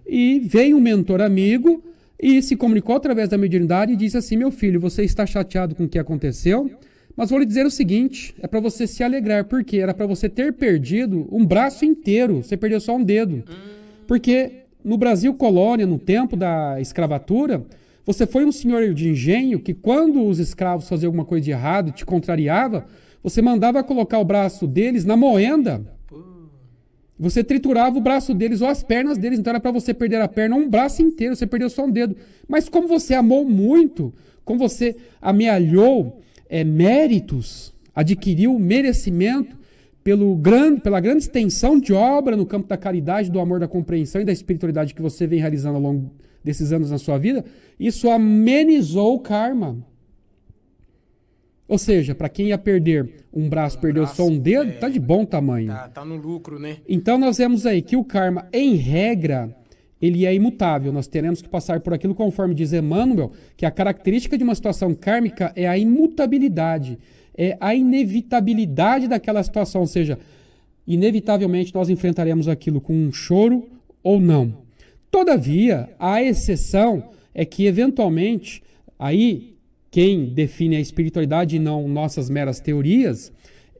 e 0.06 0.40
veio 0.40 0.76
um 0.76 0.80
mentor 0.80 1.20
amigo 1.20 1.82
e 2.18 2.42
se 2.42 2.56
comunicou 2.56 2.96
através 2.96 3.28
da 3.28 3.38
mediunidade 3.38 3.92
e 3.92 3.96
disse 3.96 4.16
assim: 4.16 4.36
Meu 4.36 4.50
filho, 4.50 4.80
você 4.80 5.02
está 5.02 5.26
chateado 5.26 5.74
com 5.74 5.84
o 5.84 5.88
que 5.88 5.98
aconteceu? 5.98 6.70
Mas 7.16 7.30
vou 7.30 7.38
lhe 7.38 7.46
dizer 7.46 7.66
o 7.66 7.70
seguinte: 7.70 8.34
é 8.40 8.46
para 8.46 8.60
você 8.60 8.86
se 8.86 9.02
alegrar, 9.02 9.44
porque 9.44 9.78
era 9.78 9.92
para 9.92 10.06
você 10.06 10.28
ter 10.28 10.52
perdido 10.52 11.28
um 11.30 11.44
braço 11.44 11.84
inteiro, 11.84 12.42
você 12.42 12.56
perdeu 12.56 12.80
só 12.80 12.96
um 12.96 13.02
dedo. 13.02 13.44
Porque 14.06 14.52
no 14.84 14.96
Brasil 14.96 15.34
colônia, 15.34 15.86
no 15.86 15.98
tempo 15.98 16.36
da 16.36 16.80
escravatura, 16.80 17.64
você 18.04 18.26
foi 18.26 18.44
um 18.44 18.52
senhor 18.52 18.92
de 18.94 19.08
engenho 19.08 19.60
que, 19.60 19.74
quando 19.74 20.24
os 20.24 20.38
escravos 20.38 20.88
faziam 20.88 21.08
alguma 21.08 21.24
coisa 21.24 21.44
de 21.44 21.50
errado, 21.50 21.92
te 21.92 22.04
contrariava, 22.04 22.86
você 23.22 23.42
mandava 23.42 23.82
colocar 23.82 24.18
o 24.18 24.24
braço 24.24 24.66
deles 24.66 25.04
na 25.04 25.16
moenda. 25.16 25.84
Você 27.18 27.44
triturava 27.44 27.98
o 27.98 28.00
braço 28.00 28.32
deles 28.32 28.62
ou 28.62 28.68
as 28.68 28.82
pernas 28.82 29.18
deles, 29.18 29.38
então 29.38 29.50
era 29.50 29.60
para 29.60 29.70
você 29.70 29.92
perder 29.92 30.22
a 30.22 30.28
perna 30.28 30.56
um 30.56 30.68
braço 30.68 31.02
inteiro, 31.02 31.36
você 31.36 31.46
perdeu 31.46 31.68
só 31.68 31.84
um 31.84 31.90
dedo. 31.90 32.16
Mas 32.48 32.66
como 32.66 32.88
você 32.88 33.12
amou 33.12 33.44
muito, 33.44 34.14
como 34.42 34.58
você 34.58 34.96
amealhou 35.20 36.22
é, 36.48 36.64
méritos, 36.64 37.74
adquiriu 37.94 38.58
merecimento 38.58 39.54
pelo 40.02 40.34
grande, 40.34 40.80
pela 40.80 40.98
grande 40.98 41.24
extensão 41.24 41.78
de 41.78 41.92
obra 41.92 42.36
no 42.38 42.46
campo 42.46 42.66
da 42.66 42.78
caridade, 42.78 43.30
do 43.30 43.38
amor, 43.38 43.60
da 43.60 43.68
compreensão 43.68 44.22
e 44.22 44.24
da 44.24 44.32
espiritualidade 44.32 44.94
que 44.94 45.02
você 45.02 45.26
vem 45.26 45.40
realizando 45.40 45.76
ao 45.76 45.82
longo 45.82 46.10
desses 46.42 46.72
anos 46.72 46.90
na 46.90 46.96
sua 46.96 47.18
vida, 47.18 47.44
isso 47.78 48.08
amenizou 48.08 49.14
o 49.14 49.20
karma. 49.20 49.76
Ou 51.70 51.78
seja, 51.78 52.16
para 52.16 52.28
quem 52.28 52.48
ia 52.48 52.58
perder 52.58 53.08
um 53.32 53.48
braço, 53.48 53.78
um 53.78 53.80
perdeu 53.80 54.02
braço, 54.02 54.16
só 54.16 54.26
um 54.26 54.36
dedo, 54.36 54.70
é, 54.70 54.72
tá 54.72 54.88
de 54.88 54.98
bom 54.98 55.24
tamanho. 55.24 55.68
Tá, 55.68 55.88
tá 55.88 56.04
no 56.04 56.16
lucro, 56.16 56.58
né? 56.58 56.78
Então 56.88 57.16
nós 57.16 57.38
vemos 57.38 57.64
aí 57.64 57.80
que 57.80 57.94
o 57.94 58.02
karma, 58.02 58.48
em 58.52 58.74
regra, 58.74 59.56
ele 60.02 60.26
é 60.26 60.34
imutável. 60.34 60.92
Nós 60.92 61.06
teremos 61.06 61.40
que 61.40 61.48
passar 61.48 61.78
por 61.78 61.94
aquilo 61.94 62.12
conforme 62.12 62.56
diz 62.56 62.72
Emmanuel, 62.72 63.30
que 63.56 63.64
a 63.64 63.70
característica 63.70 64.36
de 64.36 64.42
uma 64.42 64.56
situação 64.56 64.92
kármica 64.96 65.52
é 65.54 65.68
a 65.68 65.78
imutabilidade, 65.78 66.98
é 67.38 67.56
a 67.60 67.72
inevitabilidade 67.72 69.06
daquela 69.06 69.40
situação, 69.40 69.82
ou 69.82 69.86
seja, 69.86 70.18
inevitavelmente 70.84 71.72
nós 71.72 71.88
enfrentaremos 71.88 72.48
aquilo 72.48 72.80
com 72.80 72.94
um 72.94 73.12
choro 73.12 73.68
ou 74.02 74.18
não. 74.18 74.58
Todavia, 75.08 75.88
a 76.00 76.20
exceção 76.20 77.10
é 77.32 77.44
que 77.44 77.66
eventualmente 77.66 78.60
aí 78.98 79.49
quem 79.90 80.26
define 80.26 80.76
a 80.76 80.80
espiritualidade 80.80 81.56
e 81.56 81.58
não 81.58 81.88
nossas 81.88 82.30
meras 82.30 82.60
teorias, 82.60 83.32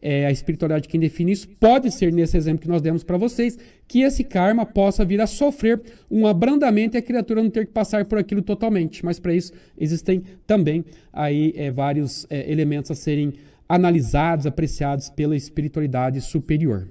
é 0.02 0.26
a 0.26 0.30
espiritualidade 0.30 0.88
quem 0.88 0.98
define 0.98 1.32
isso, 1.32 1.48
pode 1.48 1.90
ser 1.90 2.12
nesse 2.12 2.36
exemplo 2.36 2.62
que 2.62 2.68
nós 2.68 2.80
demos 2.80 3.04
para 3.04 3.18
vocês, 3.18 3.58
que 3.86 4.00
esse 4.00 4.24
karma 4.24 4.64
possa 4.64 5.04
vir 5.04 5.20
a 5.20 5.26
sofrer 5.26 5.80
um 6.10 6.26
abrandamento 6.26 6.96
e 6.96 6.98
a 6.98 7.02
criatura 7.02 7.42
não 7.42 7.50
ter 7.50 7.66
que 7.66 7.72
passar 7.72 8.04
por 8.06 8.18
aquilo 8.18 8.42
totalmente. 8.42 9.04
Mas 9.04 9.20
para 9.20 9.34
isso 9.34 9.52
existem 9.78 10.22
também 10.46 10.84
aí 11.12 11.52
é, 11.54 11.70
vários 11.70 12.26
é, 12.30 12.50
elementos 12.50 12.90
a 12.90 12.94
serem 12.94 13.34
analisados, 13.68 14.46
apreciados 14.46 15.10
pela 15.10 15.36
espiritualidade 15.36 16.20
superior. 16.20 16.88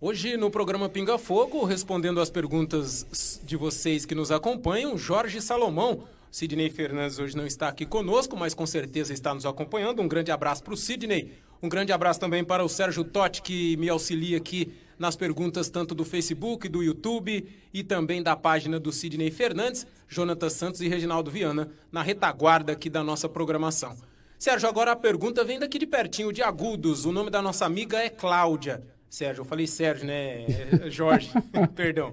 Hoje 0.00 0.36
no 0.36 0.50
programa 0.50 0.88
Pinga 0.88 1.16
Fogo, 1.16 1.64
respondendo 1.64 2.20
às 2.20 2.30
perguntas 2.30 3.40
de 3.44 3.56
vocês 3.56 4.04
que 4.04 4.14
nos 4.14 4.30
acompanham, 4.30 4.98
Jorge 4.98 5.40
Salomão. 5.40 6.04
Sidney 6.30 6.70
Fernandes 6.70 7.18
hoje 7.18 7.36
não 7.36 7.46
está 7.46 7.68
aqui 7.68 7.84
conosco, 7.84 8.36
mas 8.36 8.54
com 8.54 8.64
certeza 8.64 9.12
está 9.12 9.34
nos 9.34 9.44
acompanhando. 9.44 10.00
Um 10.00 10.08
grande 10.08 10.30
abraço 10.30 10.62
para 10.62 10.74
o 10.74 10.76
Sidney. 10.76 11.32
Um 11.60 11.68
grande 11.68 11.92
abraço 11.92 12.20
também 12.20 12.44
para 12.44 12.64
o 12.64 12.68
Sérgio 12.68 13.04
Totti, 13.04 13.42
que 13.42 13.76
me 13.76 13.88
auxilia 13.88 14.36
aqui 14.36 14.72
nas 14.98 15.16
perguntas 15.16 15.68
tanto 15.68 15.94
do 15.94 16.04
Facebook, 16.04 16.68
do 16.68 16.82
YouTube 16.82 17.46
e 17.74 17.82
também 17.82 18.22
da 18.22 18.36
página 18.36 18.78
do 18.78 18.92
Sidney 18.92 19.30
Fernandes, 19.30 19.86
Jonathan 20.08 20.48
Santos 20.50 20.80
e 20.80 20.88
Reginaldo 20.88 21.30
Viana, 21.30 21.70
na 21.90 22.02
retaguarda 22.02 22.72
aqui 22.72 22.88
da 22.88 23.02
nossa 23.02 23.28
programação. 23.28 23.96
Sérgio, 24.38 24.68
agora 24.68 24.92
a 24.92 24.96
pergunta 24.96 25.44
vem 25.44 25.58
daqui 25.58 25.78
de 25.78 25.86
pertinho, 25.86 26.32
de 26.32 26.42
Agudos. 26.42 27.04
O 27.04 27.12
nome 27.12 27.30
da 27.30 27.42
nossa 27.42 27.66
amiga 27.66 27.98
é 27.98 28.08
Cláudia. 28.08 28.82
Sérgio, 29.08 29.42
eu 29.42 29.44
falei 29.44 29.66
Sérgio, 29.66 30.06
né? 30.06 30.46
É, 30.46 30.90
Jorge, 30.90 31.30
perdão. 31.74 32.12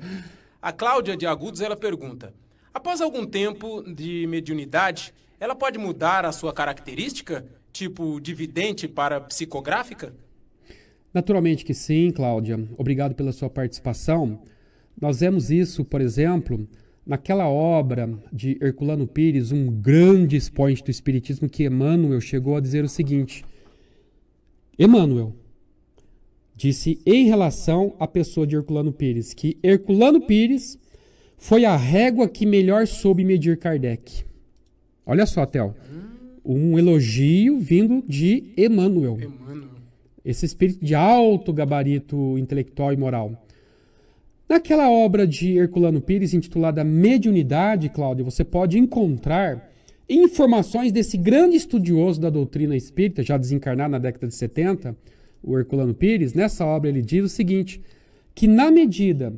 A 0.62 0.74
Cláudia 0.74 1.16
de 1.16 1.26
Agudos, 1.26 1.62
ela 1.62 1.76
pergunta: 1.76 2.34
após 2.78 3.02
algum 3.02 3.26
tempo 3.26 3.84
de 3.84 4.26
mediunidade, 4.28 5.14
ela 5.40 5.56
pode 5.56 5.78
mudar 5.78 6.26
a 6.26 6.32
sua 6.32 6.54
característica? 6.54 7.46
tipo 7.78 8.20
dividente 8.20 8.88
para 8.88 9.22
psicográfica? 9.22 10.14
Naturalmente 11.14 11.64
que 11.64 11.74
sim, 11.74 12.12
Cláudia. 12.12 12.60
Obrigado 12.78 13.14
pela 13.14 13.32
sua 13.32 13.50
participação. 13.50 14.42
Nós 15.00 15.20
vemos 15.20 15.52
isso, 15.52 15.86
por 15.86 16.02
exemplo, 16.02 16.68
naquela 17.06 17.48
obra 17.48 18.10
de 18.34 18.58
Herculano 18.60 19.08
Pires, 19.08 19.52
um 19.52 19.68
grande 19.68 20.36
expoente 20.36 20.84
do 20.84 20.90
Espiritismo, 20.90 21.48
que 21.48 21.66
Emmanuel 21.66 22.20
chegou 22.20 22.58
a 22.58 22.60
dizer 22.60 22.84
o 22.84 22.90
seguinte: 22.90 23.46
Emmanuel 24.78 25.36
disse 26.56 27.00
em 27.06 27.28
relação 27.28 27.96
à 28.00 28.08
pessoa 28.08 28.48
de 28.48 28.56
Herculano 28.56 28.92
Pires 28.92 29.32
que 29.32 29.60
Herculano 29.62 30.26
Pires 30.26 30.80
foi 31.38 31.64
a 31.66 31.76
régua 31.76 32.28
que 32.28 32.46
melhor 32.46 32.88
soube 32.88 33.24
medir 33.24 33.58
Kardec. 33.58 34.26
Olha 35.06 35.26
só, 35.26 35.46
Théo. 35.46 35.74
Um 36.44 36.78
elogio 36.78 37.60
vindo 37.60 38.04
de 38.08 38.52
Emmanuel. 38.58 39.18
Emmanuel. 39.22 39.70
Esse 40.26 40.46
espírito 40.46 40.84
de 40.84 40.96
alto 40.96 41.54
gabarito 41.54 42.38
intelectual 42.38 42.92
e 42.92 42.98
moral. 42.98 43.46
Naquela 44.50 44.90
obra 44.90 45.28
de 45.28 45.58
Herculano 45.58 46.02
Pires, 46.02 46.34
intitulada 46.34 46.84
Mediunidade, 46.84 47.90
Cláudio, 47.90 48.26
você 48.26 48.44
pode 48.44 48.80
encontrar 48.80 49.72
informações 50.10 50.92
desse 50.92 51.18
grande 51.18 51.58
estudioso 51.58 52.20
da 52.20 52.30
doutrina 52.30 52.76
espírita, 52.76 53.22
já 53.22 53.38
desencarnado 53.38 53.92
na 53.92 54.00
década 54.00 54.28
de 54.28 54.36
70, 54.36 54.96
o 55.44 55.58
Herculano 55.58 55.94
Pires. 55.94 56.34
Nessa 56.34 56.66
obra 56.66 56.90
ele 56.90 57.02
diz 57.02 57.26
o 57.26 57.30
seguinte: 57.30 57.82
que 58.34 58.48
na 58.48 58.72
medida 58.72 59.34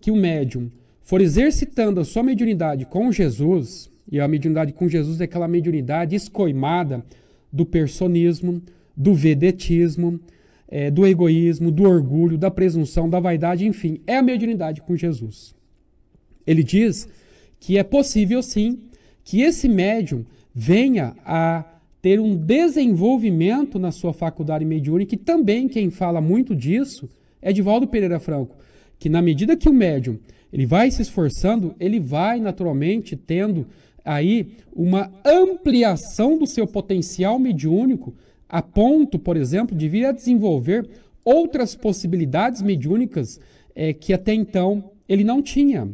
que 0.00 0.10
o 0.10 0.16
médium 0.16 0.70
for 1.06 1.20
exercitando 1.20 2.00
a 2.00 2.04
sua 2.04 2.24
mediunidade 2.24 2.84
com 2.84 3.12
Jesus, 3.12 3.88
e 4.10 4.18
a 4.18 4.26
mediunidade 4.26 4.72
com 4.72 4.88
Jesus 4.88 5.20
é 5.20 5.24
aquela 5.24 5.46
mediunidade 5.46 6.16
escoimada 6.16 7.06
do 7.50 7.64
personismo, 7.64 8.60
do 8.96 9.14
vedetismo, 9.14 10.18
é, 10.66 10.90
do 10.90 11.06
egoísmo, 11.06 11.70
do 11.70 11.84
orgulho, 11.84 12.36
da 12.36 12.50
presunção, 12.50 13.08
da 13.08 13.20
vaidade, 13.20 13.64
enfim, 13.64 14.00
é 14.04 14.16
a 14.16 14.22
mediunidade 14.22 14.80
com 14.80 14.96
Jesus. 14.96 15.54
Ele 16.44 16.64
diz 16.64 17.08
que 17.60 17.78
é 17.78 17.84
possível 17.84 18.42
sim 18.42 18.80
que 19.22 19.42
esse 19.42 19.68
médium 19.68 20.26
venha 20.52 21.14
a 21.24 21.64
ter 22.02 22.18
um 22.18 22.36
desenvolvimento 22.36 23.78
na 23.78 23.92
sua 23.92 24.12
faculdade 24.12 24.64
mediúnica 24.64 25.14
e 25.14 25.18
também 25.18 25.68
quem 25.68 25.88
fala 25.88 26.20
muito 26.20 26.52
disso 26.54 27.08
é 27.40 27.52
Divaldo 27.52 27.86
Pereira 27.86 28.18
Franco, 28.18 28.56
que 28.98 29.08
na 29.08 29.22
medida 29.22 29.56
que 29.56 29.68
o 29.68 29.72
médium 29.72 30.18
ele 30.52 30.66
vai 30.66 30.90
se 30.90 31.02
esforçando, 31.02 31.74
ele 31.78 32.00
vai 32.00 32.40
naturalmente 32.40 33.16
tendo 33.16 33.66
aí 34.04 34.52
uma 34.74 35.10
ampliação 35.24 36.38
do 36.38 36.46
seu 36.46 36.66
potencial 36.66 37.38
mediúnico, 37.38 38.14
a 38.48 38.62
ponto, 38.62 39.18
por 39.18 39.36
exemplo, 39.36 39.76
de 39.76 39.88
vir 39.88 40.06
a 40.06 40.12
desenvolver 40.12 40.88
outras 41.24 41.74
possibilidades 41.74 42.62
mediúnicas 42.62 43.40
é, 43.74 43.92
que 43.92 44.12
até 44.12 44.32
então 44.32 44.92
ele 45.08 45.24
não 45.24 45.42
tinha. 45.42 45.88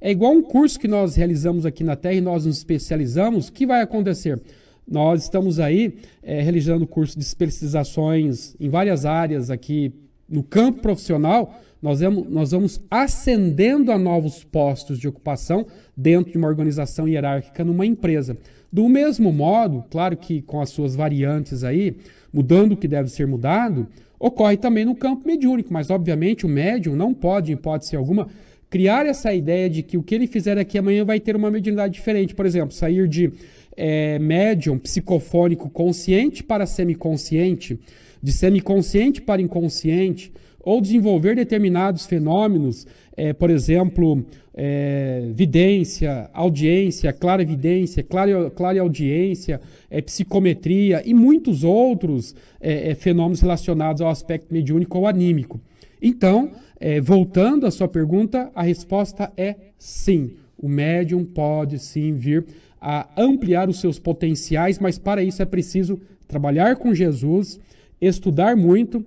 É 0.00 0.10
igual 0.10 0.32
um 0.32 0.42
curso 0.42 0.78
que 0.78 0.88
nós 0.88 1.14
realizamos 1.14 1.64
aqui 1.64 1.82
na 1.82 1.96
Terra 1.96 2.14
e 2.14 2.20
nós 2.20 2.44
nos 2.44 2.58
especializamos. 2.58 3.48
O 3.48 3.52
que 3.52 3.66
vai 3.66 3.80
acontecer? 3.80 4.40
Nós 4.86 5.22
estamos 5.22 5.58
aí 5.58 5.96
é, 6.22 6.40
realizando 6.42 6.86
curso 6.86 7.18
de 7.18 7.24
especializações 7.24 8.54
em 8.60 8.68
várias 8.68 9.04
áreas 9.04 9.50
aqui 9.50 9.92
no 10.28 10.42
campo 10.42 10.80
profissional, 10.80 11.60
nós 11.82 12.00
vamos, 12.00 12.28
nós 12.28 12.50
vamos 12.50 12.80
ascendendo 12.90 13.92
a 13.92 13.98
novos 13.98 14.42
postos 14.42 14.98
de 14.98 15.08
ocupação 15.08 15.66
dentro 15.96 16.32
de 16.32 16.38
uma 16.38 16.48
organização 16.48 17.06
hierárquica 17.06 17.64
numa 17.64 17.86
empresa. 17.86 18.36
Do 18.72 18.88
mesmo 18.88 19.32
modo, 19.32 19.84
claro 19.90 20.16
que 20.16 20.42
com 20.42 20.60
as 20.60 20.70
suas 20.70 20.96
variantes 20.96 21.64
aí, 21.64 21.96
mudando 22.32 22.72
o 22.72 22.76
que 22.76 22.88
deve 22.88 23.08
ser 23.08 23.26
mudado, 23.26 23.86
ocorre 24.18 24.56
também 24.56 24.84
no 24.84 24.94
campo 24.94 25.26
mediúnico, 25.26 25.72
mas 25.72 25.90
obviamente 25.90 26.44
o 26.44 26.48
médium 26.48 26.96
não 26.96 27.14
pode, 27.14 27.52
em 27.52 27.54
hipótese 27.54 27.96
alguma, 27.96 28.28
criar 28.68 29.06
essa 29.06 29.32
ideia 29.32 29.70
de 29.70 29.82
que 29.82 29.96
o 29.96 30.02
que 30.02 30.14
ele 30.14 30.26
fizer 30.26 30.58
aqui 30.58 30.78
amanhã 30.78 31.04
vai 31.04 31.20
ter 31.20 31.36
uma 31.36 31.50
mediunidade 31.50 31.94
diferente. 31.94 32.34
Por 32.34 32.44
exemplo, 32.44 32.74
sair 32.74 33.08
de 33.08 33.32
é, 33.76 34.18
médium 34.18 34.78
psicofônico 34.78 35.70
consciente 35.70 36.42
para 36.42 36.66
semiconsciente, 36.66 37.78
de 38.22 38.32
semiconsciente 38.32 39.20
para 39.20 39.40
inconsciente, 39.40 40.32
ou 40.66 40.80
desenvolver 40.80 41.36
determinados 41.36 42.06
fenômenos, 42.06 42.88
é, 43.16 43.32
por 43.32 43.50
exemplo, 43.50 44.26
é, 44.52 45.30
vidência, 45.32 46.28
audiência, 46.34 47.12
clara 47.12 47.40
evidência, 47.40 48.02
clara, 48.02 48.50
clara 48.50 48.80
audiência, 48.80 49.60
é, 49.88 50.02
psicometria 50.02 51.04
e 51.06 51.14
muitos 51.14 51.62
outros 51.62 52.34
é, 52.60 52.90
é, 52.90 52.94
fenômenos 52.96 53.40
relacionados 53.40 54.02
ao 54.02 54.08
aspecto 54.08 54.52
mediúnico 54.52 54.98
ou 54.98 55.06
anímico. 55.06 55.60
Então, 56.02 56.50
é, 56.80 57.00
voltando 57.00 57.64
à 57.64 57.70
sua 57.70 57.86
pergunta, 57.86 58.50
a 58.52 58.64
resposta 58.64 59.32
é 59.36 59.54
sim. 59.78 60.32
O 60.58 60.68
médium 60.68 61.24
pode 61.24 61.78
sim 61.78 62.12
vir 62.12 62.44
a 62.80 63.08
ampliar 63.16 63.68
os 63.68 63.78
seus 63.80 64.00
potenciais, 64.00 64.80
mas 64.80 64.98
para 64.98 65.22
isso 65.22 65.40
é 65.40 65.46
preciso 65.46 66.00
trabalhar 66.26 66.74
com 66.74 66.92
Jesus, 66.92 67.60
estudar 68.00 68.56
muito, 68.56 69.06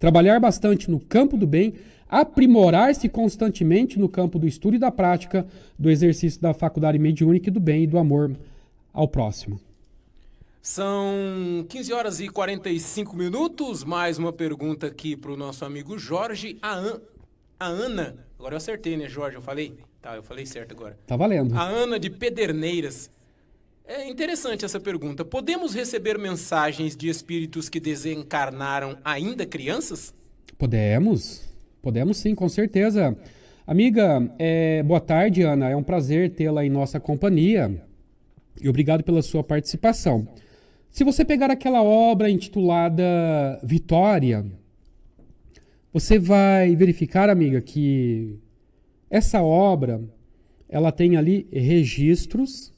trabalhar 0.00 0.40
bastante 0.40 0.90
no 0.90 0.98
campo 0.98 1.36
do 1.36 1.46
bem, 1.46 1.74
aprimorar-se 2.08 3.08
constantemente 3.08 3.98
no 3.98 4.08
campo 4.08 4.38
do 4.38 4.48
estudo 4.48 4.74
e 4.74 4.78
da 4.80 4.90
prática 4.90 5.46
do 5.78 5.88
exercício 5.88 6.40
da 6.40 6.52
faculdade 6.52 6.98
mediúnica 6.98 7.48
e 7.48 7.52
do 7.52 7.60
bem 7.60 7.84
e 7.84 7.86
do 7.86 7.98
amor 7.98 8.34
ao 8.92 9.06
próximo. 9.06 9.60
São 10.62 11.64
15 11.68 11.92
horas 11.92 12.20
e 12.20 12.28
45 12.28 13.16
minutos. 13.16 13.84
Mais 13.84 14.18
uma 14.18 14.32
pergunta 14.32 14.88
aqui 14.88 15.16
para 15.16 15.30
o 15.30 15.36
nosso 15.36 15.64
amigo 15.64 15.98
Jorge. 15.98 16.58
A, 16.60 16.74
An 16.74 17.00
a 17.58 17.66
Ana. 17.66 18.16
Agora 18.38 18.54
eu 18.54 18.56
acertei, 18.56 18.96
né, 18.96 19.08
Jorge? 19.08 19.36
Eu 19.36 19.42
falei? 19.42 19.74
Tá, 20.02 20.16
eu 20.16 20.22
falei 20.22 20.44
certo 20.46 20.72
agora. 20.72 20.98
Tá 21.06 21.16
valendo. 21.16 21.54
A 21.54 21.62
Ana 21.62 21.98
de 21.98 22.10
Pederneiras. 22.10 23.10
É 23.92 24.08
interessante 24.08 24.64
essa 24.64 24.78
pergunta. 24.78 25.24
Podemos 25.24 25.74
receber 25.74 26.16
mensagens 26.16 26.94
de 26.94 27.08
espíritos 27.08 27.68
que 27.68 27.80
desencarnaram 27.80 28.96
ainda 29.04 29.44
crianças? 29.44 30.14
Podemos. 30.56 31.42
Podemos 31.82 32.18
sim, 32.18 32.32
com 32.32 32.48
certeza. 32.48 33.18
Amiga, 33.66 34.32
é, 34.38 34.80
boa 34.84 35.00
tarde, 35.00 35.42
Ana. 35.42 35.70
É 35.70 35.74
um 35.74 35.82
prazer 35.82 36.30
tê-la 36.30 36.64
em 36.64 36.70
nossa 36.70 37.00
companhia. 37.00 37.82
E 38.62 38.68
obrigado 38.68 39.02
pela 39.02 39.22
sua 39.22 39.42
participação. 39.42 40.28
Se 40.88 41.02
você 41.02 41.24
pegar 41.24 41.50
aquela 41.50 41.82
obra 41.82 42.30
intitulada 42.30 43.02
Vitória, 43.64 44.46
você 45.92 46.16
vai 46.16 46.76
verificar, 46.76 47.28
amiga, 47.28 47.60
que 47.60 48.38
essa 49.10 49.42
obra 49.42 50.00
ela 50.68 50.92
tem 50.92 51.16
ali 51.16 51.48
registros 51.52 52.72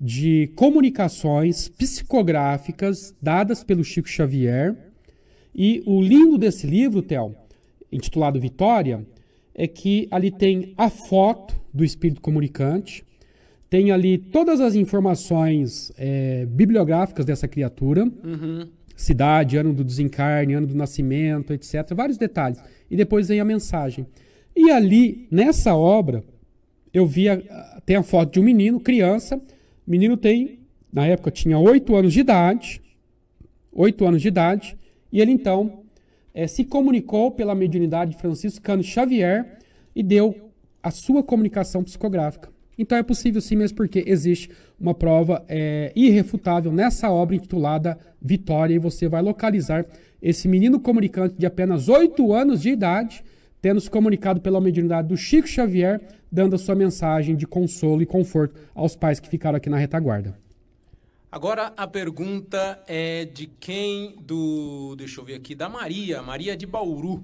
de 0.00 0.50
comunicações 0.54 1.68
psicográficas 1.68 3.14
dadas 3.20 3.64
pelo 3.64 3.82
Chico 3.82 4.08
Xavier. 4.08 4.76
E 5.54 5.82
o 5.86 6.00
lindo 6.00 6.38
desse 6.38 6.66
livro, 6.66 7.02
Theo, 7.02 7.34
intitulado 7.90 8.40
Vitória, 8.40 9.04
é 9.54 9.66
que 9.66 10.06
ali 10.10 10.30
tem 10.30 10.72
a 10.76 10.88
foto 10.88 11.58
do 11.74 11.84
espírito 11.84 12.20
comunicante, 12.20 13.04
tem 13.68 13.90
ali 13.90 14.16
todas 14.16 14.60
as 14.60 14.74
informações 14.74 15.92
é, 15.98 16.46
bibliográficas 16.46 17.26
dessa 17.26 17.46
criatura, 17.46 18.04
uhum. 18.04 18.68
cidade, 18.96 19.56
ano 19.56 19.74
do 19.74 19.84
desencarne, 19.84 20.54
ano 20.54 20.66
do 20.66 20.74
nascimento, 20.74 21.52
etc. 21.52 21.92
Vários 21.94 22.16
detalhes. 22.16 22.58
E 22.90 22.96
depois 22.96 23.28
vem 23.28 23.40
a 23.40 23.44
mensagem. 23.44 24.06
E 24.56 24.70
ali, 24.70 25.26
nessa 25.30 25.74
obra, 25.74 26.24
eu 26.94 27.06
vi, 27.06 27.28
a, 27.28 27.36
tem 27.84 27.96
a 27.96 28.02
foto 28.02 28.32
de 28.32 28.40
um 28.40 28.42
menino, 28.44 28.80
criança, 28.80 29.40
o 29.88 29.90
menino 29.90 30.18
tem, 30.18 30.58
na 30.92 31.06
época 31.06 31.30
tinha 31.30 31.58
8 31.58 31.96
anos 31.96 32.12
de 32.12 32.20
idade, 32.20 32.82
8 33.72 34.04
anos 34.04 34.20
de 34.20 34.28
idade, 34.28 34.76
e 35.10 35.18
ele 35.18 35.32
então 35.32 35.80
é, 36.34 36.46
se 36.46 36.62
comunicou 36.62 37.30
pela 37.30 37.54
mediunidade 37.54 38.10
de 38.10 38.18
Francisco 38.18 38.60
Cano 38.60 38.82
Xavier 38.82 39.60
e 39.96 40.02
deu 40.02 40.52
a 40.82 40.90
sua 40.90 41.22
comunicação 41.22 41.82
psicográfica. 41.82 42.50
Então 42.76 42.98
é 42.98 43.02
possível 43.02 43.40
sim, 43.40 43.56
mesmo 43.56 43.78
porque 43.78 44.04
existe 44.06 44.50
uma 44.78 44.92
prova 44.92 45.42
é, 45.48 45.90
irrefutável 45.96 46.70
nessa 46.70 47.10
obra 47.10 47.34
intitulada 47.34 47.98
Vitória, 48.20 48.74
e 48.74 48.78
você 48.78 49.08
vai 49.08 49.22
localizar 49.22 49.86
esse 50.20 50.46
menino 50.48 50.78
comunicante 50.78 51.34
de 51.38 51.46
apenas 51.46 51.88
8 51.88 52.30
anos 52.34 52.60
de 52.60 52.68
idade, 52.68 53.24
tendo 53.62 53.80
se 53.80 53.88
comunicado 53.88 54.38
pela 54.38 54.60
mediunidade 54.60 55.08
do 55.08 55.16
Chico 55.16 55.48
Xavier 55.48 55.98
dando 56.30 56.54
a 56.54 56.58
sua 56.58 56.74
mensagem 56.74 57.36
de 57.36 57.46
consolo 57.46 58.02
e 58.02 58.06
conforto 58.06 58.60
aos 58.74 58.94
pais 58.94 59.18
que 59.20 59.28
ficaram 59.28 59.56
aqui 59.56 59.68
na 59.68 59.78
retaguarda. 59.78 60.38
Agora 61.30 61.72
a 61.76 61.86
pergunta 61.86 62.82
é 62.86 63.26
de 63.26 63.46
quem 63.46 64.16
do, 64.20 64.96
deixa 64.96 65.20
eu 65.20 65.24
ver 65.24 65.34
aqui, 65.34 65.54
da 65.54 65.68
Maria, 65.68 66.22
Maria 66.22 66.56
de 66.56 66.66
Bauru. 66.66 67.22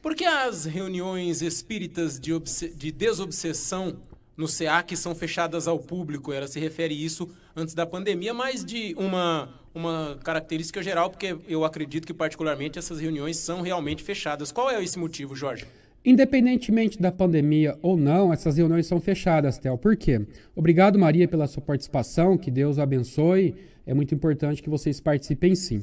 Por 0.00 0.14
que 0.14 0.24
as 0.24 0.66
reuniões 0.66 1.42
espíritas 1.42 2.20
de, 2.20 2.30
de 2.76 2.92
desobsessão 2.92 3.96
no 4.36 4.46
SEAC 4.46 4.96
são 4.96 5.14
fechadas 5.14 5.66
ao 5.66 5.78
público? 5.80 6.32
Ela 6.32 6.46
se 6.46 6.60
refere 6.60 6.94
isso 6.94 7.28
antes 7.56 7.74
da 7.74 7.84
pandemia, 7.84 8.32
mas 8.32 8.64
de 8.64 8.94
uma, 8.96 9.48
uma 9.74 10.16
característica 10.22 10.80
geral, 10.82 11.10
porque 11.10 11.36
eu 11.48 11.64
acredito 11.64 12.06
que 12.06 12.14
particularmente 12.14 12.78
essas 12.78 13.00
reuniões 13.00 13.36
são 13.36 13.62
realmente 13.62 14.02
fechadas. 14.02 14.52
Qual 14.52 14.70
é 14.70 14.80
esse 14.82 14.98
motivo, 14.98 15.34
Jorge? 15.34 15.66
Independentemente 16.04 17.00
da 17.00 17.10
pandemia 17.10 17.78
ou 17.80 17.96
não, 17.96 18.30
essas 18.30 18.58
reuniões 18.58 18.86
são 18.86 19.00
fechadas, 19.00 19.58
Theo. 19.58 19.78
Por 19.78 19.96
quê? 19.96 20.20
Obrigado, 20.54 20.98
Maria, 20.98 21.26
pela 21.26 21.46
sua 21.46 21.62
participação. 21.62 22.36
Que 22.36 22.50
Deus 22.50 22.78
abençoe. 22.78 23.54
É 23.86 23.94
muito 23.94 24.14
importante 24.14 24.62
que 24.62 24.68
vocês 24.68 25.00
participem 25.00 25.54
sim. 25.54 25.82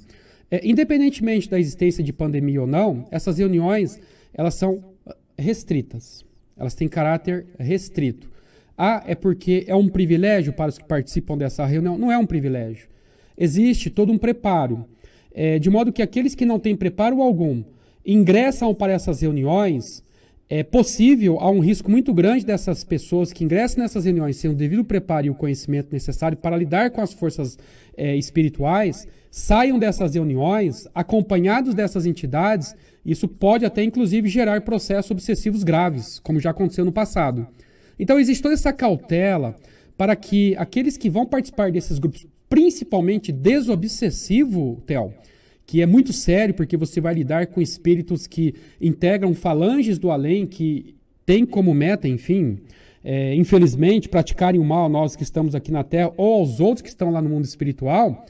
É, 0.49 0.67
independentemente 0.67 1.49
da 1.49 1.59
existência 1.59 2.03
de 2.03 2.13
pandemia 2.13 2.61
ou 2.61 2.67
não, 2.67 3.07
essas 3.09 3.39
reuniões 3.39 3.99
elas 4.33 4.53
são 4.53 4.83
restritas. 5.37 6.23
Elas 6.55 6.75
têm 6.75 6.87
caráter 6.87 7.47
restrito. 7.57 8.29
Ah, 8.77 9.03
é 9.07 9.15
porque 9.15 9.63
é 9.67 9.75
um 9.75 9.87
privilégio 9.87 10.53
para 10.53 10.69
os 10.69 10.77
que 10.77 10.83
participam 10.83 11.37
dessa 11.37 11.65
reunião? 11.65 11.97
Não 11.97 12.11
é 12.11 12.17
um 12.17 12.25
privilégio. 12.25 12.87
Existe 13.37 13.89
todo 13.89 14.11
um 14.11 14.17
preparo. 14.17 14.85
É, 15.33 15.57
de 15.57 15.69
modo 15.69 15.91
que 15.91 16.01
aqueles 16.01 16.35
que 16.35 16.45
não 16.45 16.59
têm 16.59 16.75
preparo 16.75 17.21
algum 17.21 17.63
ingressam 18.05 18.73
para 18.73 18.91
essas 18.91 19.21
reuniões 19.21 20.03
é 20.53 20.63
possível, 20.63 21.39
há 21.39 21.49
um 21.49 21.61
risco 21.61 21.89
muito 21.89 22.13
grande 22.13 22.45
dessas 22.45 22.83
pessoas 22.83 23.31
que 23.31 23.41
ingressam 23.41 23.81
nessas 23.81 24.03
reuniões 24.03 24.35
sem 24.35 24.51
o 24.51 24.53
devido 24.53 24.83
preparo 24.83 25.27
e 25.27 25.29
o 25.29 25.33
conhecimento 25.33 25.93
necessário 25.93 26.37
para 26.37 26.57
lidar 26.57 26.91
com 26.91 26.99
as 26.99 27.13
forças 27.13 27.57
é, 27.95 28.17
espirituais, 28.17 29.07
saiam 29.29 29.79
dessas 29.79 30.13
reuniões 30.13 30.89
acompanhados 30.93 31.73
dessas 31.73 32.05
entidades. 32.05 32.75
Isso 33.05 33.29
pode 33.29 33.63
até, 33.63 33.81
inclusive, 33.81 34.27
gerar 34.27 34.59
processos 34.59 35.09
obsessivos 35.11 35.63
graves, 35.63 36.19
como 36.19 36.37
já 36.37 36.49
aconteceu 36.49 36.83
no 36.83 36.91
passado. 36.91 37.47
Então, 37.97 38.19
existe 38.19 38.43
toda 38.43 38.53
essa 38.53 38.73
cautela 38.73 39.55
para 39.97 40.17
que 40.17 40.53
aqueles 40.57 40.97
que 40.97 41.09
vão 41.09 41.25
participar 41.25 41.71
desses 41.71 41.97
grupos, 41.97 42.27
principalmente 42.49 43.31
desobsessivo, 43.31 44.83
Theo, 44.85 45.13
que 45.71 45.81
é 45.81 45.85
muito 45.85 46.11
sério, 46.11 46.53
porque 46.53 46.75
você 46.75 46.99
vai 46.99 47.13
lidar 47.13 47.47
com 47.47 47.61
espíritos 47.61 48.27
que 48.27 48.53
integram 48.81 49.33
falanges 49.33 49.97
do 49.97 50.11
além, 50.11 50.45
que 50.45 50.95
tem 51.25 51.45
como 51.45 51.73
meta, 51.73 52.09
enfim, 52.09 52.57
é, 53.01 53.33
infelizmente, 53.35 54.09
praticarem 54.09 54.59
o 54.59 54.65
mal 54.65 54.87
a 54.87 54.89
nós 54.89 55.15
que 55.15 55.23
estamos 55.23 55.55
aqui 55.55 55.71
na 55.71 55.81
Terra 55.81 56.11
ou 56.17 56.41
aos 56.41 56.59
outros 56.59 56.81
que 56.81 56.89
estão 56.89 57.09
lá 57.09 57.21
no 57.21 57.29
mundo 57.29 57.45
espiritual. 57.45 58.25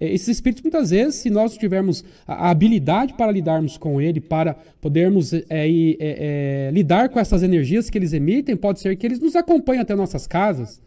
É, 0.00 0.12
esses 0.12 0.26
espíritos, 0.26 0.64
muitas 0.64 0.90
vezes, 0.90 1.14
se 1.14 1.30
nós 1.30 1.56
tivermos 1.56 2.04
a, 2.26 2.50
habilidade 2.50 3.14
para 3.14 3.30
lidarmos 3.30 3.78
com 3.78 4.00
ele, 4.00 4.20
para 4.20 4.54
podermos 4.80 5.32
é, 5.32 5.44
é, 5.48 5.96
é, 6.00 6.70
lidar 6.72 7.08
com 7.10 7.20
essas 7.20 7.44
energias 7.44 7.88
que 7.88 7.98
eles 7.98 8.12
emitem, 8.12 8.56
pode 8.56 8.80
ser 8.80 8.96
que 8.96 9.06
eles 9.06 9.20
nos 9.20 9.36
acompanhem 9.36 9.80
até 9.80 9.94
nossas 9.94 10.26
casas, 10.26 10.82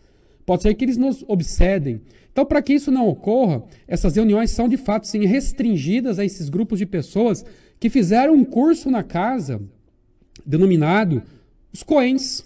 pode 0.46 0.64
ser 0.64 0.74
que 0.74 0.84
eles 0.84 0.98
nos 0.98 1.24
obsedem. 1.30 2.02
Então, 2.34 2.44
para 2.46 2.62
que 2.64 2.74
isso 2.74 2.92
não 2.92 3.08
ocorra, 3.08 3.64
essas 3.88 4.16
reuniões 4.16 4.50
são 4.50 4.68
de 4.68 4.76
fato 4.76 5.08
sim 5.08 5.24
restringidas 5.26 6.18
a 6.18 6.26
esses 6.26 6.50
grupos 6.50 6.80
de 6.80 6.86
pessoas 6.86 7.46
que 7.80 7.92
fizeram 7.92 8.34
um 8.34 8.44
curso 8.44 8.90
na 8.90 9.04
casa 9.04 9.62
denominado 10.44 11.22
os 11.72 11.84
COENS, 11.84 12.44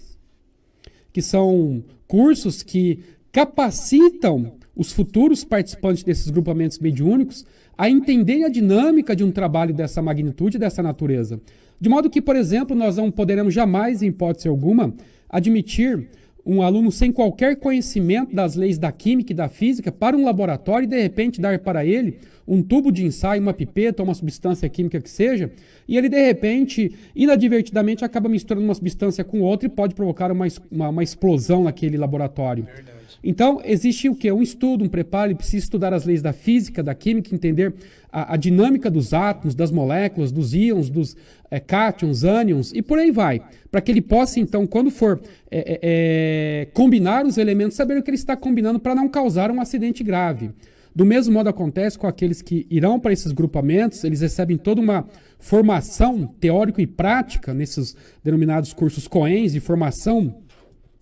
que 1.10 1.22
são 1.22 1.82
cursos 2.06 2.62
que 2.62 3.00
capacitam 3.32 4.52
os 4.76 4.92
futuros 4.92 5.42
participantes 5.42 6.04
desses 6.04 6.30
grupamentos 6.30 6.78
mediúnicos 6.78 7.46
a 7.76 7.88
entenderem 7.88 8.44
a 8.44 8.48
dinâmica 8.48 9.16
de 9.16 9.24
um 9.24 9.30
trabalho 9.30 9.72
dessa 9.72 10.02
magnitude, 10.02 10.58
dessa 10.58 10.82
natureza. 10.82 11.40
De 11.80 11.88
modo 11.88 12.10
que, 12.10 12.20
por 12.20 12.36
exemplo, 12.36 12.76
nós 12.76 12.96
não 12.96 13.10
poderemos 13.10 13.54
jamais, 13.54 14.02
em 14.02 14.08
hipótese 14.08 14.48
alguma, 14.48 14.94
admitir 15.28 16.08
um 16.48 16.62
aluno 16.62 16.90
sem 16.90 17.12
qualquer 17.12 17.56
conhecimento 17.56 18.34
das 18.34 18.56
leis 18.56 18.78
da 18.78 18.90
química 18.90 19.32
e 19.32 19.36
da 19.36 19.50
física 19.50 19.92
para 19.92 20.16
um 20.16 20.24
laboratório 20.24 20.86
e 20.86 20.88
de 20.88 20.98
repente 20.98 21.42
dar 21.42 21.58
para 21.58 21.84
ele 21.84 22.16
um 22.46 22.62
tubo 22.62 22.90
de 22.90 23.04
ensaio, 23.04 23.42
uma 23.42 23.52
pipeta, 23.52 24.02
uma 24.02 24.14
substância 24.14 24.66
química 24.70 24.98
que 24.98 25.10
seja, 25.10 25.52
e 25.86 25.98
ele 25.98 26.08
de 26.08 26.18
repente, 26.18 26.90
inadvertidamente, 27.14 28.02
acaba 28.02 28.26
misturando 28.26 28.64
uma 28.64 28.74
substância 28.74 29.22
com 29.22 29.42
outra 29.42 29.66
e 29.66 29.70
pode 29.70 29.94
provocar 29.94 30.32
uma, 30.32 30.46
uma, 30.70 30.88
uma 30.88 31.02
explosão 31.02 31.64
naquele 31.64 31.98
laboratório. 31.98 32.64
Verdade. 32.64 32.97
Então, 33.22 33.60
existe 33.64 34.08
o 34.08 34.14
que? 34.14 34.30
Um 34.30 34.42
estudo, 34.42 34.84
um 34.84 34.88
preparo, 34.88 35.28
ele 35.28 35.34
precisa 35.34 35.64
estudar 35.64 35.92
as 35.92 36.04
leis 36.04 36.22
da 36.22 36.32
física, 36.32 36.82
da 36.82 36.94
química, 36.94 37.34
entender 37.34 37.74
a, 38.12 38.34
a 38.34 38.36
dinâmica 38.36 38.90
dos 38.90 39.12
átomos, 39.12 39.54
das 39.54 39.70
moléculas, 39.70 40.30
dos 40.30 40.54
íons, 40.54 40.88
dos 40.88 41.16
é, 41.50 41.58
cátions, 41.58 42.22
ânions 42.24 42.72
e 42.72 42.80
por 42.80 42.98
aí 42.98 43.10
vai. 43.10 43.42
Para 43.70 43.80
que 43.80 43.90
ele 43.90 44.00
possa, 44.00 44.38
então, 44.38 44.66
quando 44.66 44.90
for 44.90 45.20
é, 45.50 45.80
é, 45.82 46.68
combinar 46.72 47.26
os 47.26 47.38
elementos, 47.38 47.76
saber 47.76 47.98
o 47.98 48.02
que 48.02 48.10
ele 48.10 48.16
está 48.16 48.36
combinando 48.36 48.78
para 48.78 48.94
não 48.94 49.08
causar 49.08 49.50
um 49.50 49.60
acidente 49.60 50.04
grave. 50.04 50.50
Do 50.94 51.04
mesmo 51.04 51.34
modo 51.34 51.48
acontece 51.48 51.98
com 51.98 52.06
aqueles 52.06 52.42
que 52.42 52.66
irão 52.70 52.98
para 52.98 53.12
esses 53.12 53.30
grupamentos, 53.30 54.02
eles 54.04 54.20
recebem 54.20 54.56
toda 54.56 54.80
uma 54.80 55.06
formação 55.38 56.26
teórica 56.40 56.82
e 56.82 56.86
prática 56.86 57.54
nesses 57.54 57.94
denominados 58.24 58.72
cursos 58.72 59.06
COENS 59.06 59.52
de 59.52 59.60
formação 59.60 60.42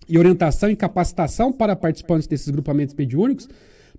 e 0.09 0.17
orientação 0.17 0.69
e 0.69 0.75
capacitação 0.75 1.51
para 1.51 1.75
participantes 1.75 2.27
desses 2.27 2.49
grupamentos 2.49 2.95
mediúnicos, 2.95 3.47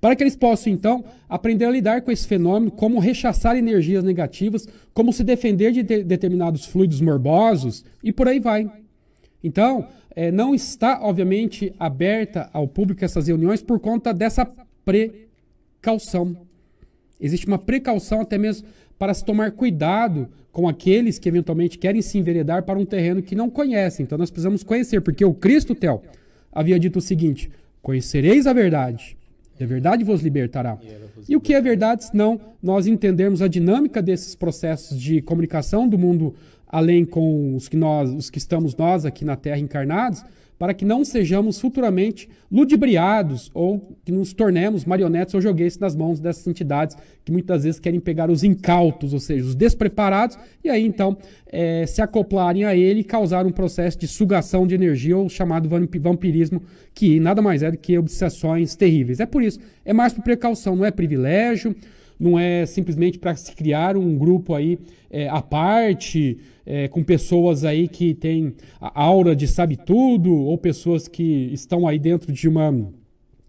para 0.00 0.14
que 0.14 0.22
eles 0.22 0.36
possam, 0.36 0.72
então, 0.72 1.04
aprender 1.28 1.64
a 1.64 1.70
lidar 1.70 2.02
com 2.02 2.10
esse 2.10 2.26
fenômeno, 2.26 2.70
como 2.70 3.00
rechaçar 3.00 3.56
energias 3.56 4.04
negativas, 4.04 4.66
como 4.94 5.12
se 5.12 5.24
defender 5.24 5.72
de, 5.72 5.82
de 5.82 6.04
determinados 6.04 6.64
fluidos 6.64 7.00
morbosos 7.00 7.84
e 8.02 8.12
por 8.12 8.28
aí 8.28 8.38
vai. 8.38 8.70
Então, 9.42 9.88
é, 10.14 10.30
não 10.30 10.54
está, 10.54 11.00
obviamente, 11.02 11.72
aberta 11.78 12.48
ao 12.52 12.66
público 12.66 13.04
essas 13.04 13.26
reuniões 13.26 13.62
por 13.62 13.80
conta 13.80 14.12
dessa 14.14 14.48
precaução. 14.84 16.47
Existe 17.20 17.46
uma 17.46 17.58
precaução 17.58 18.20
até 18.20 18.38
mesmo 18.38 18.66
para 18.98 19.14
se 19.14 19.24
tomar 19.24 19.52
cuidado 19.52 20.28
com 20.52 20.68
aqueles 20.68 21.18
que 21.18 21.28
eventualmente 21.28 21.78
querem 21.78 22.02
se 22.02 22.18
enveredar 22.18 22.64
para 22.64 22.78
um 22.78 22.84
terreno 22.84 23.22
que 23.22 23.34
não 23.34 23.48
conhecem. 23.48 24.04
Então 24.04 24.18
nós 24.18 24.30
precisamos 24.30 24.62
conhecer, 24.62 25.00
porque 25.00 25.24
o 25.24 25.34
Cristo, 25.34 25.74
Tel, 25.74 26.02
havia 26.52 26.78
dito 26.78 26.98
o 26.98 27.02
seguinte: 27.02 27.50
Conhecereis 27.80 28.46
a 28.46 28.52
verdade, 28.52 29.16
e 29.58 29.64
a 29.64 29.66
verdade 29.66 30.04
vos 30.04 30.22
libertará. 30.22 30.78
E 31.28 31.36
o 31.36 31.40
que 31.40 31.54
é 31.54 31.60
verdade, 31.60 32.04
senão 32.04 32.40
nós 32.62 32.86
entendermos 32.86 33.42
a 33.42 33.48
dinâmica 33.48 34.00
desses 34.02 34.34
processos 34.34 35.00
de 35.00 35.20
comunicação 35.22 35.88
do 35.88 35.98
mundo 35.98 36.34
além 36.66 37.04
com 37.04 37.56
os 37.56 37.68
que 37.68 37.76
nós, 37.76 38.10
os 38.10 38.28
que 38.30 38.38
estamos 38.38 38.76
nós 38.76 39.04
aqui 39.04 39.24
na 39.24 39.36
Terra 39.36 39.58
encarnados, 39.58 40.22
para 40.58 40.74
que 40.74 40.84
não 40.84 41.04
sejamos 41.04 41.60
futuramente 41.60 42.28
ludibriados 42.50 43.50
ou 43.54 43.96
que 44.04 44.10
nos 44.10 44.32
tornemos 44.32 44.84
marionetes 44.84 45.34
ou 45.34 45.40
joguetes 45.40 45.78
nas 45.78 45.94
mãos 45.94 46.18
dessas 46.18 46.46
entidades 46.46 46.96
que 47.24 47.30
muitas 47.30 47.64
vezes 47.64 47.78
querem 47.78 48.00
pegar 48.00 48.30
os 48.30 48.42
incautos, 48.42 49.12
ou 49.12 49.20
seja, 49.20 49.44
os 49.44 49.54
despreparados, 49.54 50.38
e 50.64 50.68
aí 50.68 50.84
então 50.84 51.16
é, 51.46 51.86
se 51.86 52.02
acoplarem 52.02 52.64
a 52.64 52.74
ele 52.74 53.00
e 53.00 53.04
causar 53.04 53.46
um 53.46 53.52
processo 53.52 53.98
de 53.98 54.08
sugação 54.08 54.66
de 54.66 54.74
energia 54.74 55.16
ou 55.16 55.28
chamado 55.28 55.68
vampirismo, 56.00 56.62
que 56.94 57.20
nada 57.20 57.40
mais 57.40 57.62
é 57.62 57.70
do 57.70 57.78
que 57.78 57.96
obsessões 57.96 58.74
terríveis. 58.74 59.20
É 59.20 59.26
por 59.26 59.42
isso, 59.42 59.60
é 59.84 59.92
mais 59.92 60.12
por 60.12 60.22
precaução, 60.22 60.74
não 60.74 60.84
é 60.84 60.90
privilégio, 60.90 61.76
não 62.18 62.38
é 62.38 62.66
simplesmente 62.66 63.18
para 63.18 63.34
se 63.36 63.52
criar 63.52 63.96
um 63.96 64.16
grupo 64.16 64.54
aí 64.54 64.78
é, 65.10 65.28
à 65.28 65.40
parte 65.40 66.38
é, 66.66 66.88
com 66.88 67.02
pessoas 67.02 67.64
aí 67.64 67.88
que 67.88 68.12
têm 68.12 68.54
a 68.80 69.02
aura 69.02 69.34
de 69.34 69.48
sabe 69.48 69.76
tudo, 69.76 70.34
ou 70.34 70.58
pessoas 70.58 71.08
que 71.08 71.50
estão 71.52 71.86
aí 71.86 71.98
dentro 71.98 72.30
de 72.30 72.46
uma, 72.48 72.74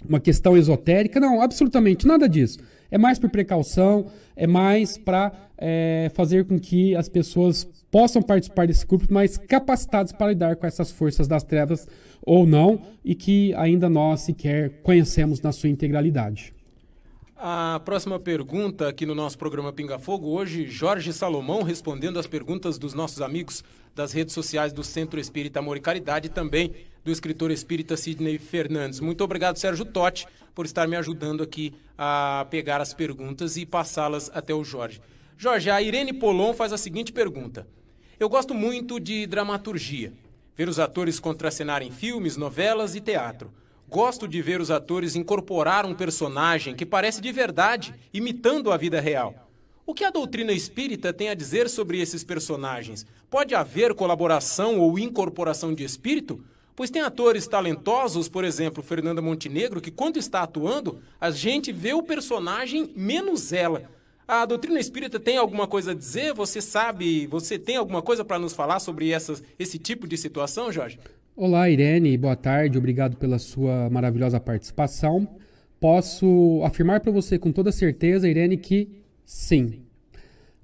uma 0.08 0.20
questão 0.20 0.56
esotérica. 0.56 1.20
Não, 1.20 1.42
absolutamente 1.42 2.08
nada 2.08 2.30
disso. 2.30 2.60
É 2.90 2.98
mais 2.98 3.20
por 3.20 3.30
precaução, 3.30 4.08
é 4.36 4.48
mais 4.48 4.98
para 4.98 5.32
é, 5.58 6.10
fazer 6.14 6.46
com 6.46 6.58
que 6.60 6.96
as 6.96 7.10
pessoas 7.10 7.68
possam 7.92 8.22
participar 8.22 8.68
desse 8.68 8.86
grupo, 8.86 9.06
mas 9.10 9.38
capacitados 9.38 10.14
para 10.14 10.30
lidar 10.30 10.56
com 10.56 10.66
essas 10.66 10.92
forças 10.92 11.28
das 11.28 11.44
trevas 11.44 11.88
ou 12.22 12.46
não, 12.46 12.82
e 13.04 13.16
que 13.16 13.54
ainda 13.56 13.90
nós 13.90 14.22
sequer 14.22 14.82
conhecemos 14.82 15.42
na 15.42 15.52
sua 15.52 15.70
integralidade. 15.70 16.54
A 17.42 17.80
próxima 17.86 18.20
pergunta 18.20 18.90
aqui 18.90 19.06
no 19.06 19.16
nosso 19.16 19.38
programa 19.38 19.72
Pinga 19.72 19.98
Fogo, 19.98 20.28
hoje 20.28 20.68
Jorge 20.68 21.14
Salomão 21.14 21.64
respondendo 21.64 22.20
as 22.20 22.28
perguntas 22.28 22.78
dos 22.78 22.94
nossos 22.94 23.22
amigos 23.22 23.64
das 23.96 24.12
redes 24.12 24.34
sociais 24.34 24.74
do 24.74 24.84
Centro 24.84 25.18
Espírita 25.22 25.60
Amor 25.60 25.78
e 25.78 25.80
Caridade 25.80 26.28
e 26.28 26.30
também 26.30 26.74
do 27.02 27.10
escritor 27.10 27.50
espírita 27.50 27.96
Sidney 27.96 28.38
Fernandes. 28.38 29.00
Muito 29.00 29.24
obrigado, 29.24 29.56
Sérgio 29.56 29.86
Totti, 29.86 30.28
por 30.54 30.66
estar 30.66 30.86
me 30.86 30.98
ajudando 30.98 31.42
aqui 31.42 31.74
a 31.98 32.46
pegar 32.50 32.82
as 32.82 32.94
perguntas 32.94 33.56
e 33.56 33.66
passá-las 33.66 34.30
até 34.34 34.54
o 34.54 34.62
Jorge. 34.62 35.00
Jorge, 35.38 35.70
a 35.70 35.82
Irene 35.82 36.12
Polon 36.12 36.54
faz 36.54 36.74
a 36.74 36.78
seguinte 36.78 37.14
pergunta. 37.14 37.66
Eu 38.20 38.28
gosto 38.28 38.54
muito 38.54 39.00
de 39.00 39.26
dramaturgia, 39.26 40.12
ver 40.58 40.68
os 40.68 40.78
atores 40.78 41.22
contracenarem 41.22 41.90
filmes, 41.90 42.36
novelas 42.36 42.96
e 42.96 43.00
teatro. 43.00 43.50
Gosto 43.90 44.28
de 44.28 44.40
ver 44.40 44.62
os 44.62 44.70
atores 44.70 45.16
incorporar 45.16 45.84
um 45.84 45.96
personagem 45.96 46.76
que 46.76 46.86
parece 46.86 47.20
de 47.20 47.32
verdade, 47.32 47.96
imitando 48.14 48.72
a 48.72 48.78
vida 48.78 49.02
real. 49.02 49.50
O 49.84 49.96
que 49.96 50.04
a 50.04 50.12
doutrina 50.12 50.54
espírita 50.54 51.12
tem 51.12 51.30
a 51.30 51.34
dizer 51.34 51.68
sobre 51.68 52.00
esses 52.00 52.24
personagens? 52.24 53.04
Pode 53.32 53.56
haver 53.56 53.96
colaboração 53.96 54.80
ou 54.80 55.00
incorporação 55.00 55.74
de 55.74 55.84
espírito? 55.84 56.40
Pois 56.76 56.92
tem 56.92 57.02
atores 57.02 57.48
talentosos, 57.48 58.30
por 58.30 58.44
exemplo, 58.44 58.84
Fernanda 58.84 59.24
Montenegro, 59.24 59.82
que 59.82 59.90
quando 59.90 60.18
está 60.18 60.44
atuando, 60.44 61.02
a 61.20 61.32
gente 61.32 61.72
vê 61.72 61.92
o 61.92 62.04
personagem 62.04 62.94
menos 62.96 63.52
ela. 63.52 63.90
A 64.28 64.46
doutrina 64.46 64.80
espírita 64.80 65.20
tem 65.20 65.38
alguma 65.38 65.66
coisa 65.66 65.92
a 65.92 65.96
dizer? 65.96 66.36
Você 66.36 66.62
sabe, 66.62 67.26
você 67.26 67.58
tem 67.58 67.78
alguma 67.78 68.04
coisa 68.04 68.24
para 68.24 68.38
nos 68.38 68.54
falar 68.54 68.80
sobre 68.80 69.10
essas, 69.10 69.42
esse 69.58 69.80
tipo 69.80 70.08
de 70.08 70.16
situação, 70.16 70.72
Jorge? 70.72 71.00
Olá, 71.42 71.70
Irene, 71.70 72.18
boa 72.18 72.36
tarde, 72.36 72.78
obrigado 72.78 73.16
pela 73.16 73.40
sua 73.40 73.90
maravilhosa 73.90 74.42
participação. 74.42 75.26
Posso 75.80 76.60
afirmar 76.66 77.00
para 77.00 77.14
você 77.14 77.40
com 77.40 77.50
toda 77.50 77.72
certeza, 77.72 78.28
Irene, 78.28 78.58
que 78.58 78.90
sim. 79.24 79.76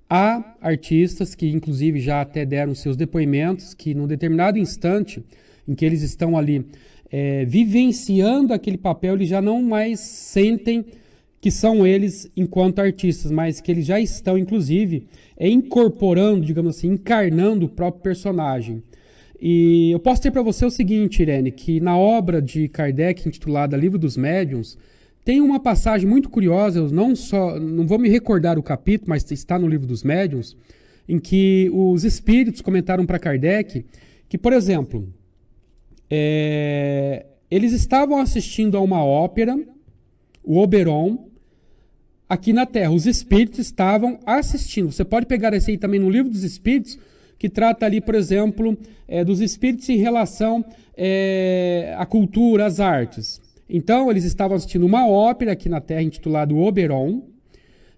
Há 0.10 0.58
artistas 0.60 1.34
que, 1.34 1.48
inclusive, 1.48 2.02
já 2.02 2.20
até 2.20 2.46
deram 2.46 2.76
seus 2.76 2.98
depoimentos 2.98 3.74
que, 3.74 3.94
num 3.94 4.06
determinado 4.06 4.60
instante 4.60 5.24
em 5.66 5.74
que 5.74 5.86
eles 5.86 6.02
estão 6.02 6.38
ali 6.38 6.66
é, 7.10 7.46
vivenciando 7.46 8.54
aquele 8.54 8.78
papel, 8.78 9.16
eles 9.16 9.30
já 9.30 9.42
não 9.42 9.64
mais 9.64 10.02
sentem 10.02 10.84
que 11.40 11.52
são 11.52 11.88
eles 11.88 12.30
enquanto 12.36 12.80
artistas, 12.80 13.32
mas 13.32 13.62
que 13.62 13.72
eles 13.72 13.86
já 13.86 13.98
estão, 13.98 14.38
inclusive, 14.38 15.08
é, 15.38 15.48
incorporando, 15.48 16.46
digamos 16.46 16.76
assim, 16.76 16.90
encarnando 16.90 17.66
o 17.66 17.70
próprio 17.70 18.04
personagem. 18.04 18.84
E 19.40 19.92
eu 19.92 20.00
posso 20.00 20.22
dizer 20.22 20.32
para 20.32 20.42
você 20.42 20.66
o 20.66 20.70
seguinte, 20.70 21.22
Irene, 21.22 21.52
que 21.52 21.80
na 21.80 21.98
obra 21.98 22.42
de 22.42 22.68
Kardec 22.68 23.28
intitulada 23.28 23.76
Livro 23.76 24.00
dos 24.00 24.16
Médiuns, 24.16 24.78
tem 25.24 25.42
uma 25.42 25.60
passagem 25.60 26.08
muito 26.08 26.30
curiosa, 26.30 26.80
eu 26.80 26.90
não 26.90 27.16
só 27.16 27.60
não 27.60 27.86
vou 27.88 27.98
me 27.98 28.10
recordar 28.10 28.58
o 28.58 28.64
capítulo, 28.64 29.10
mas 29.10 29.30
está 29.32 29.58
no 29.58 29.68
Livro 29.68 29.88
dos 29.88 30.04
Médiuns, 30.04 30.56
em 31.08 31.20
que 31.20 31.70
os 31.74 32.04
espíritos 32.04 32.62
comentaram 32.62 33.06
para 33.06 33.20
Kardec 33.20 33.86
que, 34.28 34.38
por 34.38 34.54
exemplo, 34.54 35.08
é, 36.10 37.26
eles 37.50 37.72
estavam 37.74 38.18
assistindo 38.18 38.78
a 38.78 38.82
uma 38.82 39.04
ópera, 39.04 39.58
o 40.44 40.58
Oberon, 40.58 41.30
aqui 42.28 42.52
na 42.52 42.66
Terra. 42.66 42.92
Os 42.92 43.06
espíritos 43.06 43.60
estavam 43.60 44.20
assistindo. 44.26 44.92
Você 44.92 45.06
pode 45.06 45.26
pegar 45.26 45.54
esse 45.54 45.72
aí 45.72 45.78
também 45.78 46.00
no 46.00 46.10
Livro 46.10 46.32
dos 46.32 46.44
Espíritos, 46.44 46.98
que 47.38 47.50
trata 47.50 47.86
ali, 47.86 48.02
por 48.02 48.16
exemplo, 48.16 48.78
é, 49.08 49.24
dos 49.24 49.42
espíritos 49.42 49.88
em 49.90 49.98
relação 49.98 50.64
é, 50.96 51.96
à 51.98 52.06
cultura, 52.06 52.66
às 52.66 52.80
artes. 52.80 53.42
Então, 53.70 54.10
eles 54.10 54.24
estavam 54.24 54.56
assistindo 54.56 54.86
uma 54.86 55.08
ópera 55.08 55.52
aqui 55.52 55.68
na 55.68 55.82
Terra 55.82 56.04
intitulada 56.04 56.54
Oberon, 56.54 57.24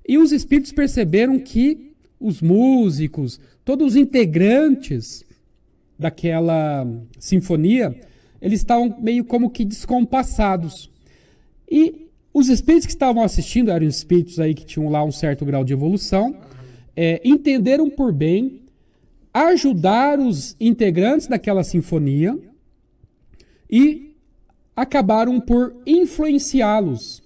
e 0.08 0.18
os 0.18 0.32
espíritos 0.32 0.72
perceberam 0.72 1.38
que 1.38 1.92
os 2.20 2.42
músicos, 2.42 3.40
todos 3.66 3.88
os 3.88 3.96
integrantes 3.96 5.26
daquela 6.00 6.88
sinfonia, 7.20 7.94
eles 8.42 8.62
estavam 8.62 8.96
meio 9.00 9.26
como 9.26 9.50
que 9.50 9.66
descompassados. 9.66 10.90
E 11.70 12.08
os 12.34 12.50
espíritos 12.50 12.86
que 12.86 12.94
estavam 12.94 13.24
assistindo, 13.24 13.72
eram 13.72 13.86
espíritos 13.86 14.40
aí 14.40 14.54
que 14.54 14.66
tinham 14.66 14.90
lá 14.90 15.04
um 15.04 15.12
certo 15.12 15.44
grau 15.44 15.64
de 15.64 15.74
evolução, 15.74 16.36
é, 16.96 17.20
entenderam 17.24 17.90
por 17.90 18.14
bem 18.14 18.62
ajudar 19.46 20.20
os 20.20 20.56
integrantes 20.60 21.28
daquela 21.28 21.64
sinfonia 21.64 22.38
e 23.70 24.16
acabaram 24.76 25.40
por 25.40 25.76
influenciá-los 25.86 27.22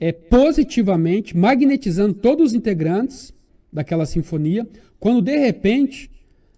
é, 0.00 0.12
positivamente, 0.12 1.36
magnetizando 1.36 2.14
todos 2.14 2.48
os 2.48 2.54
integrantes 2.54 3.32
daquela 3.72 4.06
sinfonia, 4.06 4.66
quando 4.98 5.20
de 5.22 5.36
repente 5.36 6.10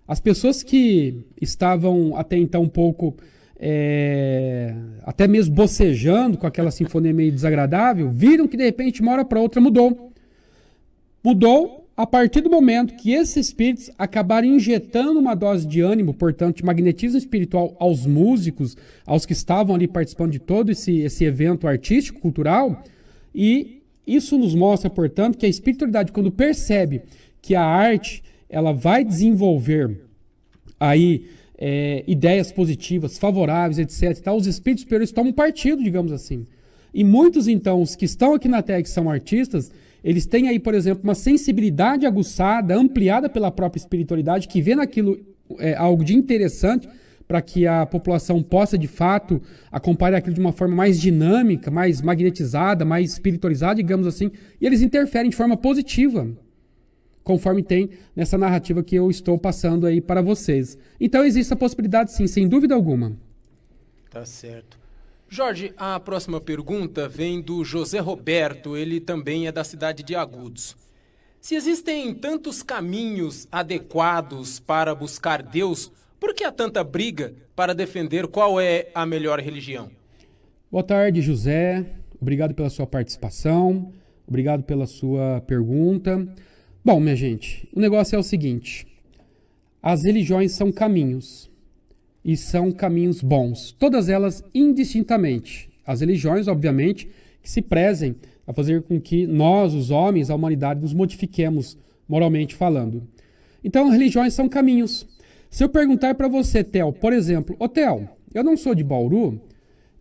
as 0.07 0.21
pessoas 0.21 0.63
que 0.63 1.25
estavam 1.41 2.17
até 2.17 2.37
então 2.37 2.63
um 2.63 2.69
pouco 2.69 3.17
é, 3.59 4.75
até 5.03 5.29
mesmo 5.29 5.55
bocejando 5.55 6.39
com 6.39 6.47
aquela 6.47 6.71
sinfonia 6.71 7.13
meio 7.13 7.31
desagradável, 7.31 8.11
viram 8.11 8.49
que 8.49 8.57
de 8.57 8.65
repente 8.65 9.03
uma 9.03 9.13
hora 9.13 9.25
para 9.25 9.41
outra 9.41 9.61
mudou. 9.61 10.13
Mudou 11.23 11.90
a 11.97 12.07
partir 12.07 12.41
do 12.41 12.49
momento 12.49 12.95
que 12.95 13.13
esses 13.13 13.49
espíritos 13.49 13.91
acabaram 13.99 14.47
injetando 14.47 15.19
uma 15.19 15.35
dose 15.35 15.67
de 15.67 15.81
ânimo, 15.81 16.15
portanto, 16.15 16.57
de 16.57 16.65
magnetismo 16.65 17.19
espiritual 17.19 17.77
aos 17.79 18.07
músicos, 18.07 18.77
aos 19.05 19.27
que 19.27 19.33
estavam 19.33 19.75
ali 19.75 19.87
participando 19.87 20.33
de 20.33 20.39
todo 20.39 20.71
esse, 20.71 21.01
esse 21.01 21.25
evento 21.25 21.69
artístico, 21.69 22.21
cultural, 22.21 22.83
e 23.35 23.83
isso 24.07 24.39
nos 24.39 24.55
mostra, 24.55 24.89
portanto, 24.89 25.37
que 25.37 25.47
a 25.47 25.49
espiritualidade, 25.49 26.13
quando 26.13 26.31
percebe 26.31 27.03
que 27.43 27.55
a 27.55 27.65
arte 27.65 28.23
ela 28.49 28.73
vai 28.73 29.05
desenvolver 29.05 30.01
aí 30.79 31.27
é, 31.57 32.03
ideias 32.07 32.51
positivas, 32.51 33.19
favoráveis, 33.19 33.79
etc. 33.79 34.19
Tal, 34.23 34.37
os 34.37 34.47
espíritos 34.47 34.83
superiores 34.83 35.13
tomam 35.13 35.33
partido, 35.33 35.83
digamos 35.83 36.11
assim. 36.11 36.47
E 36.93 37.05
muitos, 37.05 37.47
então, 37.47 37.81
os 37.81 37.95
que 37.95 38.05
estão 38.05 38.35
aqui 38.35 38.49
na 38.49 38.63
Terra, 38.63 38.83
que 38.83 38.89
são 38.89 39.09
artistas, 39.09 39.71
eles 40.03 40.27
têm 40.27 40.49
aí, 40.49 40.59
por 40.59 40.75
exemplo, 40.75 41.03
uma 41.05 41.15
sensibilidade 41.15 42.07
aguçada, 42.07 42.75
ampliada 42.75 43.29
pela 43.29 43.51
própria 43.51 43.81
espiritualidade, 43.81 44.49
que 44.49 44.63
vê 44.63 44.75
naquilo 44.75 45.19
é, 45.59 45.75
algo 45.75 46.05
de 46.05 46.15
interessante 46.15 46.89
para 47.27 47.41
que 47.41 47.65
a 47.67 47.87
população 47.87 48.43
possa, 48.43 48.77
de 48.77 48.89
fato, 48.89 49.41
acompanhar 49.71 50.17
aquilo 50.19 50.35
de 50.35 50.41
uma 50.41 50.53
forma 50.53 50.75
mais 50.75 51.01
dinâmica, 51.01 51.71
mais 51.71 52.03
magnetizada, 52.03 52.85
mais 52.85 53.13
espiritualizada, 53.13 53.77
digamos 53.77 54.07
assim, 54.07 54.33
e 54.61 54.67
eles 54.67 54.83
interferem 54.83 55.31
de 55.31 55.37
forma 55.37 55.57
positiva 55.57 56.29
conforme 57.23 57.63
tem 57.63 57.91
nessa 58.17 58.37
narrativa 58.37 58.83
que 58.83 58.97
eu 58.97 59.09
estou 59.09 59.39
passando 59.39 59.87
aí 59.87 60.01
para 60.01 60.21
vocês. 60.21 60.77
Então 60.99 61.25
existe 61.25 61.53
a 61.53 61.57
possibilidade 61.57 62.13
sim, 62.13 62.27
sem 62.27 62.49
dúvida 62.49 62.75
alguma. 62.75 63.17
Tá 64.11 64.25
certo. 64.25 64.80
Jorge, 65.33 65.73
a 65.77 66.01
próxima 66.01 66.41
pergunta 66.41 67.09
vem 67.09 67.41
do 67.41 67.63
José 67.65 68.01
Roberto, 68.01 68.77
ele 68.77 68.99
também 68.99 69.47
é 69.47 69.53
da 69.53 69.63
cidade 69.63 70.03
de 70.03 70.17
Agudos. 70.17 70.77
Se 71.41 71.55
existem 71.55 72.13
tantos 72.13 72.65
caminhos 72.65 73.47
adequados 73.53 74.59
para 74.59 74.93
buscar 74.93 75.41
Deus, 75.41 75.93
por 76.19 76.35
que 76.35 76.43
há 76.43 76.51
tanta 76.51 76.83
briga 76.83 77.33
para 77.55 77.73
defender 77.73 78.27
qual 78.27 78.61
é 78.61 78.89
a 78.93 79.07
melhor 79.07 79.39
religião? 79.39 79.89
Boa 80.69 80.83
tarde, 80.83 81.23
José. 81.23 81.87
Obrigado 82.21 82.53
pela 82.53 82.69
sua 82.69 82.87
participação. 82.87 83.93
Obrigado 84.27 84.65
pela 84.65 84.85
sua 84.85 85.41
pergunta. 85.47 86.27
Bom, 86.85 86.99
minha 86.99 87.15
gente, 87.15 87.69
o 87.73 87.79
negócio 87.79 88.17
é 88.17 88.19
o 88.19 88.25
seguinte: 88.25 88.85
as 89.81 90.03
religiões 90.03 90.51
são 90.51 90.73
caminhos 90.73 91.50
e 92.25 92.37
são 92.37 92.71
caminhos 92.71 93.23
bons, 93.23 93.73
todas 93.73 94.09
elas 94.09 94.45
indistintamente. 94.55 95.71
As 95.87 96.01
religiões, 96.01 96.49
obviamente, 96.49 97.09
que 97.43 97.51
se 97.51 97.63
prezem 97.63 98.17
a 98.47 98.53
fazer 98.53 98.83
com 98.83 99.01
que 99.01 99.27
nós, 99.27 99.75
os 99.75 99.91
homens, 99.91 100.31
a 100.31 100.35
humanidade, 100.35 100.81
nos 100.81 100.93
modifiquemos 100.93 101.77
moralmente 102.09 102.55
falando. 102.55 103.03
Então, 103.65 103.89
religiões 103.89 104.35
são 104.35 104.49
caminhos. 104.49 105.07
Se 105.49 105.65
eu 105.65 105.69
perguntar 105.69 106.15
para 106.15 106.29
você, 106.29 106.63
Tel, 106.63 106.93
por 106.93 107.13
exemplo, 107.13 107.57
ô 107.59 107.69
Tel, 107.69 108.09
eu 108.35 108.45
não 108.45 108.57
sou 108.57 108.75
de 108.75 108.85
Bauru, 108.85 109.41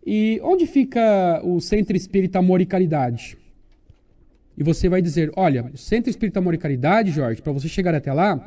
e 0.06 0.40
onde 0.44 0.66
fica 0.66 1.42
o 1.44 1.60
Centro 1.60 1.96
Espírita 1.96 2.40
Amor 2.40 2.62
e 2.62 2.66
Caridade? 2.66 3.38
e 4.60 4.64
você 4.64 4.90
vai 4.90 5.02
dizer: 5.02 5.32
olha, 5.38 5.72
o 5.74 5.78
Centro 5.78 6.10
Espírita 6.10 6.40
Amor 6.40 6.54
e 6.54 6.58
Caridade, 6.58 7.12
Jorge, 7.12 7.42
para 7.42 7.54
você 7.54 7.70
chegar 7.70 7.96
até 7.96 8.12
lá, 8.12 8.46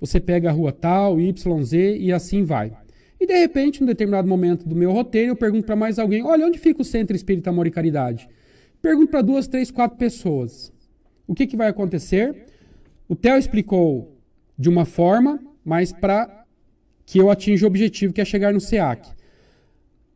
você 0.00 0.20
pega 0.20 0.48
a 0.48 0.52
rua 0.52 0.70
tal, 0.70 1.20
YZ 1.20 1.72
e 1.72 2.12
assim 2.12 2.44
vai. 2.44 2.72
E 3.20 3.26
de 3.26 3.36
repente, 3.36 3.82
em 3.82 3.86
determinado 3.86 4.28
momento 4.28 4.68
do 4.68 4.74
meu 4.74 4.92
roteiro, 4.92 5.32
eu 5.32 5.36
pergunto 5.36 5.66
para 5.66 5.76
mais 5.76 5.98
alguém: 5.98 6.22
olha, 6.22 6.46
onde 6.46 6.58
fica 6.58 6.82
o 6.82 6.84
Centro 6.84 7.16
Espírita 7.16 7.50
Amor 7.50 7.66
e 7.66 7.70
Caridade? 7.70 8.28
Pergunto 8.80 9.10
para 9.10 9.22
duas, 9.22 9.48
três, 9.48 9.70
quatro 9.70 9.98
pessoas. 9.98 10.72
O 11.26 11.34
que, 11.34 11.46
que 11.46 11.56
vai 11.56 11.68
acontecer? 11.68 12.46
O 13.08 13.16
Theo 13.16 13.36
explicou 13.36 14.16
de 14.56 14.68
uma 14.68 14.84
forma, 14.84 15.40
mas 15.64 15.92
para 15.92 16.44
que 17.04 17.18
eu 17.18 17.30
atinja 17.30 17.66
o 17.66 17.68
objetivo 17.68 18.12
que 18.12 18.20
é 18.20 18.24
chegar 18.24 18.52
no 18.52 18.60
SEAC. 18.60 19.08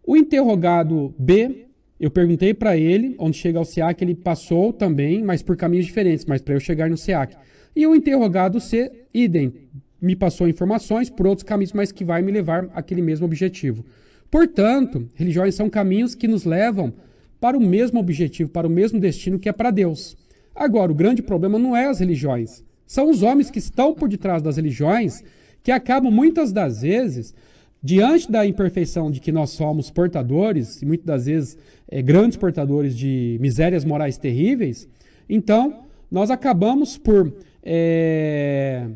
O 0.04 0.16
interrogado 0.16 1.14
B 1.18 1.66
eu 2.02 2.10
perguntei 2.10 2.52
para 2.52 2.76
ele 2.76 3.14
onde 3.16 3.36
chega 3.36 3.60
ao 3.60 3.64
SEAC, 3.64 4.02
ele 4.02 4.16
passou 4.16 4.72
também, 4.72 5.22
mas 5.22 5.40
por 5.40 5.56
caminhos 5.56 5.86
diferentes, 5.86 6.24
mas 6.24 6.42
para 6.42 6.54
eu 6.54 6.58
chegar 6.58 6.90
no 6.90 6.96
SEAC. 6.96 7.36
E 7.76 7.86
o 7.86 7.94
interrogado 7.94 8.58
C, 8.58 9.04
idem, 9.14 9.54
me 10.02 10.16
passou 10.16 10.48
informações 10.48 11.08
por 11.08 11.26
outros 11.26 11.44
caminhos, 11.44 11.72
mas 11.72 11.92
que 11.92 12.04
vai 12.04 12.20
me 12.20 12.32
levar 12.32 12.68
àquele 12.74 13.00
mesmo 13.00 13.24
objetivo. 13.24 13.84
Portanto, 14.28 15.08
religiões 15.14 15.54
são 15.54 15.70
caminhos 15.70 16.14
que 16.16 16.26
nos 16.26 16.44
levam 16.44 16.92
para 17.40 17.56
o 17.56 17.60
mesmo 17.60 18.00
objetivo, 18.00 18.50
para 18.50 18.66
o 18.66 18.70
mesmo 18.70 18.98
destino 18.98 19.38
que 19.38 19.48
é 19.48 19.52
para 19.52 19.70
Deus. 19.70 20.16
Agora, 20.54 20.90
o 20.90 20.94
grande 20.94 21.22
problema 21.22 21.58
não 21.58 21.76
é 21.76 21.86
as 21.86 22.00
religiões, 22.00 22.64
são 22.86 23.08
os 23.08 23.22
homens 23.22 23.50
que 23.50 23.58
estão 23.58 23.94
por 23.94 24.08
detrás 24.08 24.42
das 24.42 24.56
religiões 24.56 25.22
que 25.62 25.70
acabam 25.70 26.10
muitas 26.10 26.52
das 26.52 26.82
vezes 26.82 27.34
diante 27.82 28.30
da 28.30 28.46
imperfeição 28.46 29.10
de 29.10 29.20
que 29.20 29.32
nós 29.32 29.50
somos 29.50 29.90
portadores, 29.90 30.82
e 30.82 30.86
muitas 30.86 31.06
das 31.06 31.26
vezes 31.26 31.58
é, 31.88 32.00
grandes 32.02 32.36
portadores 32.36 32.96
de 32.96 33.38
misérias 33.40 33.84
morais 33.84 34.16
terríveis, 34.16 34.88
então 35.28 35.84
nós 36.10 36.30
acabamos 36.30 36.96
por 36.98 37.32
é, 37.62 38.86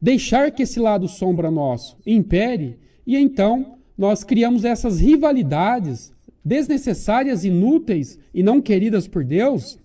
deixar 0.00 0.50
que 0.50 0.62
esse 0.62 0.80
lado 0.80 1.06
sombra 1.08 1.50
nosso 1.50 1.96
impere, 2.06 2.78
e 3.06 3.16
então 3.16 3.78
nós 3.96 4.24
criamos 4.24 4.64
essas 4.64 4.98
rivalidades 4.98 6.12
desnecessárias, 6.44 7.44
inúteis 7.44 8.18
e 8.32 8.42
não 8.42 8.62
queridas 8.62 9.06
por 9.06 9.24
Deus, 9.24 9.78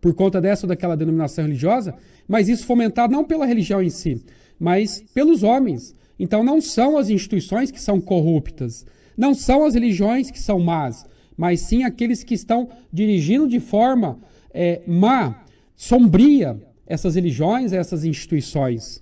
por 0.00 0.14
conta 0.14 0.40
dessa 0.40 0.66
ou 0.66 0.68
daquela 0.68 0.96
denominação 0.96 1.44
religiosa, 1.44 1.94
mas 2.26 2.48
isso 2.48 2.66
fomentado 2.66 3.12
não 3.12 3.24
pela 3.24 3.46
religião 3.46 3.82
em 3.82 3.90
si, 3.90 4.22
mas 4.58 5.04
pelos 5.14 5.42
homens, 5.42 5.94
então 6.18 6.42
não 6.42 6.60
são 6.60 6.98
as 6.98 7.08
instituições 7.08 7.70
que 7.70 7.80
são 7.80 8.00
corruptas, 8.00 8.84
não 9.16 9.34
são 9.34 9.64
as 9.64 9.74
religiões 9.74 10.30
que 10.30 10.38
são 10.38 10.58
más, 10.58 11.06
mas 11.36 11.60
sim 11.60 11.84
aqueles 11.84 12.24
que 12.24 12.34
estão 12.34 12.68
dirigindo 12.92 13.46
de 13.46 13.60
forma 13.60 14.18
é, 14.52 14.82
má, 14.86 15.44
sombria, 15.76 16.60
essas 16.86 17.14
religiões, 17.14 17.72
essas 17.72 18.04
instituições. 18.04 19.00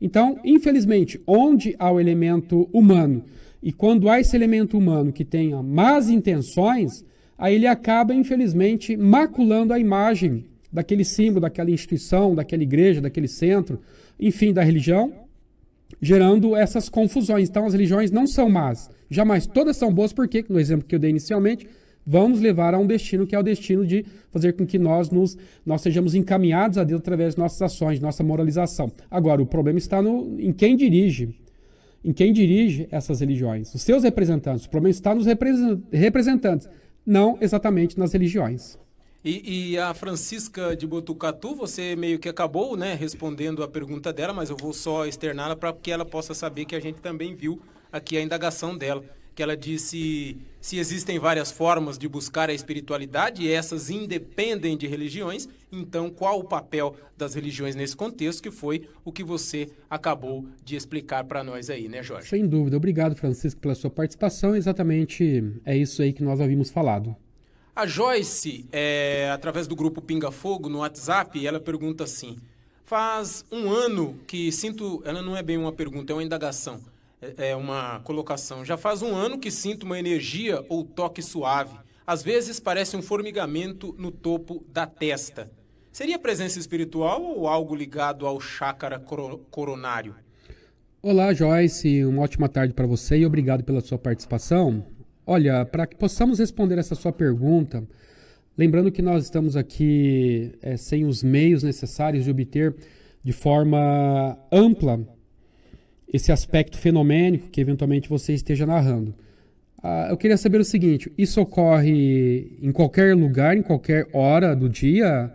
Então, 0.00 0.38
infelizmente, 0.44 1.20
onde 1.26 1.74
há 1.78 1.90
o 1.90 2.00
elemento 2.00 2.68
humano, 2.72 3.24
e 3.62 3.72
quando 3.72 4.08
há 4.08 4.20
esse 4.20 4.36
elemento 4.36 4.76
humano 4.76 5.12
que 5.12 5.24
tenha 5.24 5.62
más 5.62 6.08
intenções, 6.08 7.04
aí 7.36 7.54
ele 7.54 7.66
acaba, 7.66 8.14
infelizmente, 8.14 8.96
maculando 8.96 9.72
a 9.72 9.78
imagem 9.78 10.44
daquele 10.72 11.04
símbolo, 11.04 11.40
daquela 11.40 11.70
instituição, 11.70 12.34
daquela 12.34 12.62
igreja, 12.62 13.00
daquele 13.00 13.28
centro, 13.28 13.80
enfim, 14.20 14.52
da 14.52 14.62
religião, 14.62 15.12
gerando 16.00 16.54
essas 16.54 16.88
confusões. 16.88 17.48
Então, 17.48 17.66
as 17.66 17.72
religiões 17.72 18.10
não 18.10 18.26
são 18.26 18.48
más, 18.48 18.90
jamais. 19.08 19.46
Todas 19.46 19.76
são 19.76 19.92
boas, 19.92 20.12
porque, 20.12 20.44
no 20.48 20.60
exemplo 20.60 20.86
que 20.86 20.94
eu 20.94 20.98
dei 20.98 21.10
inicialmente, 21.10 21.66
vão 22.06 22.28
nos 22.28 22.40
levar 22.40 22.72
a 22.72 22.78
um 22.78 22.86
destino 22.86 23.26
que 23.26 23.34
é 23.34 23.38
o 23.38 23.42
destino 23.42 23.84
de 23.84 24.06
fazer 24.30 24.52
com 24.52 24.64
que 24.64 24.78
nós, 24.78 25.10
nos, 25.10 25.36
nós 25.64 25.82
sejamos 25.82 26.14
encaminhados 26.14 26.78
a 26.78 26.84
Deus 26.84 27.00
através 27.00 27.34
de 27.34 27.40
nossas 27.40 27.60
ações, 27.60 27.98
nossa 27.98 28.22
moralização. 28.22 28.92
Agora, 29.10 29.42
o 29.42 29.46
problema 29.46 29.78
está 29.78 30.00
no, 30.00 30.40
em 30.40 30.52
quem 30.52 30.76
dirige. 30.76 31.34
Em 32.04 32.12
quem 32.12 32.32
dirige 32.32 32.86
essas 32.92 33.18
religiões. 33.18 33.74
Os 33.74 33.82
seus 33.82 34.04
representantes. 34.04 34.66
O 34.66 34.70
problema 34.70 34.90
está 34.90 35.12
nos 35.12 35.26
representantes, 35.90 36.68
não 37.04 37.36
exatamente 37.40 37.98
nas 37.98 38.12
religiões. 38.12 38.78
E, 39.24 39.72
e, 39.72 39.78
a 39.78 39.92
Francisca 39.92 40.76
de 40.76 40.86
Botucatu, 40.86 41.56
você 41.56 41.96
meio 41.96 42.16
que 42.16 42.28
acabou 42.28 42.76
né, 42.76 42.94
respondendo 42.94 43.64
a 43.64 43.66
pergunta 43.66 44.12
dela, 44.12 44.32
mas 44.32 44.50
eu 44.50 44.56
vou 44.56 44.72
só 44.72 45.04
externá-la 45.04 45.56
para 45.56 45.72
que 45.72 45.90
ela 45.90 46.04
possa 46.04 46.32
saber 46.32 46.64
que 46.64 46.76
a 46.76 46.80
gente 46.80 47.00
também 47.00 47.34
viu 47.34 47.60
aqui 47.90 48.16
a 48.16 48.22
indagação 48.22 48.78
dela. 48.78 49.02
Que 49.36 49.42
ela 49.42 49.56
disse 49.56 50.36
se 50.60 50.78
existem 50.78 51.16
várias 51.16 51.52
formas 51.52 51.96
de 51.96 52.08
buscar 52.08 52.50
a 52.50 52.52
espiritualidade 52.52 53.42
e 53.42 53.52
essas 53.52 53.88
independem 53.88 54.76
de 54.76 54.88
religiões, 54.88 55.48
então 55.70 56.10
qual 56.10 56.40
o 56.40 56.44
papel 56.44 56.96
das 57.16 57.34
religiões 57.34 57.76
nesse 57.76 57.94
contexto, 57.94 58.42
que 58.42 58.50
foi 58.50 58.88
o 59.04 59.12
que 59.12 59.22
você 59.22 59.68
acabou 59.88 60.44
de 60.64 60.74
explicar 60.74 61.22
para 61.22 61.44
nós 61.44 61.70
aí, 61.70 61.88
né, 61.88 62.02
Jorge? 62.02 62.28
Sem 62.28 62.48
dúvida. 62.48 62.76
Obrigado, 62.76 63.14
Francisco, 63.14 63.60
pela 63.60 63.76
sua 63.76 63.90
participação. 63.90 64.56
Exatamente 64.56 65.44
é 65.64 65.76
isso 65.76 66.02
aí 66.02 66.12
que 66.12 66.24
nós 66.24 66.40
havíamos 66.40 66.70
falado. 66.70 67.14
A 67.76 67.86
Joyce, 67.86 68.66
é, 68.72 69.30
através 69.30 69.68
do 69.68 69.76
grupo 69.76 70.00
Pinga 70.00 70.32
Fogo 70.32 70.68
no 70.68 70.78
WhatsApp, 70.78 71.46
ela 71.46 71.60
pergunta 71.60 72.02
assim: 72.04 72.38
faz 72.86 73.44
um 73.52 73.70
ano 73.70 74.18
que 74.26 74.50
sinto. 74.50 75.02
Ela 75.04 75.20
não 75.20 75.36
é 75.36 75.42
bem 75.42 75.58
uma 75.58 75.72
pergunta, 75.72 76.12
é 76.12 76.16
uma 76.16 76.24
indagação, 76.24 76.80
é, 77.20 77.50
é 77.50 77.56
uma 77.56 78.00
colocação. 78.00 78.64
Já 78.64 78.76
faz 78.76 79.02
um 79.02 79.14
ano 79.14 79.38
que 79.38 79.50
sinto 79.50 79.84
uma 79.84 79.98
energia 79.98 80.64
ou 80.68 80.84
toque 80.84 81.22
suave. 81.22 81.76
Às 82.06 82.22
vezes 82.22 82.60
parece 82.60 82.96
um 82.96 83.02
formigamento 83.02 83.94
no 83.98 84.10
topo 84.10 84.64
da 84.68 84.86
testa. 84.86 85.50
Seria 85.90 86.18
presença 86.18 86.58
espiritual 86.58 87.22
ou 87.22 87.48
algo 87.48 87.74
ligado 87.74 88.26
ao 88.26 88.38
chácara 88.40 89.02
coronário? 89.50 90.14
Olá, 91.02 91.32
Joyce. 91.32 92.04
Uma 92.04 92.22
ótima 92.22 92.48
tarde 92.48 92.74
para 92.74 92.86
você 92.86 93.18
e 93.18 93.26
obrigado 93.26 93.64
pela 93.64 93.80
sua 93.80 93.98
participação. 93.98 94.86
Olha, 95.26 95.64
para 95.64 95.86
que 95.86 95.96
possamos 95.96 96.38
responder 96.38 96.78
essa 96.78 96.94
sua 96.94 97.12
pergunta, 97.12 97.82
lembrando 98.56 98.92
que 98.92 99.02
nós 99.02 99.24
estamos 99.24 99.56
aqui 99.56 100.52
é, 100.62 100.76
sem 100.76 101.04
os 101.04 101.22
meios 101.22 101.62
necessários 101.62 102.24
de 102.24 102.30
obter 102.30 102.76
de 103.24 103.32
forma 103.32 104.38
ampla 104.52 105.00
esse 106.12 106.30
aspecto 106.30 106.78
fenomênico 106.78 107.48
que 107.50 107.60
eventualmente 107.60 108.08
você 108.08 108.32
esteja 108.32 108.66
narrando. 108.66 109.14
Ah, 109.82 110.08
eu 110.10 110.16
queria 110.16 110.36
saber 110.36 110.60
o 110.60 110.64
seguinte: 110.64 111.12
isso 111.16 111.40
ocorre 111.40 112.58
em 112.60 112.72
qualquer 112.72 113.14
lugar, 113.14 113.56
em 113.56 113.62
qualquer 113.62 114.08
hora 114.12 114.54
do 114.54 114.68
dia? 114.68 115.32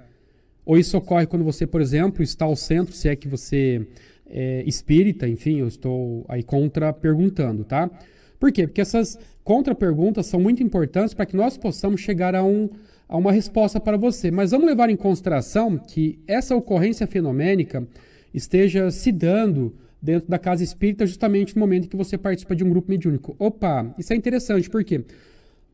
Ou 0.66 0.78
isso 0.78 0.98
ocorre 0.98 1.26
quando 1.26 1.44
você, 1.44 1.66
por 1.66 1.82
exemplo, 1.82 2.24
está 2.24 2.46
ao 2.46 2.56
centro, 2.56 2.94
se 2.94 3.10
é 3.10 3.16
que 3.16 3.28
você 3.28 3.86
é 4.30 4.64
espírita, 4.66 5.28
enfim, 5.28 5.60
eu 5.60 5.68
estou 5.68 6.26
aí 6.30 6.44
contra 6.44 6.94
perguntando, 6.94 7.64
tá? 7.64 7.90
Por 8.40 8.52
quê? 8.52 8.66
Porque 8.66 8.82
essas 8.82 9.20
contra-perguntas 9.44 10.26
são 10.28 10.40
muito 10.40 10.64
importantes 10.64 11.14
para 11.14 11.26
que 11.26 11.36
nós 11.36 11.58
possamos 11.58 12.00
chegar 12.02 12.36
a, 12.36 12.44
um, 12.44 12.70
a 13.08 13.18
uma 13.18 13.32
resposta 13.32 13.80
para 13.80 13.98
você. 13.98 14.32
Mas 14.32 14.52
vamos 14.52 14.68
levar 14.68 14.90
em 14.90 14.96
consideração 14.96 15.78
que 15.78 16.20
essa 16.28 16.56
ocorrência 16.56 17.06
fenomênica 17.06 17.86
esteja 18.34 18.90
se 18.90 19.12
dando 19.12 19.74
dentro 20.02 20.30
da 20.30 20.40
casa 20.40 20.64
espírita 20.64 21.06
justamente 21.06 21.56
no 21.56 21.60
momento 21.60 21.86
em 21.86 21.88
que 21.88 21.96
você 21.96 22.18
participa 22.18 22.56
de 22.56 22.64
um 22.64 22.70
grupo 22.70 22.90
mediúnico. 22.90 23.36
Opa, 23.38 23.94
isso 23.98 24.12
é 24.12 24.16
interessante, 24.16 24.70
por 24.70 24.84
quê? 24.84 25.04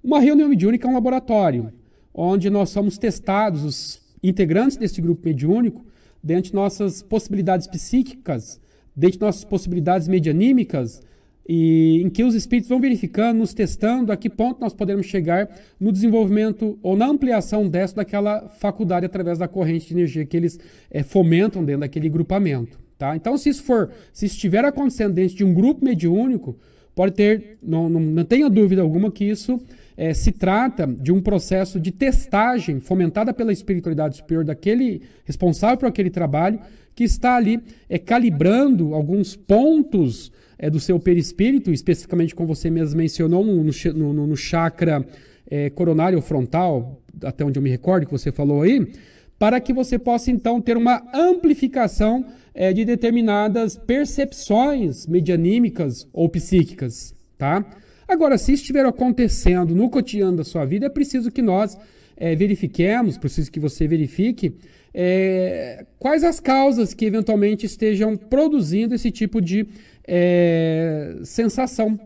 Uma 0.03 0.19
reunião 0.19 0.49
mediúnica 0.49 0.87
é 0.87 0.91
um 0.91 0.93
laboratório 0.93 1.71
onde 2.13 2.49
nós 2.49 2.71
somos 2.71 2.97
testados, 2.97 3.63
os 3.63 4.01
integrantes 4.23 4.75
desse 4.75 4.99
grupo 4.99 5.21
mediúnico, 5.25 5.85
dentro 6.21 6.49
de 6.49 6.55
nossas 6.55 7.03
possibilidades 7.03 7.67
psíquicas, 7.67 8.59
dentro 8.95 9.19
de 9.19 9.25
nossas 9.25 9.43
possibilidades 9.43 10.07
medianímicas, 10.07 11.01
e 11.47 12.01
em 12.03 12.09
que 12.09 12.23
os 12.23 12.35
espíritos 12.35 12.67
vão 12.67 12.81
verificando, 12.81 13.37
nos 13.37 13.53
testando 13.53 14.11
a 14.11 14.17
que 14.17 14.29
ponto 14.29 14.59
nós 14.59 14.73
podemos 14.73 15.05
chegar 15.05 15.47
no 15.79 15.91
desenvolvimento 15.91 16.77
ou 16.81 16.97
na 16.97 17.07
ampliação 17.07 17.69
dessa 17.69 17.95
daquela 17.95 18.49
faculdade 18.49 19.05
através 19.05 19.37
da 19.37 19.47
corrente 19.47 19.87
de 19.87 19.93
energia 19.93 20.25
que 20.25 20.35
eles 20.35 20.59
é, 20.91 21.03
fomentam 21.03 21.63
dentro 21.63 21.81
daquele 21.81 22.09
grupamento. 22.09 22.86
Tá? 22.97 23.15
Então, 23.15 23.37
se 23.37 23.49
isso 23.49 23.63
for, 23.63 23.91
se 24.11 24.25
estiver 24.25 24.65
acontecendo 24.65 25.13
dentro 25.13 25.35
de 25.35 25.43
um 25.43 25.53
grupo 25.53 25.85
mediúnico, 25.85 26.57
pode 26.95 27.13
ter, 27.13 27.57
não, 27.61 27.87
não, 27.87 27.99
não 27.99 28.25
tenha 28.25 28.49
dúvida 28.49 28.81
alguma 28.81 29.11
que 29.11 29.23
isso 29.23 29.59
é, 29.95 30.13
se 30.13 30.31
trata 30.31 30.87
de 30.87 31.11
um 31.11 31.21
processo 31.21 31.79
de 31.79 31.91
testagem 31.91 32.79
fomentada 32.79 33.33
pela 33.33 33.53
espiritualidade 33.53 34.17
superior 34.17 34.43
daquele 34.43 35.03
responsável 35.25 35.77
por 35.77 35.87
aquele 35.87 36.09
trabalho, 36.09 36.59
que 36.95 37.03
está 37.03 37.35
ali 37.35 37.59
é, 37.87 37.99
calibrando 37.99 38.95
alguns 38.95 39.35
pontos 39.35 40.31
é, 40.57 40.67
do 40.67 40.79
seu 40.79 40.99
perispírito, 40.99 41.71
especificamente 41.71 42.33
como 42.33 42.47
você 42.47 42.69
mesmo 42.69 42.97
mencionou, 42.97 43.45
no, 43.45 43.63
no, 43.63 44.27
no 44.27 44.35
chakra 44.35 45.05
é, 45.49 45.69
coronário 45.69 46.19
frontal, 46.21 46.99
até 47.23 47.45
onde 47.45 47.59
eu 47.59 47.63
me 47.63 47.69
recordo 47.69 48.07
que 48.07 48.11
você 48.11 48.31
falou 48.31 48.63
aí, 48.63 48.91
para 49.37 49.59
que 49.59 49.71
você 49.71 49.99
possa 49.99 50.31
então 50.31 50.59
ter 50.59 50.75
uma 50.75 51.03
amplificação 51.13 52.25
é, 52.57 52.73
de 52.73 52.83
determinadas 52.83 53.77
percepções 53.77 55.05
medianímicas 55.05 56.07
ou 56.11 56.27
psíquicas, 56.27 57.13
tá? 57.37 57.63
Agora, 58.07 58.35
se 58.35 58.53
estiver 58.53 58.83
acontecendo 58.83 59.75
no 59.75 59.91
cotidiano 59.91 60.37
da 60.37 60.43
sua 60.43 60.65
vida, 60.65 60.87
é 60.87 60.89
preciso 60.89 61.29
que 61.31 61.41
nós 61.41 61.77
é, 62.15 62.35
verifiquemos, 62.35 63.15
preciso 63.15 63.51
que 63.51 63.59
você 63.59 63.87
verifique 63.87 64.55
é, 64.91 65.85
quais 65.99 66.23
as 66.23 66.39
causas 66.39 66.95
que 66.95 67.05
eventualmente 67.05 67.67
estejam 67.67 68.17
produzindo 68.17 68.95
esse 68.95 69.11
tipo 69.11 69.39
de 69.39 69.67
é, 70.07 71.15
sensação. 71.23 71.99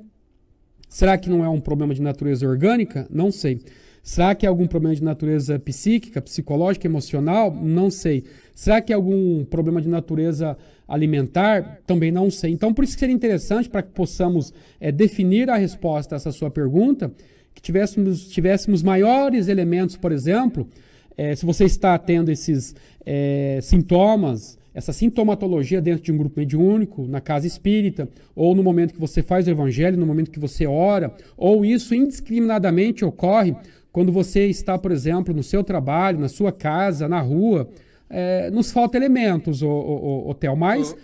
Será 0.89 1.17
que 1.17 1.29
não 1.29 1.45
é 1.45 1.47
um 1.47 1.61
problema 1.61 1.93
de 1.93 2.01
natureza 2.01 2.45
orgânica? 2.45 3.07
Não 3.09 3.31
sei. 3.31 3.61
Será 4.03 4.33
que 4.33 4.45
é 4.45 4.49
algum 4.49 4.65
problema 4.65 4.95
de 4.95 5.03
natureza 5.03 5.59
psíquica, 5.59 6.21
psicológica, 6.21 6.87
emocional? 6.87 7.53
Não 7.53 7.91
sei. 7.91 8.23
Será 8.55 8.81
que 8.81 8.91
é 8.91 8.95
algum 8.95 9.45
problema 9.45 9.81
de 9.81 9.87
natureza 9.87 10.57
alimentar? 10.87 11.79
Também 11.85 12.11
não 12.11 12.31
sei. 12.31 12.51
Então, 12.51 12.73
por 12.73 12.83
isso 12.83 12.93
que 12.93 12.99
seria 12.99 13.15
interessante 13.15 13.69
para 13.69 13.83
que 13.83 13.91
possamos 13.91 14.53
é, 14.79 14.91
definir 14.91 15.49
a 15.49 15.55
resposta 15.55 16.15
a 16.15 16.17
essa 16.17 16.31
sua 16.31 16.49
pergunta, 16.49 17.11
que 17.53 17.61
tivéssemos, 17.61 18.27
tivéssemos 18.27 18.81
maiores 18.81 19.47
elementos, 19.47 19.95
por 19.95 20.11
exemplo, 20.11 20.67
é, 21.15 21.35
se 21.35 21.45
você 21.45 21.65
está 21.65 21.97
tendo 21.97 22.31
esses 22.31 22.75
é, 23.05 23.59
sintomas, 23.61 24.57
essa 24.73 24.93
sintomatologia 24.93 25.81
dentro 25.81 26.03
de 26.03 26.11
um 26.11 26.17
grupo 26.17 26.39
mediúnico, 26.39 27.05
na 27.05 27.19
casa 27.19 27.45
espírita, 27.45 28.07
ou 28.35 28.55
no 28.55 28.63
momento 28.63 28.93
que 28.93 28.99
você 28.99 29.21
faz 29.21 29.45
o 29.45 29.51
evangelho, 29.51 29.97
no 29.97 30.05
momento 30.05 30.31
que 30.31 30.39
você 30.39 30.65
ora, 30.65 31.13
ou 31.37 31.65
isso 31.65 31.93
indiscriminadamente 31.93 33.03
ocorre 33.03 33.55
quando 33.91 34.11
você 34.11 34.47
está, 34.47 34.77
por 34.77 34.91
exemplo, 34.91 35.33
no 35.33 35.43
seu 35.43 35.63
trabalho, 35.63 36.19
na 36.19 36.29
sua 36.29 36.51
casa, 36.51 37.07
na 37.07 37.19
rua, 37.19 37.69
é, 38.09 38.49
nos 38.51 38.71
falta 38.71 38.97
elementos, 38.97 39.61
o, 39.61 39.69
o, 39.69 40.29
o 40.29 40.33
Theo, 40.33 40.55
mas... 40.55 40.95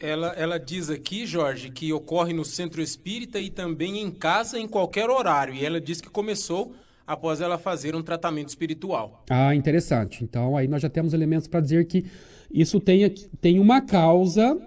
Ela, 0.00 0.28
ela 0.36 0.58
diz 0.58 0.90
aqui, 0.90 1.24
Jorge, 1.24 1.70
que 1.70 1.92
ocorre 1.92 2.32
no 2.32 2.44
centro 2.44 2.82
espírita 2.82 3.38
e 3.38 3.48
também 3.48 4.00
em 4.00 4.10
casa 4.10 4.58
em 4.58 4.66
qualquer 4.66 5.08
horário. 5.08 5.54
E 5.54 5.64
ela 5.64 5.80
diz 5.80 6.00
que 6.00 6.10
começou 6.10 6.74
após 7.06 7.40
ela 7.40 7.58
fazer 7.58 7.94
um 7.94 8.02
tratamento 8.02 8.48
espiritual. 8.48 9.22
Ah, 9.30 9.54
interessante. 9.54 10.24
Então 10.24 10.56
aí 10.56 10.66
nós 10.66 10.82
já 10.82 10.88
temos 10.88 11.12
elementos 11.12 11.46
para 11.46 11.60
dizer 11.60 11.84
que 11.86 12.04
isso 12.50 12.80
tem, 12.80 13.08
tem 13.40 13.58
uma 13.58 13.80
causa, 13.80 14.58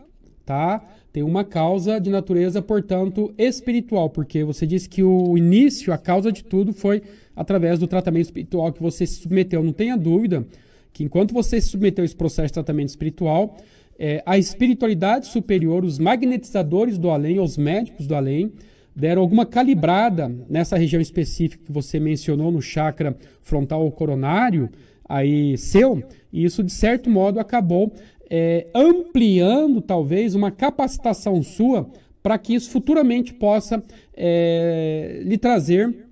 tá? 0.46 0.82
Tem 1.12 1.24
uma 1.24 1.44
causa 1.44 2.00
de 2.00 2.10
natureza, 2.10 2.62
portanto, 2.62 3.34
espiritual, 3.38 4.10
porque 4.10 4.44
você 4.44 4.68
disse 4.68 4.88
que 4.88 5.02
o 5.02 5.38
início, 5.38 5.92
a 5.92 5.98
causa 5.98 6.32
de 6.32 6.44
tudo 6.44 6.74
foi 6.74 7.02
através 7.38 7.78
do 7.78 7.88
tratamento 7.88 8.26
espiritual 8.26 8.74
que 8.74 8.82
você 8.82 9.06
se 9.06 9.22
submeteu. 9.22 9.64
Não 9.64 9.72
tenha 9.72 9.96
dúvida 9.96 10.44
que 10.92 11.04
enquanto 11.04 11.32
você 11.34 11.62
se 11.62 11.70
submeteu 11.70 12.02
a 12.02 12.06
esse 12.06 12.16
processo 12.16 12.48
de 12.48 12.54
tratamento 12.54 12.90
espiritual, 12.90 13.56
é, 14.00 14.24
a 14.26 14.38
espiritualidade 14.40 15.28
superior, 15.28 15.86
os 15.86 16.00
magnetizadores 16.00 16.98
do 16.98 17.12
além, 17.12 17.40
os 17.40 17.56
médicos 17.56 18.08
do 18.08 18.16
além, 18.16 18.52
deram 18.96 19.22
alguma 19.22 19.46
calibrada 19.46 20.28
nessa 20.50 20.76
região 20.76 21.00
específica 21.00 21.64
que 21.64 21.72
você 21.72 22.00
mencionou 22.00 22.52
no 22.52 22.62
chakra 22.62 23.16
frontal 23.44 23.84
ou 23.84 23.92
coronário, 23.92 24.70
aí 25.08 25.56
seu, 25.60 26.04
e 26.34 26.44
isso 26.44 26.64
de 26.64 26.72
certo 26.72 27.08
modo 27.08 27.40
acabou 27.40 27.94
é, 28.30 28.66
ampliando 28.74 29.80
talvez 29.80 30.34
uma 30.34 30.50
capacitação 30.50 31.42
sua 31.44 31.88
para 32.24 32.38
que 32.40 32.56
isso 32.56 32.72
futuramente 32.72 33.34
possa 33.34 33.82
é, 34.16 35.22
lhe 35.24 35.38
trazer 35.38 36.07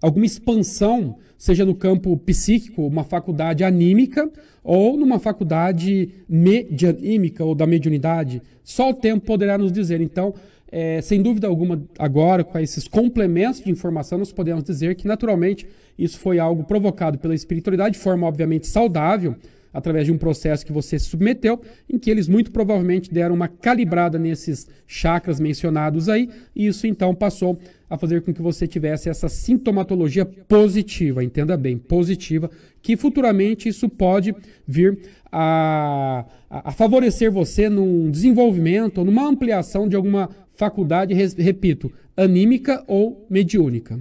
alguma 0.00 0.26
expansão, 0.26 1.16
seja 1.36 1.64
no 1.64 1.74
campo 1.74 2.16
psíquico, 2.16 2.86
uma 2.86 3.04
faculdade 3.04 3.64
anímica, 3.64 4.30
ou 4.62 4.96
numa 4.96 5.18
faculdade 5.18 6.10
medianímica 6.28 7.44
ou 7.44 7.54
da 7.54 7.66
mediunidade. 7.66 8.42
Só 8.64 8.90
o 8.90 8.94
tempo 8.94 9.24
poderá 9.24 9.56
nos 9.56 9.70
dizer. 9.70 10.00
Então, 10.00 10.34
é, 10.70 11.00
sem 11.00 11.22
dúvida 11.22 11.46
alguma, 11.46 11.82
agora, 11.98 12.42
com 12.42 12.58
esses 12.58 12.88
complementos 12.88 13.60
de 13.60 13.70
informação, 13.70 14.18
nós 14.18 14.32
podemos 14.32 14.64
dizer 14.64 14.96
que, 14.96 15.06
naturalmente, 15.06 15.66
isso 15.96 16.18
foi 16.18 16.38
algo 16.38 16.64
provocado 16.64 17.18
pela 17.18 17.34
espiritualidade, 17.34 17.94
de 17.94 18.02
forma 18.02 18.26
obviamente 18.26 18.66
saudável, 18.66 19.36
através 19.72 20.06
de 20.06 20.12
um 20.12 20.18
processo 20.18 20.64
que 20.64 20.72
você 20.72 20.98
se 20.98 21.04
submeteu, 21.04 21.60
em 21.88 21.98
que 21.98 22.10
eles 22.10 22.26
muito 22.26 22.50
provavelmente 22.50 23.12
deram 23.12 23.34
uma 23.34 23.46
calibrada 23.46 24.18
nesses 24.18 24.66
chakras 24.86 25.38
mencionados 25.38 26.08
aí, 26.08 26.30
e 26.54 26.66
isso 26.66 26.86
então 26.86 27.14
passou 27.14 27.58
a 27.88 27.96
fazer 27.96 28.22
com 28.22 28.34
que 28.34 28.42
você 28.42 28.66
tivesse 28.66 29.08
essa 29.08 29.28
sintomatologia 29.28 30.24
positiva, 30.24 31.22
entenda 31.22 31.56
bem, 31.56 31.78
positiva, 31.78 32.50
que 32.82 32.96
futuramente 32.96 33.68
isso 33.68 33.88
pode 33.88 34.34
vir 34.66 34.98
a, 35.30 36.24
a, 36.50 36.72
favorecer 36.72 37.30
você 37.30 37.68
num 37.68 38.10
desenvolvimento 38.10 39.04
numa 39.04 39.28
ampliação 39.28 39.88
de 39.88 39.94
alguma 39.94 40.30
faculdade, 40.54 41.14
repito, 41.14 41.92
anímica 42.16 42.82
ou 42.86 43.26
mediúnica. 43.28 43.98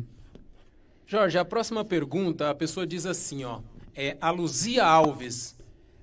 Jorge, 1.05 1.37
a 1.37 1.45
próxima 1.45 1.85
pergunta, 1.85 2.49
a 2.49 2.55
pessoa 2.55 2.87
diz 2.87 3.05
assim, 3.05 3.43
ó, 3.43 3.59
é 3.95 4.17
a 4.19 4.31
Luzia 4.31 4.83
Alves. 4.83 5.55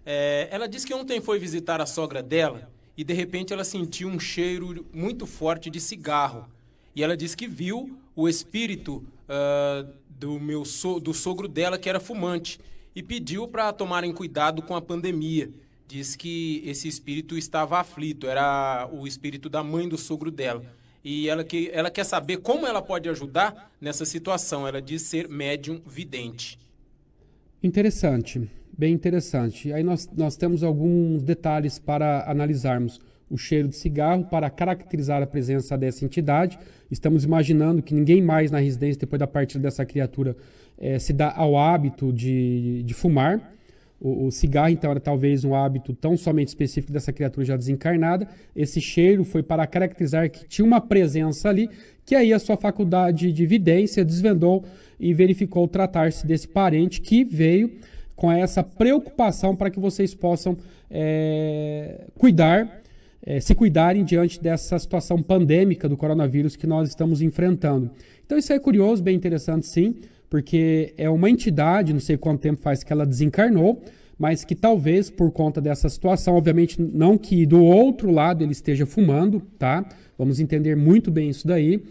É, 0.04 0.48
ela 0.50 0.68
disse 0.68 0.86
que 0.86 0.94
ontem 0.94 1.20
foi 1.20 1.38
visitar 1.38 1.80
a 1.80 1.86
sogra 1.86 2.22
dela 2.22 2.70
e 2.96 3.02
de 3.02 3.12
repente 3.12 3.52
ela 3.52 3.64
sentiu 3.64 4.08
um 4.08 4.20
cheiro 4.20 4.86
muito 4.92 5.26
forte 5.26 5.70
de 5.70 5.80
cigarro. 5.80 6.46
E 6.94 7.02
ela 7.02 7.16
disse 7.16 7.36
que 7.36 7.46
viu 7.46 7.98
o 8.14 8.28
espírito 8.28 9.04
uh, 9.28 9.90
do, 10.08 10.38
meu 10.38 10.64
so, 10.64 11.00
do 11.00 11.14
sogro 11.14 11.48
dela, 11.48 11.78
que 11.78 11.88
era 11.88 11.98
fumante, 11.98 12.60
e 12.94 13.02
pediu 13.02 13.48
para 13.48 13.72
tomarem 13.72 14.12
cuidado 14.12 14.62
com 14.62 14.74
a 14.76 14.80
pandemia. 14.80 15.50
Diz 15.88 16.16
que 16.16 16.62
esse 16.64 16.88
espírito 16.88 17.36
estava 17.36 17.78
aflito, 17.78 18.26
era 18.26 18.88
o 18.92 19.06
espírito 19.06 19.48
da 19.48 19.62
mãe 19.62 19.88
do 19.88 19.98
sogro 19.98 20.30
dela. 20.30 20.64
E 21.04 21.28
ela, 21.28 21.42
que, 21.42 21.70
ela 21.72 21.90
quer 21.90 22.04
saber 22.04 22.38
como 22.38 22.66
ela 22.66 22.80
pode 22.80 23.08
ajudar 23.08 23.72
nessa 23.80 24.04
situação. 24.04 24.68
Ela 24.68 24.80
diz 24.80 25.02
ser 25.02 25.28
médium 25.28 25.82
vidente. 25.84 26.58
Interessante 27.62 28.48
bem 28.76 28.94
interessante. 28.94 29.72
Aí 29.72 29.82
nós, 29.82 30.08
nós 30.16 30.36
temos 30.36 30.62
alguns 30.62 31.22
detalhes 31.22 31.78
para 31.78 32.28
analisarmos. 32.30 33.00
o 33.30 33.38
cheiro 33.38 33.68
de 33.68 33.76
cigarro 33.76 34.26
para 34.26 34.50
caracterizar 34.50 35.22
a 35.22 35.26
presença 35.26 35.78
dessa 35.78 36.04
entidade. 36.04 36.58
Estamos 36.92 37.24
imaginando 37.24 37.82
que 37.82 37.94
ninguém 37.94 38.20
mais 38.20 38.50
na 38.50 38.58
residência, 38.58 39.00
depois 39.00 39.18
da 39.18 39.26
partida 39.26 39.62
dessa 39.62 39.82
criatura, 39.82 40.36
eh, 40.78 40.98
se 40.98 41.14
dá 41.14 41.32
ao 41.34 41.56
hábito 41.56 42.12
de, 42.12 42.82
de 42.82 42.92
fumar. 42.92 43.54
O, 43.98 44.26
o, 44.26 44.30
cigarro, 44.30 44.68
então, 44.68 44.90
era 44.90 45.00
talvez 45.00 45.42
um 45.42 45.54
hábito 45.54 45.94
tão 45.94 46.18
somente 46.18 46.48
específico 46.48 46.92
dessa 46.92 47.10
criatura 47.10 47.46
já 47.46 47.56
desencarnada. 47.56 48.28
Esse 48.54 48.78
cheiro 48.78 49.24
foi 49.24 49.42
para 49.42 49.66
caracterizar 49.66 50.28
que 50.28 50.44
tinha 50.46 50.66
uma 50.66 50.82
presença 50.82 51.48
ali, 51.48 51.70
que 52.04 52.14
aí 52.14 52.30
a 52.30 52.38
sua 52.38 52.58
faculdade 52.58 53.32
de 53.32 53.42
evidência 53.42 54.04
desvendou 54.04 54.62
e 55.00 55.14
verificou 55.14 55.66
tratar-se 55.66 56.26
desse 56.26 56.46
parente 56.46 57.00
que 57.00 57.24
veio 57.24 57.72
com 58.14 58.30
essa 58.30 58.62
preocupação 58.62 59.56
para 59.56 59.70
que 59.70 59.80
vocês 59.80 60.14
possam 60.14 60.58
é, 60.90 62.02
cuidar, 62.18 62.81
é, 63.24 63.40
se 63.40 63.54
cuidarem 63.54 64.04
diante 64.04 64.40
dessa 64.40 64.78
situação 64.78 65.22
pandêmica 65.22 65.88
do 65.88 65.96
coronavírus 65.96 66.56
que 66.56 66.66
nós 66.66 66.88
estamos 66.88 67.22
enfrentando. 67.22 67.90
Então 68.24 68.36
isso 68.36 68.52
é 68.52 68.58
curioso, 68.58 69.02
bem 69.02 69.16
interessante 69.16 69.66
sim, 69.66 69.96
porque 70.28 70.94
é 70.96 71.08
uma 71.08 71.28
entidade, 71.30 71.92
não 71.92 72.00
sei 72.00 72.16
quanto 72.16 72.40
tempo 72.40 72.60
faz 72.60 72.82
que 72.82 72.92
ela 72.92 73.06
desencarnou, 73.06 73.82
mas 74.18 74.44
que 74.44 74.54
talvez 74.54 75.10
por 75.10 75.30
conta 75.30 75.60
dessa 75.60 75.88
situação, 75.88 76.34
obviamente 76.34 76.80
não 76.80 77.18
que 77.18 77.44
do 77.44 77.62
outro 77.62 78.10
lado 78.10 78.42
ele 78.42 78.52
esteja 78.52 78.86
fumando, 78.86 79.42
tá? 79.58 79.84
Vamos 80.16 80.40
entender 80.40 80.76
muito 80.76 81.10
bem 81.10 81.28
isso 81.28 81.46
daí. 81.46 81.82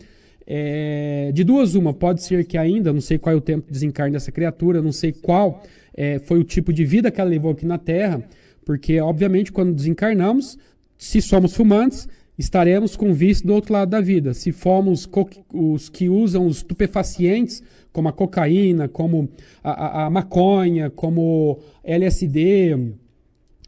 É, 0.47 1.31
de 1.33 1.43
duas, 1.43 1.75
uma, 1.75 1.93
pode 1.93 2.23
ser 2.23 2.45
que 2.45 2.57
ainda, 2.57 2.91
não 2.91 3.01
sei 3.01 3.17
qual 3.17 3.35
é 3.35 3.37
o 3.37 3.41
tempo 3.41 3.67
de 3.67 3.73
desencarne 3.73 4.13
dessa 4.13 4.31
criatura, 4.31 4.81
não 4.81 4.91
sei 4.91 5.11
qual 5.11 5.63
é, 5.93 6.19
foi 6.19 6.39
o 6.39 6.43
tipo 6.43 6.73
de 6.73 6.83
vida 6.83 7.11
que 7.11 7.21
ela 7.21 7.29
levou 7.29 7.51
aqui 7.51 7.65
na 7.65 7.77
Terra, 7.77 8.23
porque, 8.65 8.99
obviamente, 8.99 9.51
quando 9.51 9.73
desencarnamos, 9.73 10.57
se 11.01 11.19
somos 11.19 11.55
fumantes, 11.55 12.07
estaremos 12.37 12.95
com 12.95 13.11
vício 13.11 13.47
do 13.47 13.55
outro 13.55 13.73
lado 13.73 13.89
da 13.89 13.99
vida. 13.99 14.35
Se 14.35 14.51
formos 14.51 15.09
os 15.51 15.89
que 15.89 16.07
usam 16.07 16.45
os 16.45 16.57
estupefacientes, 16.57 17.63
como 17.91 18.07
a 18.07 18.13
cocaína, 18.13 18.87
como 18.87 19.27
a, 19.63 19.71
a, 19.71 20.05
a 20.05 20.09
maconha, 20.11 20.91
como 20.91 21.59
LSD, 21.83 22.93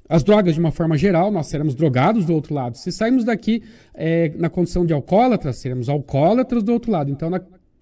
as 0.07 0.23
drogas 0.23 0.53
de 0.53 0.59
uma 0.59 0.71
forma 0.71 0.95
geral, 0.95 1.31
nós 1.31 1.47
seremos 1.47 1.73
drogados 1.73 2.23
do 2.23 2.35
outro 2.35 2.53
lado. 2.53 2.77
Se 2.77 2.91
sairmos 2.91 3.23
daqui 3.23 3.63
é, 3.95 4.31
na 4.37 4.47
condição 4.47 4.85
de 4.85 4.93
alcoólatras, 4.93 5.55
seremos 5.55 5.89
alcoólatras 5.89 6.61
do 6.61 6.71
outro 6.71 6.91
lado. 6.91 7.09
Então, 7.09 7.31
na, 7.31 7.41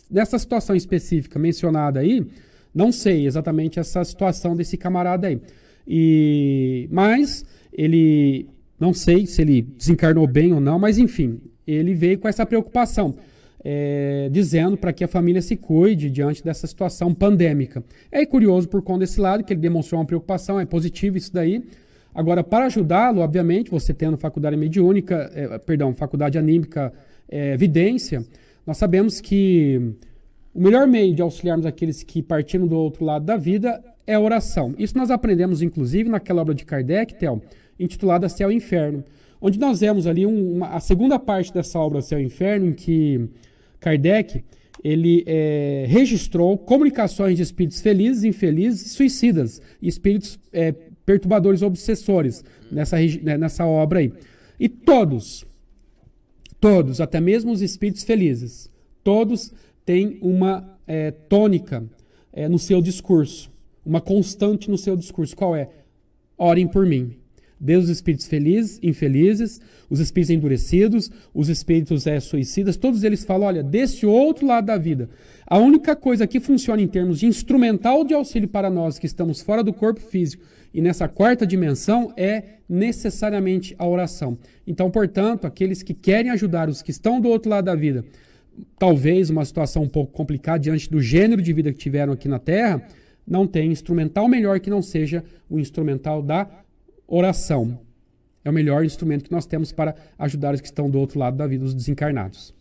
nessa 0.09 0.39
situação 0.39 0.77
específica 0.77 1.37
mencionada 1.37 1.99
aí, 1.99 2.25
não 2.73 2.89
sei 2.89 3.27
exatamente 3.27 3.81
essa 3.81 4.01
situação 4.05 4.55
desse 4.55 4.77
camarada 4.77 5.27
aí. 5.27 5.41
E, 5.85 6.87
mas 6.89 7.43
ele, 7.73 8.47
não 8.81 8.95
sei 8.95 9.27
se 9.27 9.43
ele 9.43 9.61
desencarnou 9.61 10.25
bem 10.25 10.53
ou 10.53 10.59
não, 10.59 10.79
mas 10.79 10.97
enfim, 10.97 11.39
ele 11.67 11.93
veio 11.93 12.17
com 12.17 12.27
essa 12.27 12.43
preocupação. 12.47 13.13
É, 13.63 14.27
dizendo 14.31 14.75
para 14.75 14.91
que 14.91 15.03
a 15.03 15.07
família 15.07 15.39
se 15.39 15.55
cuide 15.55 16.09
diante 16.09 16.43
dessa 16.43 16.65
situação 16.65 17.13
pandêmica. 17.13 17.83
É 18.11 18.25
curioso 18.25 18.67
por 18.67 18.81
conta 18.81 19.01
desse 19.01 19.21
lado, 19.21 19.43
que 19.43 19.53
ele 19.53 19.59
demonstrou 19.59 20.01
uma 20.01 20.07
preocupação, 20.07 20.59
é 20.59 20.65
positivo 20.65 21.15
isso 21.15 21.31
daí. 21.31 21.63
Agora, 22.11 22.43
para 22.43 22.65
ajudá-lo, 22.65 23.21
obviamente, 23.21 23.69
você 23.69 23.93
tendo 23.93 24.17
faculdade 24.17 24.57
mediúnica, 24.57 25.31
é, 25.35 25.59
perdão, 25.59 25.93
faculdade 25.93 26.39
anímica, 26.39 26.91
é, 27.29 27.53
evidência, 27.53 28.25
nós 28.65 28.77
sabemos 28.77 29.21
que 29.21 29.93
o 30.55 30.59
melhor 30.59 30.87
meio 30.87 31.13
de 31.13 31.21
auxiliarmos 31.21 31.67
aqueles 31.67 32.01
que 32.01 32.23
partiram 32.23 32.65
do 32.65 32.75
outro 32.75 33.05
lado 33.05 33.25
da 33.25 33.37
vida 33.37 33.79
é 34.07 34.15
a 34.15 34.19
oração. 34.19 34.73
Isso 34.79 34.97
nós 34.97 35.11
aprendemos, 35.11 35.61
inclusive, 35.61 36.09
naquela 36.09 36.41
obra 36.41 36.55
de 36.55 36.65
Kardec, 36.65 37.13
Tel, 37.13 37.39
intitulada 37.83 38.29
Céu 38.29 38.51
e 38.51 38.55
Inferno, 38.55 39.03
onde 39.39 39.59
nós 39.59 39.79
vemos 39.79 40.05
ali 40.05 40.25
uma, 40.25 40.67
a 40.67 40.79
segunda 40.79 41.17
parte 41.17 41.53
dessa 41.53 41.79
obra 41.79 42.01
Céu 42.01 42.19
e 42.19 42.23
Inferno, 42.23 42.67
em 42.67 42.73
que 42.73 43.29
Kardec 43.79 44.43
ele 44.83 45.23
é, 45.27 45.85
registrou 45.87 46.57
comunicações 46.57 47.37
de 47.37 47.43
espíritos 47.43 47.81
felizes, 47.81 48.23
infelizes, 48.23 48.91
suicidas, 48.91 49.61
e 49.81 49.87
espíritos 49.87 50.39
é, 50.51 50.71
perturbadores 51.05 51.61
obsessores 51.61 52.43
nessa, 52.71 52.97
né, 53.21 53.37
nessa 53.37 53.65
obra 53.65 53.99
aí. 53.99 54.13
E 54.59 54.69
todos, 54.69 55.45
todos, 56.59 57.01
até 57.01 57.19
mesmo 57.19 57.51
os 57.51 57.61
espíritos 57.61 58.03
felizes, 58.03 58.69
todos 59.03 59.51
tem 59.85 60.17
uma 60.21 60.77
é, 60.87 61.11
tônica 61.11 61.83
é, 62.31 62.47
no 62.47 62.59
seu 62.59 62.81
discurso, 62.81 63.51
uma 63.85 63.99
constante 63.99 64.69
no 64.69 64.77
seu 64.77 64.95
discurso. 64.95 65.35
Qual 65.35 65.55
é? 65.55 65.69
Orem 66.37 66.67
por 66.67 66.85
mim. 66.85 67.15
Deus, 67.63 67.83
os 67.83 67.89
espíritos 67.91 68.27
felizes, 68.27 68.79
infelizes, 68.81 69.61
os 69.87 69.99
espíritos 69.99 70.31
endurecidos, 70.31 71.11
os 71.31 71.47
espíritos 71.47 72.07
é, 72.07 72.19
suicidas, 72.19 72.75
todos 72.75 73.03
eles 73.03 73.23
falam: 73.23 73.47
olha, 73.47 73.61
desse 73.61 74.05
outro 74.05 74.47
lado 74.47 74.65
da 74.65 74.77
vida, 74.77 75.09
a 75.45 75.59
única 75.59 75.95
coisa 75.95 76.25
que 76.25 76.39
funciona 76.39 76.81
em 76.81 76.87
termos 76.87 77.19
de 77.19 77.27
instrumental 77.27 78.03
de 78.03 78.15
auxílio 78.15 78.49
para 78.49 78.69
nós 78.69 78.97
que 78.97 79.05
estamos 79.05 79.41
fora 79.41 79.63
do 79.63 79.71
corpo 79.71 80.01
físico 80.01 80.43
e 80.73 80.81
nessa 80.81 81.07
quarta 81.07 81.45
dimensão 81.45 82.11
é 82.17 82.43
necessariamente 82.67 83.75
a 83.77 83.87
oração. 83.87 84.37
Então, 84.65 84.89
portanto, 84.89 85.45
aqueles 85.45 85.83
que 85.83 85.93
querem 85.93 86.31
ajudar 86.31 86.67
os 86.67 86.81
que 86.81 86.89
estão 86.89 87.21
do 87.21 87.29
outro 87.29 87.51
lado 87.51 87.65
da 87.65 87.75
vida 87.75 88.03
talvez 88.77 89.29
uma 89.29 89.45
situação 89.45 89.83
um 89.83 89.89
pouco 89.89 90.11
complicada 90.11 90.59
diante 90.59 90.89
do 90.89 91.01
gênero 91.01 91.41
de 91.41 91.53
vida 91.53 91.71
que 91.71 91.79
tiveram 91.79 92.13
aqui 92.13 92.27
na 92.27 92.39
Terra, 92.39 92.85
não 93.27 93.47
tem 93.47 93.71
instrumental 93.71 94.27
melhor 94.27 94.59
que 94.59 94.69
não 94.69 94.81
seja 94.81 95.23
o 95.49 95.59
instrumental 95.59 96.21
da 96.21 96.49
oração. 97.11 97.79
É 98.43 98.49
o 98.49 98.53
melhor 98.53 98.83
instrumento 98.83 99.25
que 99.25 99.31
nós 99.31 99.45
temos 99.45 99.71
para 99.71 99.95
ajudar 100.17 100.53
os 100.55 100.61
que 100.61 100.67
estão 100.67 100.89
do 100.89 100.97
outro 100.97 101.19
lado 101.19 101.37
da 101.37 101.45
vida, 101.45 101.65
os 101.65 101.73
desencarnados. 101.73 102.53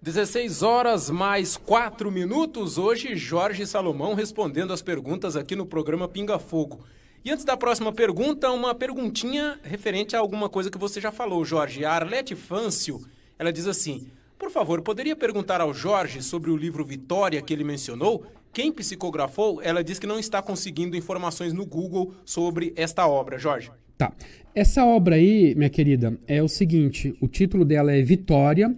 16 0.00 0.62
horas 0.62 1.10
mais 1.10 1.56
4 1.56 2.10
minutos. 2.10 2.78
Hoje, 2.78 3.16
Jorge 3.16 3.66
Salomão 3.66 4.14
respondendo 4.14 4.72
as 4.72 4.82
perguntas 4.82 5.34
aqui 5.34 5.56
no 5.56 5.66
programa 5.66 6.06
Pinga 6.06 6.38
Fogo. 6.38 6.84
E 7.24 7.32
antes 7.32 7.44
da 7.44 7.56
próxima 7.56 7.92
pergunta, 7.92 8.50
uma 8.52 8.74
perguntinha 8.74 9.58
referente 9.64 10.14
a 10.14 10.20
alguma 10.20 10.48
coisa 10.48 10.70
que 10.70 10.78
você 10.78 11.00
já 11.00 11.10
falou, 11.10 11.44
Jorge. 11.44 11.84
A 11.84 11.92
Arlete 11.92 12.36
Fâncio, 12.36 13.04
ela 13.36 13.52
diz 13.52 13.66
assim: 13.66 14.08
por 14.38 14.52
favor, 14.52 14.80
poderia 14.82 15.16
perguntar 15.16 15.60
ao 15.60 15.74
Jorge 15.74 16.22
sobre 16.22 16.48
o 16.48 16.56
livro 16.56 16.84
Vitória 16.84 17.42
que 17.42 17.52
ele 17.52 17.64
mencionou? 17.64 18.24
Quem 18.52 18.72
psicografou? 18.72 19.62
Ela 19.62 19.84
diz 19.84 19.98
que 19.98 20.06
não 20.06 20.18
está 20.18 20.42
conseguindo 20.42 20.96
informações 20.96 21.52
no 21.52 21.64
Google 21.64 22.14
sobre 22.24 22.72
esta 22.76 23.06
obra. 23.06 23.38
Jorge. 23.38 23.70
Tá. 23.96 24.12
Essa 24.54 24.84
obra 24.84 25.16
aí, 25.16 25.54
minha 25.54 25.70
querida, 25.70 26.18
é 26.26 26.42
o 26.42 26.48
seguinte: 26.48 27.14
o 27.20 27.28
título 27.28 27.64
dela 27.64 27.92
é 27.92 28.02
Vitória. 28.02 28.74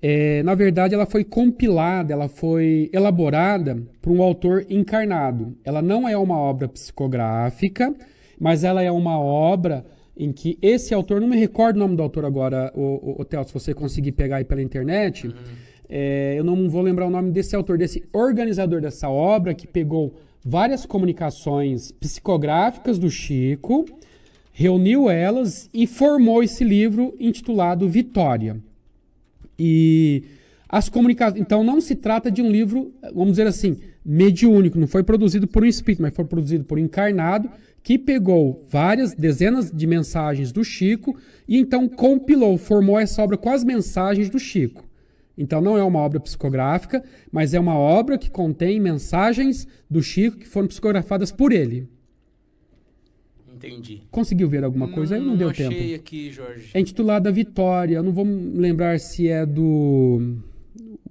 É, 0.00 0.42
na 0.44 0.54
verdade, 0.54 0.94
ela 0.94 1.06
foi 1.06 1.24
compilada, 1.24 2.12
ela 2.12 2.28
foi 2.28 2.88
elaborada 2.92 3.82
por 4.00 4.12
um 4.12 4.22
autor 4.22 4.64
encarnado. 4.70 5.56
Ela 5.64 5.82
não 5.82 6.08
é 6.08 6.16
uma 6.16 6.38
obra 6.38 6.68
psicográfica, 6.68 7.92
mas 8.38 8.62
ela 8.62 8.80
é 8.82 8.90
uma 8.92 9.18
obra 9.18 9.84
em 10.16 10.32
que 10.32 10.58
esse 10.60 10.92
autor, 10.92 11.20
não 11.20 11.28
me 11.28 11.36
recordo 11.36 11.76
o 11.76 11.80
nome 11.80 11.96
do 11.96 12.02
autor 12.02 12.24
agora, 12.24 12.72
o, 12.74 13.20
o, 13.20 13.22
o 13.22 13.44
se 13.44 13.52
você 13.52 13.72
conseguir 13.72 14.12
pegar 14.12 14.36
aí 14.36 14.44
pela 14.44 14.62
internet, 14.62 15.28
uhum. 15.28 15.34
É, 15.88 16.34
eu 16.36 16.44
não 16.44 16.68
vou 16.68 16.82
lembrar 16.82 17.06
o 17.06 17.10
nome 17.10 17.30
desse 17.30 17.56
autor, 17.56 17.78
desse 17.78 18.04
organizador 18.12 18.80
dessa 18.80 19.08
obra, 19.08 19.54
que 19.54 19.66
pegou 19.66 20.14
várias 20.44 20.84
comunicações 20.84 21.90
psicográficas 21.92 22.98
do 22.98 23.10
Chico, 23.10 23.86
reuniu 24.52 25.08
elas 25.08 25.70
e 25.72 25.86
formou 25.86 26.42
esse 26.42 26.64
livro 26.64 27.14
intitulado 27.18 27.88
Vitória. 27.88 28.56
E 29.58 30.24
as 30.68 30.88
comunicações. 30.88 31.40
Então 31.40 31.64
não 31.64 31.80
se 31.80 31.94
trata 31.94 32.30
de 32.30 32.42
um 32.42 32.50
livro, 32.50 32.92
vamos 33.14 33.30
dizer 33.30 33.46
assim, 33.46 33.78
mediúnico, 34.04 34.78
não 34.78 34.86
foi 34.86 35.02
produzido 35.02 35.46
por 35.46 35.62
um 35.62 35.66
espírito, 35.66 36.02
mas 36.02 36.14
foi 36.14 36.24
produzido 36.24 36.64
por 36.64 36.78
um 36.78 36.82
encarnado 36.82 37.50
que 37.82 37.98
pegou 37.98 38.64
várias 38.68 39.14
dezenas 39.14 39.70
de 39.70 39.86
mensagens 39.86 40.52
do 40.52 40.62
Chico 40.62 41.16
e 41.46 41.56
então 41.56 41.88
compilou, 41.88 42.58
formou 42.58 42.98
essa 42.98 43.22
obra 43.22 43.36
com 43.36 43.50
as 43.50 43.64
mensagens 43.64 44.28
do 44.28 44.38
Chico. 44.38 44.87
Então 45.38 45.60
não 45.60 45.78
é 45.78 45.84
uma 45.84 46.00
obra 46.00 46.18
psicográfica, 46.18 47.02
mas 47.30 47.54
é 47.54 47.60
uma 47.60 47.76
obra 47.76 48.18
que 48.18 48.28
contém 48.30 48.80
mensagens 48.80 49.66
do 49.88 50.02
Chico 50.02 50.38
que 50.38 50.48
foram 50.48 50.66
psicografadas 50.66 51.30
por 51.30 51.52
ele. 51.52 51.88
Entendi. 53.54 54.02
Conseguiu 54.10 54.48
ver 54.48 54.64
alguma 54.64 54.88
coisa 54.88 55.14
aí? 55.14 55.20
Não, 55.20 55.28
não 55.28 55.36
deu 55.36 55.50
achei 55.50 55.68
tempo. 55.68 55.94
aqui, 55.94 56.30
Jorge. 56.30 56.70
É 56.74 56.80
intitulada 56.80 57.32
Vitória. 57.32 57.96
Eu 57.96 58.02
não 58.02 58.12
vou 58.12 58.24
lembrar 58.24 59.00
se 59.00 59.28
é 59.28 59.46
do. 59.46 60.36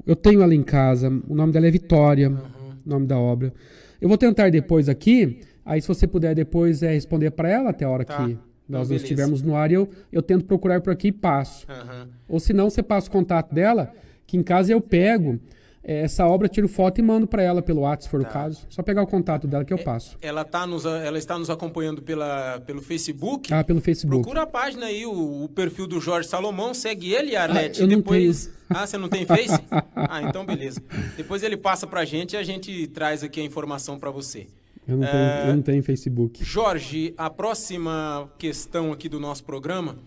Eu 0.05 0.15
tenho 0.15 0.41
ela 0.41 0.53
em 0.53 0.63
casa. 0.63 1.09
O 1.27 1.35
nome 1.35 1.51
dela 1.51 1.67
é 1.67 1.71
Vitória. 1.71 2.29
Uhum. 2.29 2.37
O 2.85 2.89
nome 2.89 3.07
da 3.07 3.17
obra. 3.17 3.53
Eu 3.99 4.07
vou 4.07 4.17
tentar 4.17 4.49
depois 4.49 4.87
aqui 4.87 5.41
Aí, 5.67 5.81
se 5.81 5.87
você 5.89 6.07
puder 6.07 6.33
depois 6.33 6.81
é, 6.81 6.93
responder 6.93 7.29
para 7.31 7.49
ela 7.49 7.71
até 7.71 7.83
a 7.83 7.89
hora 7.89 8.05
tá. 8.05 8.25
que 8.25 8.37
nós 8.69 8.89
não 8.89 8.95
estivermos 8.95 9.41
no 9.41 9.53
ar, 9.53 9.69
eu, 9.69 9.89
eu 10.13 10.21
tento 10.21 10.45
procurar 10.45 10.79
por 10.79 10.93
aqui 10.93 11.09
e 11.09 11.11
passo. 11.11 11.67
Uhum. 11.69 12.07
Ou 12.29 12.39
se 12.39 12.53
não, 12.53 12.69
você 12.69 12.81
passa 12.81 13.09
o 13.09 13.11
contato 13.11 13.53
dela, 13.53 13.91
que 14.27 14.37
em 14.37 14.43
casa 14.43 14.71
eu 14.71 14.81
pego 14.81 15.39
é, 15.87 16.01
essa 16.01 16.27
obra, 16.27 16.49
tiro 16.49 16.67
foto 16.67 16.99
e 16.99 17.01
mando 17.01 17.25
para 17.25 17.41
ela 17.41 17.61
pelo 17.61 17.81
WhatsApp, 17.81 18.03
se 18.03 18.09
for 18.09 18.21
tá. 18.21 18.29
o 18.29 18.33
caso. 18.33 18.67
Só 18.69 18.83
pegar 18.83 19.01
o 19.01 19.07
contato 19.07 19.47
dela 19.47 19.63
que 19.63 19.73
eu 19.73 19.77
passo. 19.77 20.17
Ela, 20.21 20.43
tá 20.43 20.67
nos, 20.67 20.85
ela 20.85 21.17
está 21.17 21.39
nos 21.39 21.49
acompanhando 21.49 22.01
pela, 22.01 22.59
pelo 22.67 22.81
Facebook. 22.81 23.53
Ah, 23.53 23.63
pelo 23.63 23.79
Facebook. 23.79 24.21
Procura 24.21 24.41
a 24.41 24.45
página 24.45 24.87
aí, 24.87 25.05
o, 25.05 25.45
o 25.45 25.47
perfil 25.47 25.87
do 25.87 26.01
Jorge 26.01 26.27
Salomão, 26.27 26.73
segue 26.73 27.13
ele, 27.13 27.37
Arlete. 27.37 27.79
Ah, 27.79 27.85
eu 27.85 27.87
depois. 27.87 28.51
Ah, 28.69 28.85
você 28.85 28.97
não 28.97 29.07
tem 29.07 29.25
Face? 29.25 29.57
ah, 29.95 30.21
então 30.21 30.45
beleza. 30.45 30.83
Depois 31.15 31.41
ele 31.41 31.55
passa 31.55 31.87
pra 31.87 32.03
gente 32.03 32.33
e 32.33 32.37
a 32.37 32.43
gente 32.43 32.87
traz 32.87 33.23
aqui 33.23 33.39
a 33.39 33.43
informação 33.43 33.97
para 33.97 34.11
você. 34.11 34.47
Eu 34.85 34.97
não, 34.97 35.07
tenho, 35.07 35.49
eu 35.49 35.55
não 35.55 35.61
tenho 35.61 35.83
Facebook. 35.83 36.43
Jorge, 36.43 37.13
a 37.17 37.29
próxima 37.29 38.29
questão 38.37 38.91
aqui 38.91 39.07
do 39.07 39.21
nosso 39.21 39.43
programa 39.45 39.97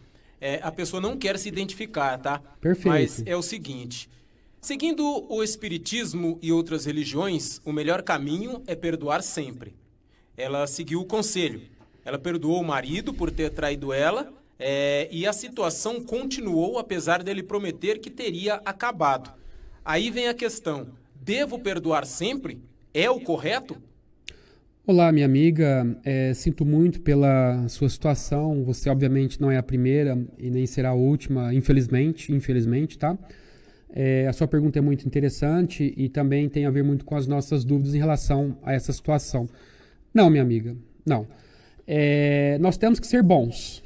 é 0.41 0.61
a 0.63 0.73
pessoa 0.73 1.01
não 1.01 1.17
quer 1.17 1.39
se 1.39 1.49
identificar, 1.49 2.19
tá? 2.19 2.41
Perfeito. 2.61 2.89
Mas 2.89 3.23
é 3.27 3.37
o 3.37 3.43
seguinte. 3.43 4.09
Seguindo 4.61 5.27
o 5.29 5.43
Espiritismo 5.43 6.39
e 6.43 6.53
outras 6.53 6.85
religiões, 6.85 7.61
o 7.65 7.73
melhor 7.73 8.03
caminho 8.03 8.63
é 8.67 8.75
perdoar 8.75 9.23
sempre. 9.23 9.75
Ela 10.37 10.67
seguiu 10.67 11.01
o 11.01 11.07
conselho. 11.07 11.63
Ela 12.05 12.19
perdoou 12.19 12.61
o 12.61 12.65
marido 12.65 13.13
por 13.13 13.31
ter 13.31 13.51
traído 13.51 13.93
ela 13.93 14.33
é, 14.59 15.09
e 15.11 15.27
a 15.27 15.33
situação 15.33 16.03
continuou 16.03 16.79
apesar 16.79 17.23
dele 17.23 17.43
prometer 17.43 17.99
que 17.99 18.11
teria 18.11 18.57
acabado. 18.65 19.33
Aí 19.85 20.11
vem 20.11 20.29
a 20.29 20.35
questão: 20.35 20.89
devo 21.15 21.59
perdoar 21.59 22.07
sempre? 22.07 22.61
É 22.93 23.11
o 23.11 23.21
correto? 23.21 23.81
Olá, 24.93 25.13
minha 25.13 25.25
amiga. 25.25 25.97
É, 26.05 26.35
sinto 26.35 26.67
muito 26.67 27.01
pela 27.01 27.69
sua 27.69 27.89
situação. 27.89 28.65
Você, 28.65 28.91
obviamente, 28.91 29.41
não 29.41 29.49
é 29.49 29.57
a 29.57 29.63
primeira 29.63 30.19
e 30.37 30.51
nem 30.51 30.67
será 30.67 30.89
a 30.89 30.95
última, 30.95 31.55
infelizmente. 31.55 32.33
Infelizmente, 32.33 32.99
tá? 32.99 33.17
É, 33.89 34.27
a 34.27 34.33
sua 34.33 34.49
pergunta 34.49 34.81
é 34.81 34.83
muito 34.83 35.07
interessante 35.07 35.95
e 35.97 36.09
também 36.09 36.49
tem 36.49 36.67
a 36.67 36.71
ver 36.73 36.83
muito 36.83 37.05
com 37.05 37.15
as 37.15 37.29
nossas 37.29 37.65
dúvidas 37.65 37.95
em 37.95 37.99
relação 37.99 38.59
a 38.65 38.73
essa 38.73 38.93
situação. 38.93 39.49
Não, 40.13 40.29
minha 40.29 40.43
amiga, 40.43 40.77
não. 41.07 41.25
É, 41.87 42.59
nós 42.59 42.77
temos 42.77 42.99
que 42.99 43.07
ser 43.07 43.23
bons, 43.23 43.85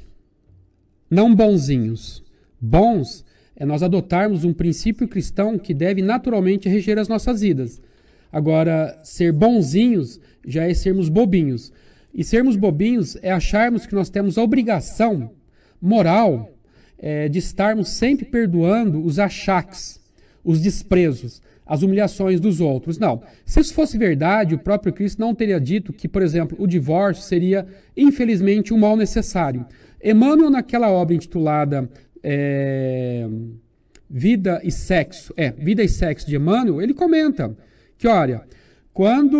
não 1.07 1.35
bonzinhos. 1.35 2.23
Bons 2.59 3.23
é 3.55 3.63
nós 3.63 3.83
adotarmos 3.83 4.43
um 4.43 4.53
princípio 4.53 5.07
cristão 5.07 5.59
que 5.59 5.71
deve 5.71 6.01
naturalmente 6.01 6.67
reger 6.67 6.97
as 6.97 7.07
nossas 7.07 7.41
vidas. 7.41 7.79
Agora, 8.35 8.99
ser 9.01 9.31
bonzinhos 9.31 10.19
já 10.45 10.69
é 10.69 10.73
sermos 10.73 11.07
bobinhos. 11.07 11.71
E 12.13 12.21
sermos 12.21 12.57
bobinhos 12.57 13.17
é 13.21 13.31
acharmos 13.31 13.85
que 13.85 13.95
nós 13.95 14.09
temos 14.09 14.37
a 14.37 14.43
obrigação 14.43 15.31
moral 15.81 16.51
é, 16.99 17.29
de 17.29 17.39
estarmos 17.39 17.87
sempre 17.91 18.25
perdoando 18.25 19.01
os 19.01 19.19
achaques, 19.19 20.01
os 20.43 20.59
desprezos, 20.59 21.41
as 21.65 21.81
humilhações 21.81 22.41
dos 22.41 22.59
outros. 22.59 22.99
Não. 22.99 23.23
Se 23.45 23.61
isso 23.61 23.73
fosse 23.73 23.97
verdade, 23.97 24.53
o 24.53 24.59
próprio 24.59 24.91
Cristo 24.91 25.21
não 25.21 25.33
teria 25.33 25.57
dito 25.57 25.93
que, 25.93 26.05
por 26.05 26.21
exemplo, 26.21 26.57
o 26.59 26.67
divórcio 26.67 27.23
seria, 27.23 27.65
infelizmente, 27.95 28.73
um 28.73 28.77
mal 28.77 28.97
necessário. 28.97 29.65
Emmanuel, 30.03 30.49
naquela 30.49 30.89
obra 30.89 31.15
intitulada 31.15 31.89
é, 32.21 33.29
Vida 34.09 34.59
e 34.61 34.73
Sexo, 34.73 35.33
é, 35.37 35.51
Vida 35.51 35.81
e 35.81 35.87
Sexo 35.87 36.27
de 36.27 36.35
Emmanuel, 36.35 36.81
ele 36.81 36.93
comenta 36.93 37.55
que, 37.97 38.07
olha, 38.07 38.43
quando 38.93 39.37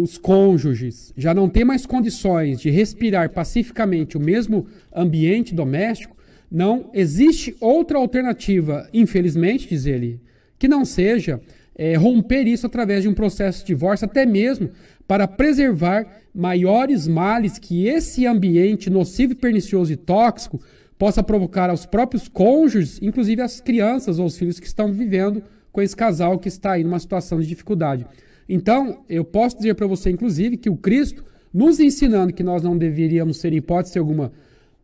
os 0.00 0.16
cônjuges 0.16 1.12
já 1.16 1.34
não 1.34 1.48
têm 1.48 1.64
mais 1.64 1.84
condições 1.84 2.58
de 2.58 2.70
respirar 2.70 3.30
pacificamente 3.30 4.16
o 4.16 4.20
mesmo 4.20 4.66
ambiente 4.94 5.54
doméstico, 5.54 6.16
não 6.50 6.90
existe 6.94 7.54
outra 7.60 7.98
alternativa, 7.98 8.88
infelizmente, 8.92 9.68
diz 9.68 9.84
ele, 9.84 10.20
que 10.58 10.66
não 10.66 10.84
seja 10.86 11.38
é, 11.76 11.96
romper 11.96 12.46
isso 12.46 12.66
através 12.66 13.02
de 13.02 13.08
um 13.08 13.14
processo 13.14 13.60
de 13.60 13.66
divórcio, 13.66 14.06
até 14.06 14.24
mesmo 14.24 14.70
para 15.06 15.28
preservar 15.28 16.22
maiores 16.34 17.06
males 17.06 17.58
que 17.58 17.86
esse 17.86 18.26
ambiente 18.26 18.88
nocivo, 18.88 19.36
pernicioso 19.36 19.92
e 19.92 19.96
tóxico 19.96 20.60
possa 20.98 21.22
provocar 21.22 21.68
aos 21.70 21.86
próprios 21.86 22.26
cônjuges, 22.26 22.98
inclusive 23.00 23.40
às 23.42 23.60
crianças 23.60 24.18
ou 24.18 24.26
os 24.26 24.36
filhos 24.36 24.58
que 24.58 24.66
estão 24.66 24.92
vivendo 24.92 25.42
com 25.78 25.82
esse 25.82 25.94
casal 25.94 26.40
que 26.40 26.48
está 26.48 26.72
aí 26.72 26.82
numa 26.82 26.98
situação 26.98 27.38
de 27.38 27.46
dificuldade. 27.46 28.04
Então, 28.48 29.04
eu 29.08 29.24
posso 29.24 29.58
dizer 29.58 29.74
para 29.74 29.86
você, 29.86 30.10
inclusive, 30.10 30.56
que 30.56 30.68
o 30.68 30.76
Cristo, 30.76 31.24
nos 31.54 31.78
ensinando 31.78 32.32
que 32.32 32.42
nós 32.42 32.64
não 32.64 32.76
deveríamos 32.76 33.36
ser, 33.36 33.52
em 33.52 33.58
hipótese 33.58 33.96
alguma, 33.96 34.32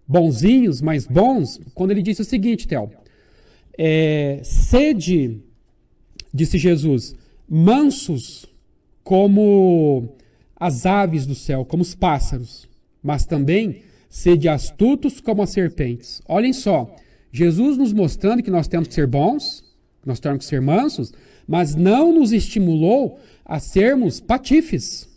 bonzinhos, 0.06 0.80
mas 0.80 1.04
bons, 1.04 1.60
quando 1.74 1.90
ele 1.90 2.00
disse 2.00 2.22
o 2.22 2.24
seguinte, 2.24 2.68
Theo, 2.68 2.92
é, 3.76 4.38
sede, 4.44 5.42
disse 6.32 6.58
Jesus, 6.58 7.16
mansos 7.48 8.46
como 9.02 10.14
as 10.54 10.86
aves 10.86 11.26
do 11.26 11.34
céu, 11.34 11.64
como 11.64 11.82
os 11.82 11.92
pássaros, 11.92 12.68
mas 13.02 13.26
também 13.26 13.82
sede 14.08 14.48
astutos 14.48 15.20
como 15.20 15.42
as 15.42 15.50
serpentes. 15.50 16.22
Olhem 16.28 16.52
só, 16.52 16.94
Jesus 17.32 17.76
nos 17.76 17.92
mostrando 17.92 18.44
que 18.44 18.50
nós 18.50 18.68
temos 18.68 18.86
que 18.86 18.94
ser 18.94 19.08
bons, 19.08 19.63
nós 20.08 20.20
temos 20.20 20.38
que 20.38 20.44
ser 20.44 20.60
mansos, 20.60 21.12
mas 21.46 21.74
não 21.74 22.12
nos 22.12 22.32
estimulou 22.32 23.18
a 23.44 23.58
sermos 23.58 24.20
patifes, 24.20 25.08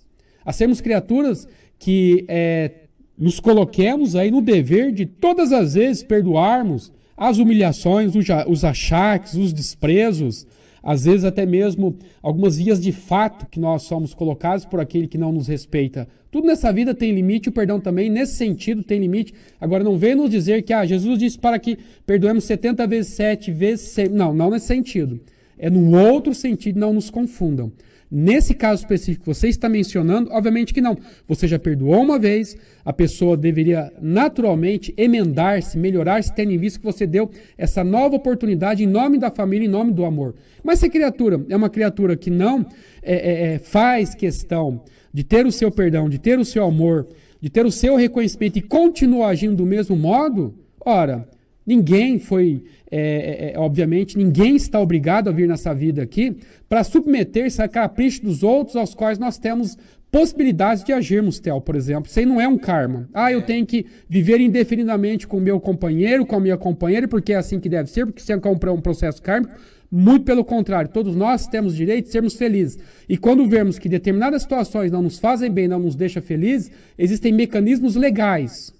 a 0.45 0.51
sermos 0.51 0.81
criaturas 0.81 1.47
que 1.79 2.25
é, 2.27 2.71
nos 3.17 3.39
coloquemos 3.39 4.15
aí 4.15 4.29
no 4.31 4.41
dever 4.41 4.91
de 4.91 5.05
todas 5.05 5.51
as 5.51 5.73
vezes 5.73 6.03
perdoarmos 6.03 6.91
as 7.15 7.39
humilhações, 7.39 8.13
os 8.47 8.63
achaques, 8.63 9.33
os 9.33 9.51
desprezos, 9.51 10.45
às 10.87 11.03
vezes 11.03 11.25
até 11.25 11.45
mesmo 11.45 11.97
algumas 12.23 12.55
vias 12.55 12.79
de 12.81 12.93
fato 12.93 13.45
que 13.47 13.59
nós 13.59 13.83
somos 13.83 14.13
colocados 14.13 14.63
por 14.63 14.79
aquele 14.79 15.05
que 15.05 15.17
não 15.17 15.33
nos 15.33 15.45
respeita. 15.45 16.07
Tudo 16.31 16.47
nessa 16.47 16.71
vida 16.71 16.95
tem 16.95 17.11
limite, 17.13 17.49
o 17.49 17.51
perdão 17.51 17.77
também, 17.77 18.09
nesse 18.09 18.37
sentido, 18.37 18.81
tem 18.81 18.97
limite. 18.97 19.33
Agora, 19.59 19.83
não 19.83 19.97
vem 19.97 20.15
nos 20.15 20.29
dizer 20.29 20.61
que 20.61 20.71
ah, 20.71 20.85
Jesus 20.85 21.19
disse 21.19 21.37
para 21.37 21.59
que 21.59 21.77
perdoemos 22.05 22.45
70 22.45 22.87
vezes 22.87 23.11
7 23.15 23.51
vezes 23.51 23.89
100. 23.89 24.09
Não, 24.09 24.33
não 24.33 24.49
nesse 24.49 24.67
sentido. 24.67 25.19
É 25.59 25.69
num 25.69 25.93
outro 25.93 26.33
sentido, 26.33 26.79
não 26.79 26.93
nos 26.93 27.09
confundam. 27.09 27.69
Nesse 28.09 28.53
caso 28.53 28.81
específico 28.81 29.25
que 29.25 29.33
você 29.33 29.49
está 29.49 29.67
mencionando, 29.67 30.31
obviamente 30.31 30.73
que 30.73 30.79
não. 30.79 30.97
Você 31.27 31.45
já 31.45 31.59
perdoou 31.59 32.01
uma 32.01 32.17
vez, 32.17 32.55
a 32.85 32.93
pessoa 32.93 33.35
deveria 33.35 33.91
naturalmente 34.01 34.93
emendar-se, 34.95 35.77
melhorar-se, 35.77 36.33
tendo 36.33 36.51
em 36.51 36.57
vista 36.57 36.79
que 36.79 36.85
você 36.85 37.05
deu 37.05 37.29
essa 37.57 37.83
nova 37.83 38.15
oportunidade 38.15 38.81
em 38.81 38.87
nome 38.87 39.17
da 39.17 39.29
família, 39.29 39.65
em 39.65 39.69
nome 39.69 39.91
do 39.91 40.05
amor. 40.05 40.35
Mas 40.63 40.79
se 40.79 40.85
a 40.85 40.89
criatura 40.89 41.45
é 41.49 41.55
uma 41.55 41.69
criatura 41.69 42.15
que 42.15 42.29
não 42.29 42.65
é, 43.03 43.13
é, 43.13 43.53
é, 43.53 43.59
faz 43.59 44.15
questão 44.15 44.81
de 45.13 45.23
ter 45.25 45.45
o 45.45 45.51
seu 45.51 45.69
perdão, 45.69 46.07
de 46.07 46.17
ter 46.17 46.39
o 46.39 46.45
seu 46.45 46.63
amor, 46.63 47.07
de 47.41 47.49
ter 47.49 47.65
o 47.65 47.71
seu 47.71 47.97
reconhecimento 47.97 48.57
e 48.57 48.61
continua 48.61 49.27
agindo 49.27 49.57
do 49.57 49.65
mesmo 49.65 49.97
modo, 49.97 50.55
ora, 50.79 51.27
Ninguém 51.67 52.17
foi, 52.17 52.63
é, 52.89 53.51
é, 53.51 53.53
é, 53.53 53.59
obviamente, 53.59 54.17
ninguém 54.17 54.55
está 54.55 54.79
obrigado 54.79 55.27
a 55.27 55.31
vir 55.31 55.47
nessa 55.47 55.73
vida 55.73 56.01
aqui 56.01 56.37
para 56.69 56.83
submeter-se 56.83 57.61
a 57.61 57.67
capricho 57.67 58.23
dos 58.23 58.43
outros 58.43 58.75
aos 58.75 58.93
quais 58.93 59.19
nós 59.19 59.37
temos 59.37 59.77
possibilidades 60.09 60.83
de 60.83 60.93
agirmos, 60.93 61.39
Theo, 61.39 61.59
por 61.59 61.75
exemplo. 61.75 62.09
Isso 62.09 62.19
aí 62.19 62.25
não 62.25 62.39
é 62.39 62.47
um 62.47 62.57
karma. 62.57 63.09
Ah, 63.13 63.31
eu 63.31 63.41
tenho 63.41 63.65
que 63.65 63.85
viver 64.07 64.39
indefinidamente 64.39 65.27
com 65.27 65.37
o 65.37 65.41
meu 65.41 65.59
companheiro, 65.59 66.25
com 66.25 66.37
a 66.37 66.39
minha 66.39 66.57
companheira, 66.57 67.07
porque 67.07 67.33
é 67.33 67.35
assim 67.35 67.59
que 67.59 67.67
deve 67.67 67.89
ser, 67.89 68.05
porque 68.05 68.21
se 68.21 68.31
é 68.31 68.37
um 68.37 68.81
processo 68.81 69.21
kármico. 69.21 69.53
Muito 69.89 70.25
pelo 70.25 70.43
contrário, 70.43 70.89
todos 70.89 71.15
nós 71.15 71.47
temos 71.47 71.73
direito 71.75 72.05
de 72.05 72.11
sermos 72.11 72.35
felizes. 72.35 72.77
E 73.07 73.17
quando 73.17 73.47
vemos 73.47 73.79
que 73.79 73.87
determinadas 73.87 74.41
situações 74.41 74.91
não 74.91 75.01
nos 75.01 75.17
fazem 75.17 75.49
bem, 75.49 75.67
não 75.67 75.79
nos 75.79 75.95
deixam 75.95 76.21
felizes, 76.21 76.69
existem 76.97 77.31
mecanismos 77.31 77.95
legais 77.95 78.76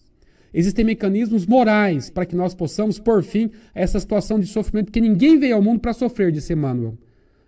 Existem 0.53 0.85
mecanismos 0.85 1.45
morais 1.45 2.09
para 2.09 2.25
que 2.25 2.35
nós 2.35 2.55
possamos 2.55 2.99
por 2.99 3.23
fim 3.23 3.51
a 3.75 3.81
essa 3.81 3.99
situação 3.99 4.39
de 4.39 4.47
sofrimento, 4.47 4.85
porque 4.85 5.01
ninguém 5.01 5.37
veio 5.37 5.55
ao 5.55 5.61
mundo 5.61 5.79
para 5.79 5.93
sofrer, 5.93 6.31
disse 6.31 6.53
Emmanuel. 6.53 6.97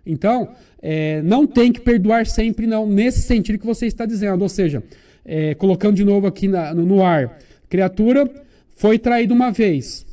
Então, 0.04 0.48
é, 0.82 1.22
não 1.22 1.46
tem 1.46 1.72
que 1.72 1.80
perdoar 1.80 2.26
sempre, 2.26 2.66
não, 2.66 2.86
nesse 2.86 3.22
sentido 3.22 3.58
que 3.58 3.66
você 3.66 3.86
está 3.86 4.06
dizendo. 4.06 4.42
Ou 4.42 4.48
seja, 4.48 4.82
é, 5.24 5.54
colocando 5.54 5.96
de 5.96 6.04
novo 6.04 6.26
aqui 6.26 6.48
na, 6.48 6.74
no, 6.74 6.84
no 6.84 7.02
ar, 7.02 7.38
criatura 7.68 8.28
foi 8.76 8.98
traída 8.98 9.34
uma 9.34 9.50
vez, 9.50 10.06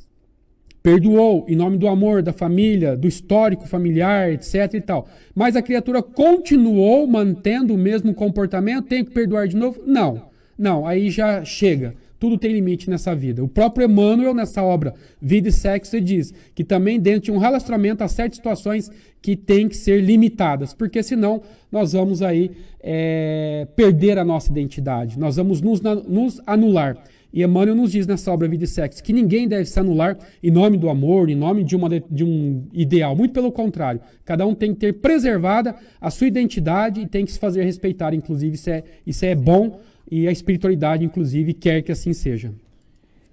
perdoou 0.84 1.46
em 1.48 1.56
nome 1.56 1.78
do 1.78 1.88
amor, 1.88 2.22
da 2.22 2.34
família, 2.34 2.96
do 2.96 3.08
histórico 3.08 3.68
familiar, 3.68 4.32
etc 4.32 4.74
e 4.74 4.82
tal. 4.82 5.08
Mas 5.34 5.56
a 5.56 5.62
criatura 5.62 6.04
continuou 6.04 7.08
mantendo 7.08 7.74
o 7.74 7.78
mesmo 7.78 8.14
comportamento, 8.14 8.88
tem 8.88 9.04
que 9.04 9.12
perdoar 9.12 9.48
de 9.48 9.56
novo? 9.56 9.82
Não. 9.86 10.28
Não, 10.58 10.86
aí 10.86 11.10
já 11.10 11.46
chega. 11.46 11.94
Tudo 12.20 12.38
tem 12.38 12.52
limite 12.52 12.90
nessa 12.90 13.16
vida. 13.16 13.44
O 13.44 13.48
próprio 13.48 13.86
Emmanuel, 13.86 14.34
nessa 14.34 14.64
obra 14.64 14.94
Vida 15.22 15.50
e 15.50 15.52
Sexo, 15.52 16.00
diz 16.02 16.34
que 16.56 16.64
também 16.64 17.00
dentro 17.00 17.22
de 17.22 17.32
um 17.32 17.38
relacionamento 17.38 18.04
há 18.04 18.08
certas 18.08 18.38
situações 18.38 18.90
que 19.22 19.36
têm 19.36 19.68
que 19.68 19.76
ser 19.76 20.02
limitadas, 20.02 20.74
porque 20.74 21.04
senão 21.04 21.42
nós 21.72 21.94
vamos 21.94 22.22
aí 22.22 22.52
é, 22.82 23.68
perder 23.76 24.18
a 24.18 24.24
nossa 24.24 24.52
identidade, 24.52 25.20
nós 25.20 25.36
vamos 25.36 25.62
nos, 25.62 25.82
nos 25.82 26.42
anular. 26.46 26.98
E 27.34 27.44
Emmanuel 27.44 27.76
nos 27.76 27.92
diz 27.92 28.08
nessa 28.08 28.32
obra 28.32 28.48
Vida 28.48 28.64
e 28.64 28.68
Sexo 28.68 29.04
que 29.04 29.12
ninguém 29.12 29.48
deve 29.48 29.66
se 29.66 29.80
anular 29.80 30.18
em 30.42 30.50
nome 30.50 30.78
do 30.78 30.90
amor, 30.90 31.30
em 31.30 31.36
nome 31.36 31.64
de, 31.64 31.76
uma, 31.76 31.90
de 31.90 32.24
um 32.24 32.64
ideal. 32.74 33.16
Muito 33.16 33.34
pelo 33.34 33.52
contrário. 33.52 34.00
Cada 34.24 34.46
um 34.46 34.56
tem 34.56 34.74
que 34.74 34.80
ter 34.80 34.94
preservada 34.94 35.76
a 36.00 36.10
sua 36.10 36.28
identidade 36.28 37.02
e 37.02 37.06
tem 37.06 37.26
que 37.26 37.32
se 37.32 37.38
fazer 37.38 37.64
respeitar. 37.64 38.14
Inclusive, 38.14 38.56
isso 38.56 38.70
é, 38.70 38.84
isso 39.06 39.26
é 39.26 39.36
bom 39.36 39.80
e 40.10 40.28
a 40.28 40.32
espiritualidade, 40.32 41.04
inclusive, 41.04 41.54
quer 41.54 41.82
que 41.82 41.92
assim 41.92 42.14
seja. 42.14 42.54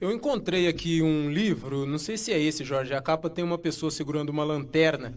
Eu 0.00 0.12
encontrei 0.12 0.68
aqui 0.68 1.00
um 1.00 1.30
livro, 1.30 1.86
não 1.86 1.98
sei 1.98 2.16
se 2.16 2.32
é 2.32 2.38
esse, 2.38 2.64
Jorge. 2.64 2.92
A 2.92 3.00
capa 3.00 3.30
tem 3.30 3.44
uma 3.44 3.56
pessoa 3.56 3.90
segurando 3.90 4.30
uma 4.30 4.44
lanterna 4.44 5.14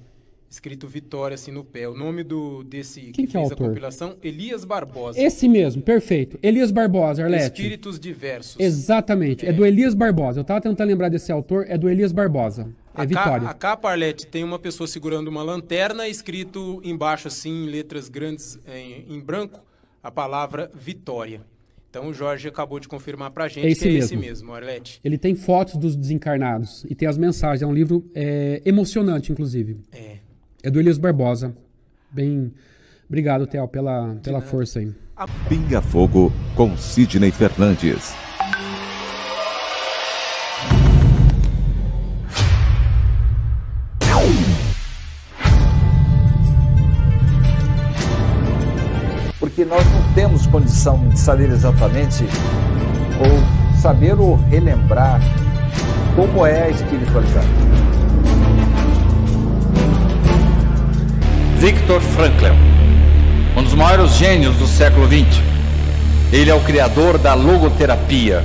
escrito 0.50 0.88
Vitória 0.88 1.36
assim 1.36 1.52
no 1.52 1.64
pé. 1.64 1.88
O 1.88 1.94
nome 1.94 2.24
do 2.24 2.64
desse 2.64 3.02
Quem 3.02 3.26
que, 3.26 3.28
que 3.28 3.38
é 3.38 3.42
fez 3.42 3.52
a 3.52 3.56
compilação, 3.56 4.16
Elias 4.24 4.64
Barbosa. 4.64 5.20
Esse 5.20 5.48
mesmo, 5.48 5.82
perfeito. 5.82 6.40
Elias 6.42 6.72
Barbosa, 6.72 7.24
Arlete. 7.24 7.44
Espíritos 7.44 8.00
diversos. 8.00 8.60
Exatamente, 8.60 9.46
é. 9.46 9.50
é 9.50 9.54
do 9.54 9.66
Elias 9.66 9.94
Barbosa. 9.94 10.40
Eu 10.40 10.44
estava 10.44 10.62
tentando 10.62 10.88
lembrar 10.88 11.10
desse 11.10 11.32
autor, 11.32 11.66
é 11.68 11.78
do 11.78 11.90
Elias 11.90 12.12
Barbosa. 12.12 12.70
É 12.96 13.02
a 13.02 13.06
Vitória. 13.06 13.42
Ca, 13.42 13.50
a 13.50 13.54
capa, 13.54 13.92
Arlete, 13.92 14.26
tem 14.26 14.44
uma 14.44 14.58
pessoa 14.58 14.88
segurando 14.88 15.28
uma 15.28 15.44
lanterna, 15.44 16.08
escrito 16.08 16.82
embaixo 16.84 17.28
assim, 17.28 17.66
em 17.66 17.68
letras 17.68 18.10
grandes 18.10 18.60
em, 18.68 19.06
em 19.10 19.20
branco, 19.20 19.60
a 20.08 20.12
palavra 20.12 20.72
Vitória. 20.74 21.42
Então 21.90 22.08
o 22.08 22.14
Jorge 22.14 22.48
acabou 22.48 22.80
de 22.80 22.88
confirmar 22.88 23.32
para 23.32 23.44
a 23.44 23.48
gente 23.50 23.68
é 23.68 23.72
esse 23.72 23.82
que 23.82 23.90
é 23.90 23.92
mesmo. 23.92 24.06
esse 24.06 24.16
mesmo, 24.16 24.54
Arlete. 24.54 25.02
Ele 25.04 25.18
tem 25.18 25.36
fotos 25.36 25.76
dos 25.76 25.98
desencarnados 25.98 26.86
e 26.90 26.96
tem 26.96 27.08
as 27.10 27.18
mensagens. 27.18 27.62
É 27.62 27.68
um 27.68 27.74
livro 27.74 28.06
é, 28.16 28.62
emocionante, 28.66 29.34
inclusive. 29.34 29.78
É. 29.92 30.18
É 30.64 30.72
do 30.72 30.80
Elias 30.80 30.98
Barbosa. 30.98 31.54
Bem. 32.10 32.54
Obrigado, 33.06 33.46
Theo, 33.48 33.68
pela, 33.68 34.16
pela 34.24 34.40
força 34.40 34.80
aí. 34.80 34.94
Pinga 35.50 35.82
Fogo 35.82 36.32
com 36.56 36.78
Sidney 36.78 37.32
Fernandes. 37.32 38.14
Temos 50.18 50.48
condição 50.48 50.98
de 51.10 51.20
saber 51.20 51.48
exatamente 51.52 52.26
ou 53.20 53.80
saber 53.80 54.20
ou 54.20 54.36
relembrar 54.50 55.22
como 56.16 56.44
é 56.44 56.64
a 56.64 56.70
espiritualidade. 56.70 57.48
Viktor 61.60 62.02
Frankl, 62.02 62.56
um 63.56 63.62
dos 63.62 63.76
maiores 63.76 64.16
gênios 64.16 64.56
do 64.56 64.66
século 64.66 65.06
XX. 65.06 65.40
Ele 66.34 66.50
é 66.50 66.56
o 66.56 66.62
criador 66.62 67.20
da 67.20 67.36
logoterapia. 67.36 68.44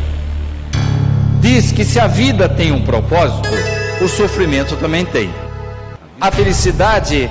Diz 1.41 1.73
que 1.73 1.87
se 1.87 1.99
a 1.99 2.07
vida 2.07 2.51
tem 2.51 2.71
um 2.71 2.83
propósito, 2.83 3.49
o 4.03 4.09
sofrimento 4.09 4.77
também 4.77 5.07
tem. 5.07 5.31
A 6.21 6.31
felicidade 6.31 7.31